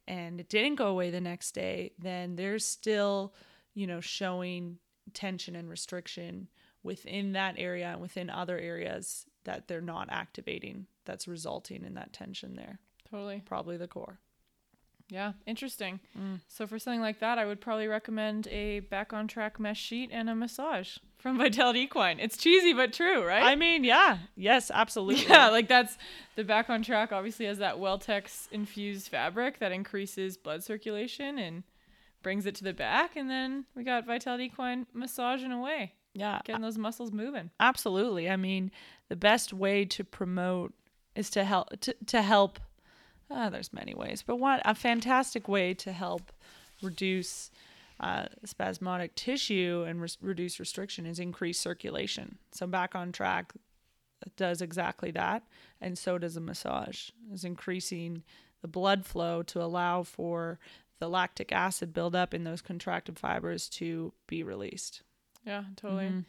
and 0.08 0.40
it 0.40 0.48
didn't 0.48 0.76
go 0.76 0.86
away 0.86 1.10
the 1.10 1.20
next 1.20 1.52
day, 1.52 1.92
then 1.98 2.34
there's 2.36 2.64
still, 2.66 3.34
you 3.74 3.86
know, 3.86 4.00
showing 4.00 4.78
tension 5.14 5.54
and 5.56 5.68
restriction 5.68 6.48
within 6.82 7.32
that 7.32 7.54
area 7.58 7.90
and 7.92 8.00
within 8.00 8.28
other 8.28 8.58
areas 8.58 9.26
that 9.44 9.68
they're 9.68 9.80
not 9.80 10.08
activating 10.10 10.86
that's 11.04 11.26
resulting 11.26 11.84
in 11.84 11.94
that 11.94 12.12
tension 12.12 12.54
there. 12.56 12.78
totally. 13.10 13.42
Probably 13.44 13.76
the 13.76 13.88
core. 13.88 14.18
Yeah, 15.08 15.32
interesting. 15.46 16.00
Mm. 16.18 16.40
So 16.48 16.66
for 16.66 16.78
something 16.78 17.02
like 17.02 17.18
that, 17.20 17.36
I 17.36 17.44
would 17.44 17.60
probably 17.60 17.86
recommend 17.86 18.48
a 18.48 18.80
back 18.80 19.12
on 19.12 19.28
track 19.28 19.60
mesh 19.60 19.78
sheet 19.78 20.08
and 20.10 20.30
a 20.30 20.34
massage 20.34 20.96
from 21.18 21.36
Vitality 21.38 21.80
Equine. 21.80 22.18
It's 22.18 22.38
cheesy 22.38 22.72
but 22.72 22.94
true, 22.94 23.22
right? 23.22 23.42
I 23.42 23.54
mean, 23.54 23.84
yeah. 23.84 24.18
Yes, 24.36 24.70
absolutely. 24.72 25.26
Yeah, 25.28 25.50
like 25.50 25.68
that's 25.68 25.98
the 26.34 26.44
back 26.44 26.70
on 26.70 26.82
track 26.82 27.12
obviously 27.12 27.44
has 27.44 27.58
that 27.58 27.76
Welltex 27.76 28.48
infused 28.52 29.08
fabric 29.08 29.58
that 29.58 29.70
increases 29.70 30.38
blood 30.38 30.64
circulation 30.64 31.38
and 31.38 31.64
brings 32.22 32.46
it 32.46 32.54
to 32.56 32.64
the 32.64 32.72
back 32.72 33.16
and 33.16 33.28
then 33.28 33.64
we 33.74 33.84
got 33.84 34.06
Vitality 34.06 34.44
Equine 34.44 34.86
massaging 34.94 35.52
away, 35.52 35.92
yeah. 36.14 36.40
getting 36.44 36.62
those 36.62 36.78
muscles 36.78 37.12
moving. 37.12 37.50
Absolutely. 37.60 38.30
I 38.30 38.36
mean, 38.36 38.70
the 39.08 39.16
best 39.16 39.52
way 39.52 39.84
to 39.86 40.04
promote 40.04 40.72
is 41.14 41.30
to 41.30 41.44
help 41.44 41.78
to, 41.80 41.94
to 42.06 42.22
help 42.22 42.58
uh, 43.30 43.48
there's 43.48 43.72
many 43.72 43.94
ways, 43.94 44.22
but 44.26 44.36
one 44.36 44.60
a 44.64 44.74
fantastic 44.74 45.48
way 45.48 45.74
to 45.74 45.92
help 45.92 46.32
reduce 46.82 47.50
uh, 48.00 48.26
spasmodic 48.44 49.14
tissue 49.14 49.84
and 49.86 50.00
res- 50.00 50.18
reduce 50.20 50.58
restriction 50.58 51.06
is 51.06 51.18
increase 51.18 51.58
circulation. 51.58 52.38
So 52.50 52.66
back 52.66 52.94
on 52.94 53.12
track 53.12 53.52
does 54.36 54.60
exactly 54.60 55.10
that, 55.12 55.42
and 55.80 55.96
so 55.96 56.18
does 56.18 56.36
a 56.36 56.40
massage. 56.40 57.10
Is 57.32 57.44
increasing 57.44 58.22
the 58.60 58.68
blood 58.68 59.04
flow 59.04 59.42
to 59.44 59.62
allow 59.62 60.02
for 60.02 60.58
the 61.02 61.08
lactic 61.08 61.50
acid 61.50 61.92
buildup 61.92 62.32
in 62.32 62.44
those 62.44 62.62
contracted 62.62 63.18
fibers 63.18 63.68
to 63.68 64.12
be 64.28 64.44
released. 64.44 65.02
Yeah, 65.44 65.64
totally. 65.74 66.04
Mhm. 66.04 66.24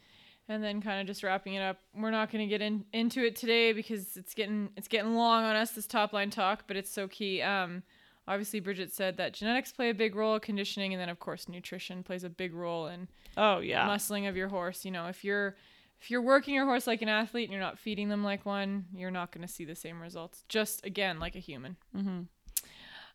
And 0.48 0.64
then 0.64 0.82
kind 0.82 1.00
of 1.00 1.06
just 1.06 1.22
wrapping 1.22 1.54
it 1.54 1.60
up. 1.62 1.78
We're 1.96 2.10
not 2.10 2.28
going 2.32 2.44
to 2.44 2.48
get 2.50 2.60
in, 2.60 2.84
into 2.92 3.24
it 3.24 3.36
today 3.36 3.72
because 3.72 4.16
it's 4.16 4.34
getting 4.34 4.70
it's 4.76 4.88
getting 4.88 5.14
long 5.14 5.44
on 5.44 5.54
us 5.54 5.70
this 5.70 5.86
top 5.86 6.12
line 6.12 6.30
talk, 6.30 6.64
but 6.66 6.76
it's 6.76 6.90
so 6.90 7.06
key. 7.06 7.40
Um 7.40 7.84
obviously 8.26 8.58
Brigitte 8.58 8.92
said 8.92 9.16
that 9.18 9.32
genetics 9.32 9.70
play 9.70 9.90
a 9.90 9.94
big 9.94 10.16
role, 10.16 10.40
conditioning 10.40 10.92
and 10.92 11.00
then 11.00 11.08
of 11.08 11.20
course 11.20 11.48
nutrition 11.48 12.02
plays 12.02 12.24
a 12.24 12.28
big 12.28 12.52
role 12.52 12.88
in 12.88 13.06
Oh 13.36 13.60
yeah. 13.60 13.86
muscling 13.88 14.28
of 14.28 14.34
your 14.36 14.48
horse. 14.48 14.84
You 14.84 14.90
know, 14.90 15.06
if 15.06 15.22
you're 15.22 15.54
if 16.00 16.10
you're 16.10 16.20
working 16.20 16.52
your 16.54 16.64
horse 16.66 16.88
like 16.88 17.00
an 17.02 17.08
athlete 17.08 17.44
and 17.48 17.52
you're 17.52 17.62
not 17.62 17.78
feeding 17.78 18.08
them 18.08 18.24
like 18.24 18.44
one, 18.44 18.86
you're 18.92 19.12
not 19.12 19.30
going 19.30 19.46
to 19.46 19.52
see 19.52 19.64
the 19.64 19.76
same 19.76 20.02
results. 20.02 20.42
Just 20.48 20.84
again, 20.84 21.20
like 21.20 21.36
a 21.36 21.38
human. 21.38 21.76
Mm-hmm. 21.96 22.22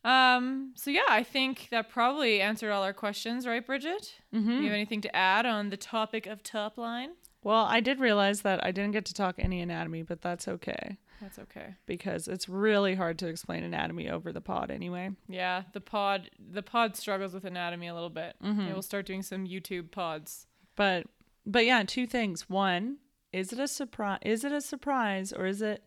Um, 0.04 0.74
so 0.76 0.92
yeah, 0.92 1.02
I 1.10 1.24
think 1.24 1.68
that 1.72 1.90
probably 1.90 2.42
answered 2.42 2.72
all 2.72 2.84
our 2.84 2.94
questions, 2.94 3.46
right, 3.46 3.66
Brigitte? 3.66 4.16
Mm-hmm. 4.34 4.48
Do 4.50 4.56
you 4.56 4.64
have 4.64 4.74
anything 4.74 5.02
to 5.02 5.16
add 5.16 5.46
on 5.46 5.70
the 5.70 5.78
topic 5.78 6.26
of 6.26 6.42
top 6.42 6.78
line? 6.78 7.12
Well, 7.44 7.66
I 7.66 7.80
did 7.80 8.00
realize 8.00 8.42
that 8.42 8.64
I 8.66 8.72
didn't 8.72 8.92
get 8.92 9.06
to 9.06 9.14
talk 9.14 9.36
any 9.40 9.62
anatomy, 9.62 10.04
but 10.04 10.22
that's 10.22 10.48
okay 10.48 10.98
That's 11.22 11.40
okay. 11.40 11.76
because 11.86 12.28
it's 12.28 12.50
really 12.50 12.96
hard 12.96 13.18
to 13.20 13.28
explain 13.28 13.64
anatomy 13.64 14.10
over 14.10 14.32
the 14.34 14.42
pod 14.42 14.72
anyway. 14.72 15.12
Yeah, 15.28 15.64
the 15.74 15.82
pod 15.82 16.30
the 16.38 16.64
pod 16.64 16.96
struggles 16.98 17.34
with 17.34 17.46
anatomy 17.46 17.88
a 17.88 17.94
little 17.94 18.10
bit. 18.10 18.36
Mhm. 18.44 18.68
Yeah, 18.68 18.74
we'll 18.74 18.82
start 18.82 19.06
doing 19.06 19.22
some 19.24 19.46
YouTube 19.48 19.92
pods. 19.92 20.48
But 20.76 21.08
but 21.46 21.66
yeah, 21.66 21.84
two 21.84 22.06
things. 22.08 22.50
One, 22.50 22.98
is 23.34 23.52
it 23.54 23.60
a 23.60 23.68
surprise 23.68 24.20
is 24.24 24.44
it 24.44 24.52
a 24.52 24.62
surprise 24.62 25.32
or 25.34 25.46
is 25.46 25.62
it 25.62 25.84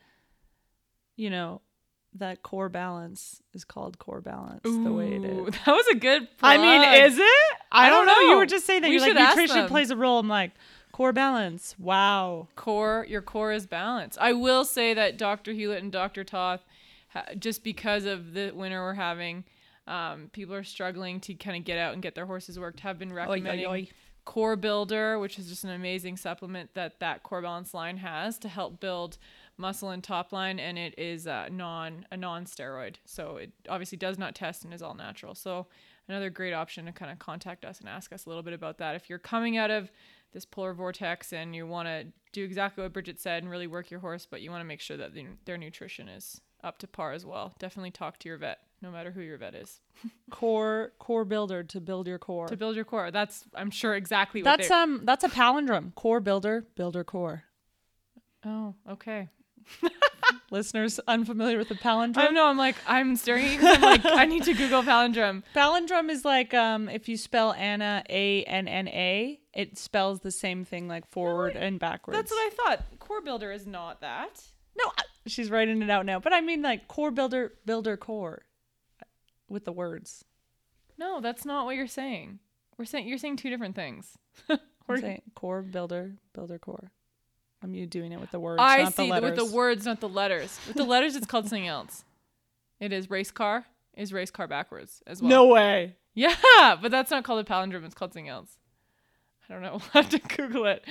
you 1.16 1.28
know, 1.28 1.60
that 2.14 2.42
core 2.42 2.68
balance 2.68 3.42
is 3.54 3.64
called 3.64 3.98
core 3.98 4.20
balance 4.20 4.62
the 4.62 4.92
way 4.92 5.14
it 5.14 5.24
Ooh, 5.24 5.46
is. 5.46 5.54
That 5.64 5.72
was 5.72 5.86
a 5.88 5.94
good 5.94 6.28
I 6.42 6.58
mean, 6.58 7.04
is 7.04 7.18
it? 7.18 7.24
I, 7.70 7.86
I 7.86 7.90
don't 7.90 8.06
don't 8.06 8.06
know. 8.06 8.30
You 8.30 8.36
were 8.36 8.46
just 8.46 8.66
saying 8.66 8.82
that 8.82 8.88
We 8.88 8.96
you're 8.96 9.14
like 9.14 9.36
nutrition 9.36 9.66
plays 9.68 9.90
a 9.90 9.96
role. 9.96 10.18
I'm 10.18 10.28
like 10.28 10.52
core 10.92 11.12
balance. 11.12 11.74
Wow. 11.78 12.48
core 12.56 13.06
your 13.08 13.22
core 13.22 13.52
is 13.52 13.66
balanced. 13.66 14.18
I 14.20 14.32
will 14.32 14.64
say 14.64 14.94
that 14.94 15.16
Dr. 15.16 15.52
Hewlett 15.52 15.82
and 15.82 15.90
Dr. 15.92 16.24
Toth, 16.24 16.64
just 17.38 17.64
because 17.64 18.04
of 18.04 18.34
the 18.34 18.52
winter 18.52 18.82
we're 18.82 18.94
having, 18.94 19.44
um, 19.86 20.30
people 20.32 20.54
are 20.54 20.64
struggling 20.64 21.20
to 21.20 21.34
kind 21.34 21.56
of 21.56 21.64
get 21.64 21.78
out 21.78 21.94
and 21.94 22.02
get 22.02 22.14
their 22.14 22.26
horses 22.26 22.58
worked. 22.58 22.80
Have 22.80 22.98
been 22.98 23.12
recommending 23.12 23.88
Core 24.24 24.56
Builder, 24.56 25.18
which 25.18 25.38
is 25.38 25.48
just 25.48 25.64
an 25.64 25.70
amazing 25.70 26.16
supplement 26.16 26.74
that 26.74 27.00
that 27.00 27.22
Core 27.22 27.42
Balance 27.42 27.74
line 27.74 27.96
has 27.96 28.38
to 28.38 28.48
help 28.48 28.78
build 28.78 29.18
muscle 29.62 29.88
and 29.88 30.04
top 30.04 30.32
line, 30.32 30.58
and 30.58 30.76
it 30.76 30.94
is 30.98 31.26
uh, 31.26 31.48
non 31.50 32.04
a 32.10 32.16
non 32.18 32.44
steroid, 32.44 32.96
so 33.06 33.36
it 33.38 33.52
obviously 33.68 33.96
does 33.96 34.18
not 34.18 34.34
test 34.34 34.64
and 34.64 34.74
is 34.74 34.82
all 34.82 34.94
natural. 34.94 35.34
So 35.34 35.68
another 36.08 36.28
great 36.28 36.52
option 36.52 36.84
to 36.84 36.92
kind 36.92 37.10
of 37.10 37.18
contact 37.18 37.64
us 37.64 37.78
and 37.80 37.88
ask 37.88 38.12
us 38.12 38.26
a 38.26 38.28
little 38.28 38.42
bit 38.42 38.52
about 38.52 38.76
that. 38.78 38.94
If 38.94 39.08
you're 39.08 39.18
coming 39.18 39.56
out 39.56 39.70
of 39.70 39.90
this 40.32 40.44
polar 40.44 40.74
vortex 40.74 41.32
and 41.32 41.54
you 41.54 41.66
want 41.66 41.88
to 41.88 42.06
do 42.32 42.44
exactly 42.44 42.82
what 42.82 42.92
Brigitte 42.92 43.20
said 43.20 43.42
and 43.42 43.50
really 43.50 43.66
work 43.66 43.90
your 43.90 44.00
horse, 44.00 44.26
but 44.30 44.40
you 44.42 44.50
want 44.50 44.60
to 44.62 44.66
make 44.66 44.80
sure 44.80 44.96
that 44.96 45.14
the, 45.14 45.26
their 45.44 45.56
nutrition 45.58 46.08
is 46.08 46.40
up 46.64 46.78
to 46.78 46.86
par 46.86 47.12
as 47.12 47.24
well. 47.24 47.54
Definitely 47.58 47.90
talk 47.92 48.18
to 48.20 48.28
your 48.28 48.38
vet, 48.38 48.58
no 48.80 48.90
matter 48.90 49.10
who 49.10 49.20
your 49.20 49.36
vet 49.38 49.54
is, 49.54 49.80
Core 50.30 50.92
core 50.98 51.24
builder 51.24 51.62
to 51.62 51.80
build 51.80 52.06
your 52.06 52.18
core. 52.18 52.48
to 52.48 52.56
build 52.56 52.76
your 52.76 52.84
core. 52.84 53.10
That's 53.10 53.44
I'm 53.54 53.70
sure 53.70 53.94
exactly 53.94 54.42
what 54.42 54.56
That's 54.58 54.70
um 54.70 55.02
that's 55.04 55.22
a 55.24 55.28
palindrome. 55.28 55.94
Core 55.94 56.20
builder, 56.20 56.66
builder 56.74 57.04
core. 57.04 57.44
Oh, 58.44 58.74
okay. 58.90 59.28
Listeners 60.50 61.00
unfamiliar 61.08 61.58
with 61.58 61.68
the 61.68 61.74
I 61.74 61.78
palindrome? 61.78 62.14
don't 62.14 62.34
know. 62.34 62.46
I'm 62.46 62.58
like, 62.58 62.76
I'm 62.86 63.16
staring 63.16 63.44
at 63.46 63.52
you 63.52 63.58
'cause 63.60 63.76
I'm 63.76 63.80
like, 63.82 64.04
I 64.04 64.24
need 64.26 64.42
to 64.44 64.54
Google 64.54 64.82
palindrome. 64.82 65.42
Palindrome 65.54 66.10
is 66.10 66.24
like 66.24 66.52
um 66.54 66.88
if 66.88 67.08
you 67.08 67.16
spell 67.16 67.52
Anna 67.54 68.02
A 68.10 68.44
N 68.44 68.68
N 68.68 68.88
A, 68.88 69.40
it 69.54 69.78
spells 69.78 70.20
the 70.20 70.30
same 70.30 70.64
thing 70.64 70.88
like 70.88 71.06
forward 71.10 71.56
and 71.56 71.78
backwards. 71.80 72.16
That's 72.18 72.30
what 72.30 72.38
I 72.38 72.50
thought. 72.76 72.98
Core 72.98 73.22
builder 73.22 73.50
is 73.50 73.66
not 73.66 74.00
that. 74.02 74.42
No, 74.76 74.84
I- 74.98 75.02
she's 75.26 75.50
writing 75.50 75.80
it 75.82 75.90
out 75.90 76.04
now. 76.06 76.18
But 76.20 76.32
I 76.32 76.40
mean 76.40 76.62
like 76.62 76.86
core 76.88 77.10
builder 77.10 77.54
builder 77.64 77.96
core 77.96 78.44
with 79.48 79.64
the 79.64 79.72
words. 79.72 80.24
No, 80.98 81.20
that's 81.20 81.44
not 81.44 81.64
what 81.66 81.76
you're 81.76 81.86
saying. 81.86 82.38
We're 82.78 82.84
saying 82.84 83.08
you're 83.08 83.18
saying 83.18 83.36
two 83.36 83.50
different 83.50 83.74
things. 83.74 84.16
I'm 84.50 84.58
We're- 84.86 85.00
saying 85.00 85.22
core 85.34 85.62
builder 85.62 86.16
builder 86.34 86.58
core. 86.58 86.90
I'm 87.62 87.74
you 87.74 87.86
doing 87.86 88.12
it 88.12 88.20
with 88.20 88.30
the 88.30 88.40
words, 88.40 88.60
I 88.60 88.82
not 88.82 88.94
see 88.94 89.10
the 89.10 89.20
with 89.20 89.36
the 89.36 89.46
words, 89.46 89.86
not 89.86 90.00
the 90.00 90.08
letters. 90.08 90.58
With 90.66 90.76
the 90.76 90.84
letters, 90.84 91.14
it's 91.14 91.26
called 91.26 91.44
something 91.44 91.66
else. 91.66 92.04
It 92.80 92.92
is 92.92 93.08
race 93.08 93.30
car. 93.30 93.66
Is 93.96 94.12
race 94.12 94.30
car 94.30 94.48
backwards 94.48 95.02
as 95.06 95.22
well? 95.22 95.28
No 95.28 95.46
way. 95.46 95.96
Yeah, 96.14 96.76
but 96.80 96.90
that's 96.90 97.10
not 97.10 97.24
called 97.24 97.46
a 97.46 97.48
palindrome. 97.48 97.84
It's 97.84 97.94
called 97.94 98.12
something 98.12 98.28
else. 98.28 98.58
I 99.48 99.52
don't 99.52 99.62
know. 99.62 99.80
We'll 99.94 100.02
have 100.02 100.08
to 100.10 100.18
Google 100.18 100.66
it. 100.66 100.84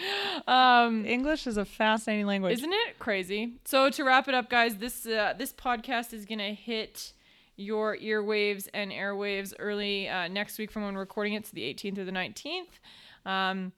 Um, 0.48 1.06
English 1.06 1.48
is 1.48 1.58
a 1.58 1.66
fascinating 1.66 2.28
language. 2.28 2.54
Isn't 2.60 2.74
it 2.74 3.00
crazy? 3.00 3.56
So 3.66 3.90
to 3.90 4.04
wrap 4.04 4.28
it 4.28 4.34
up, 4.34 4.50
guys, 4.50 4.78
this 4.78 5.06
uh, 5.06 5.34
this 5.38 5.52
podcast 5.52 6.14
is 6.14 6.26
gonna 6.26 6.54
hit 6.54 7.14
your 7.56 7.98
earwaves 7.98 8.68
and 8.74 8.92
airwaves 8.92 9.54
early 9.60 10.08
uh, 10.08 10.28
next 10.28 10.58
week 10.58 10.72
from 10.72 10.84
when 10.84 10.94
we're 10.94 11.02
recording 11.02 11.34
it, 11.34 11.46
so 11.46 11.52
the 11.54 11.62
18th 11.74 12.00
or 12.00 12.06
the 12.06 12.12
19th. 12.12 13.30
Um, 13.30 13.74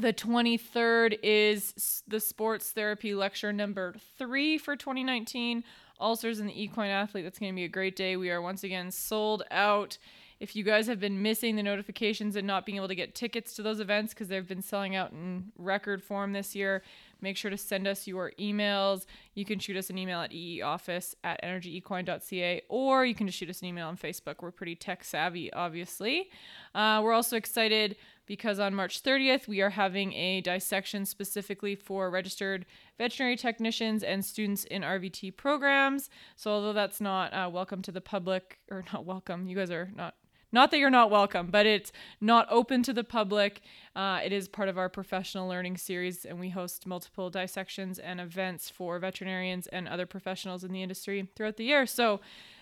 the 0.00 0.12
23rd 0.12 1.18
is 1.22 2.02
the 2.06 2.20
sports 2.20 2.70
therapy 2.70 3.14
lecture 3.14 3.52
number 3.52 3.94
three 4.16 4.58
for 4.58 4.76
2019. 4.76 5.64
Ulcers 6.00 6.38
and 6.38 6.48
the 6.48 6.62
equine 6.62 6.90
athlete. 6.90 7.24
That's 7.24 7.38
going 7.38 7.52
to 7.52 7.56
be 7.56 7.64
a 7.64 7.68
great 7.68 7.96
day. 7.96 8.16
We 8.16 8.30
are 8.30 8.40
once 8.40 8.62
again 8.62 8.90
sold 8.90 9.42
out. 9.50 9.98
If 10.38 10.54
you 10.54 10.62
guys 10.62 10.86
have 10.86 11.00
been 11.00 11.20
missing 11.20 11.56
the 11.56 11.64
notifications 11.64 12.36
and 12.36 12.46
not 12.46 12.64
being 12.64 12.76
able 12.76 12.86
to 12.86 12.94
get 12.94 13.16
tickets 13.16 13.54
to 13.54 13.62
those 13.62 13.80
events 13.80 14.14
because 14.14 14.28
they've 14.28 14.46
been 14.46 14.62
selling 14.62 14.94
out 14.94 15.10
in 15.10 15.50
record 15.58 16.00
form 16.00 16.32
this 16.32 16.54
year, 16.54 16.84
make 17.20 17.36
sure 17.36 17.50
to 17.50 17.56
send 17.56 17.88
us 17.88 18.06
your 18.06 18.30
emails. 18.38 19.06
You 19.34 19.44
can 19.44 19.58
shoot 19.58 19.76
us 19.76 19.90
an 19.90 19.98
email 19.98 20.20
at 20.20 20.30
eeoffice 20.30 21.16
at 21.24 21.42
energyequine.ca 21.42 22.62
or 22.68 23.04
you 23.04 23.16
can 23.16 23.26
just 23.26 23.38
shoot 23.38 23.50
us 23.50 23.60
an 23.62 23.66
email 23.66 23.88
on 23.88 23.96
Facebook. 23.96 24.36
We're 24.40 24.52
pretty 24.52 24.76
tech 24.76 25.02
savvy, 25.02 25.52
obviously. 25.52 26.30
Uh, 26.72 27.00
we're 27.02 27.14
also 27.14 27.36
excited 27.36 27.96
because 28.28 28.60
on 28.60 28.74
March 28.74 29.02
30th, 29.02 29.48
we 29.48 29.62
are 29.62 29.70
having 29.70 30.12
a 30.12 30.42
dissection 30.42 31.06
specifically 31.06 31.74
for 31.74 32.10
registered 32.10 32.66
veterinary 32.98 33.36
technicians 33.36 34.02
and 34.02 34.22
students 34.24 34.64
in 34.64 34.82
RVT 34.82 35.36
programs. 35.36 36.10
So, 36.36 36.50
although 36.52 36.74
that's 36.74 37.00
not 37.00 37.32
uh, 37.32 37.48
welcome 37.50 37.80
to 37.82 37.90
the 37.90 38.02
public, 38.02 38.58
or 38.70 38.84
not 38.92 39.06
welcome, 39.06 39.48
you 39.48 39.56
guys 39.56 39.70
are 39.72 39.90
not. 39.96 40.14
Not 40.50 40.70
that 40.70 40.78
you're 40.78 40.88
not 40.88 41.10
welcome, 41.10 41.48
but 41.50 41.66
it's 41.66 41.92
not 42.22 42.46
open 42.48 42.82
to 42.84 42.94
the 42.94 43.04
public. 43.04 43.60
Uh, 43.94 44.20
it 44.24 44.32
is 44.32 44.48
part 44.48 44.70
of 44.70 44.78
our 44.78 44.88
professional 44.88 45.46
learning 45.46 45.76
series, 45.76 46.24
and 46.24 46.40
we 46.40 46.48
host 46.48 46.86
multiple 46.86 47.28
dissections 47.28 47.98
and 47.98 48.18
events 48.18 48.70
for 48.70 48.98
veterinarians 48.98 49.66
and 49.66 49.86
other 49.86 50.06
professionals 50.06 50.64
in 50.64 50.72
the 50.72 50.82
industry 50.82 51.28
throughout 51.36 51.58
the 51.58 51.64
year. 51.64 51.84
So, 51.84 52.20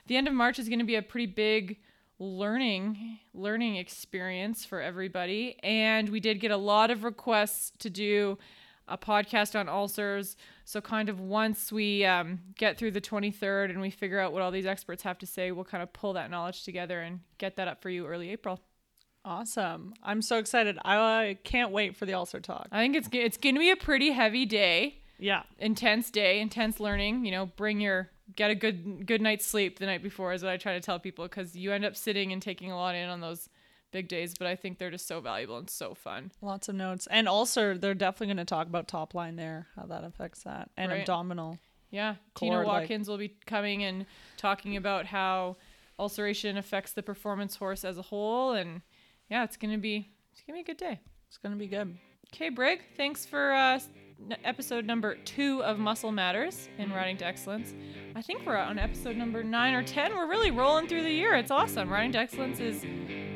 the 0.09 0.17
end 0.17 0.27
of 0.27 0.35
March 0.35 0.59
is 0.59 0.69
going 0.69 0.81
to 0.81 0.85
be 0.85 0.97
a 0.97 1.03
pretty 1.03 1.27
big 1.27 1.79
learning 2.19 3.19
learning 3.35 3.77
experience 3.77 4.65
for 4.65 4.81
everybody 4.81 5.57
and 5.63 6.09
we 6.09 6.19
did 6.21 6.41
get 6.41 6.51
a 6.51 6.57
lot 6.57 6.91
of 6.91 7.05
requests 7.05 7.73
to 7.79 7.91
do 7.91 8.39
a 8.89 8.97
podcast 8.97 9.59
on 9.59 9.69
ulcers 9.69 10.37
so 10.65 10.81
kind 10.81 11.09
of 11.09 11.21
once 11.21 11.71
we 11.71 12.05
um, 12.05 12.39
get 12.57 12.79
through 12.79 12.91
the 12.91 13.01
23rd 13.01 13.71
and 13.71 13.81
we 13.81 13.91
figure 13.91 14.19
out 14.19 14.33
what 14.33 14.41
all 14.43 14.51
these 14.51 14.65
experts 14.67 15.03
have 15.03 15.19
to 15.19 15.27
say 15.27 15.53
we'll 15.53 15.65
kind 15.65 15.83
of 15.83 15.93
pull 15.93 16.15
that 16.15 16.31
knowledge 16.31 16.63
together 16.65 17.01
and 17.03 17.21
get 17.39 17.57
that 17.57 17.69
up 17.69 17.83
for 17.83 17.91
you 17.91 18.07
early 18.07 18.31
april 18.31 18.61
Awesome. 19.29 19.93
I'm 20.05 20.23
so 20.23 20.39
excited. 20.39 20.79
I 20.85 21.37
can't 21.43 21.73
wait 21.73 21.97
for 21.97 22.07
the 22.07 22.15
ulcer 22.15 22.39
talk. 22.39 22.69
i 22.71 22.79
think 22.79 22.95
it's 22.95 23.09
it's 23.11 23.37
going 23.37 23.57
to 23.57 23.59
be 23.59 23.71
a 23.73 23.77
pretty 23.77 24.13
heavy 24.13 24.47
day 24.47 24.99
Yeah. 25.19 25.43
intense 25.59 26.13
day, 26.13 26.39
intense 26.39 26.79
learning. 26.79 27.25
You 27.25 27.33
know, 27.33 27.47
bring 27.47 27.81
your 27.81 28.09
get 28.35 28.51
a 28.51 28.55
good 28.55 29.07
good 29.07 29.21
night's 29.21 29.47
sleep 29.47 29.79
the 29.79 29.87
night 29.87 30.03
before 30.03 30.33
is 30.33 30.43
what 30.43 30.53
I 30.53 30.57
try 30.57 30.73
to 30.75 30.81
tell 30.81 30.99
people 30.99 31.25
because 31.27 31.55
you 31.55 31.73
end 31.73 31.85
up 31.85 31.97
sitting 31.97 32.33
and 32.33 32.43
taking 32.43 32.71
a 32.73 32.77
lot 32.77 32.95
in 32.95 33.09
on 33.09 33.21
those 33.21 33.49
big 33.93 34.09
days. 34.09 34.35
But 34.37 34.49
I 34.49 34.57
think 34.57 34.79
they're 34.79 34.91
just 34.91 35.07
so 35.07 35.21
valuable 35.21 35.59
and 35.59 35.71
so 35.71 35.95
fun. 35.95 36.33
Lots 36.43 36.69
of 36.69 36.75
notes. 36.75 37.07
And 37.11 37.29
ulcer, 37.29 37.79
they're 37.79 37.95
definitely 37.95 38.27
going 38.29 38.37
to 38.39 38.45
talk 38.45 38.67
about 38.67 38.89
top 38.89 39.15
line 39.15 39.37
there, 39.37 39.69
how 39.77 39.87
that 39.87 40.03
affects 40.05 40.43
that, 40.43 40.71
and 40.77 40.91
Right. 40.91 41.01
abdominal. 41.01 41.59
Yeah, 41.91 42.17
Core, 42.35 42.49
Tina 42.51 42.59
like- 42.59 42.67
Watkins 42.67 43.09
will 43.09 43.19
be 43.19 43.37
coming 43.47 43.85
and 43.85 44.07
talking 44.37 44.77
about 44.77 45.07
how 45.07 45.57
ulceration 45.99 46.57
affects 46.57 46.93
the 46.93 47.03
performance 47.03 47.57
horse 47.57 47.85
as 47.85 47.97
a 47.97 48.03
whole, 48.03 48.53
and 48.53 48.83
yeah, 49.31 49.45
it's 49.45 49.57
gonna 49.57 49.79
be 49.79 50.11
it's 50.33 50.43
gonna 50.43 50.57
be 50.57 50.61
a 50.61 50.65
good 50.65 50.77
day. 50.77 51.01
It's 51.29 51.39
going 51.39 51.53
to 51.53 51.59
be 51.59 51.67
good. 51.67 51.97
Okay, 52.35 52.51
Brig, 52.51 52.83
thanks 52.97 53.25
for 53.27 53.53
uh, 53.53 53.81
episode 54.45 54.85
number 54.85 55.17
two 55.17 55.63
of 55.63 55.79
Muscle 55.79 56.13
Matters 56.13 56.69
in 56.79 56.93
Riding 56.93 57.17
to 57.19 57.27
Excellence. 57.27 57.75
I 58.15 58.23
think 58.23 58.47
we're 58.47 58.57
on 58.57 58.79
episode 58.79 59.17
number 59.17 59.43
nine 59.43 59.75
or 59.75 59.83
ten. 59.83 60.15
We're 60.15 60.29
really 60.29 60.51
rolling 60.51 60.89
through 60.89 61.03
the 61.03 61.13
year. 61.13 61.35
It's 61.35 61.51
awesome. 61.51 61.91
Riding 61.91 62.13
to 62.13 62.19
Excellence 62.19 62.61
is 62.61 62.85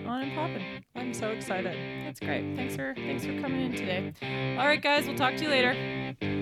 on 0.06 0.22
and 0.22 0.34
popping. 0.34 0.84
I'm 0.96 1.14
so 1.14 1.28
excited. 1.28 1.76
That's 2.06 2.20
great. 2.20 2.56
Thanks 2.56 2.76
for 2.76 2.94
thanks 2.94 3.24
for 3.24 3.40
coming 3.40 3.62
in 3.62 3.72
today. 3.72 4.56
All 4.58 4.66
right, 4.66 4.82
guys, 4.82 5.06
we'll 5.06 5.16
talk 5.16 5.36
to 5.36 5.44
you 5.44 5.50
later. 5.50 6.39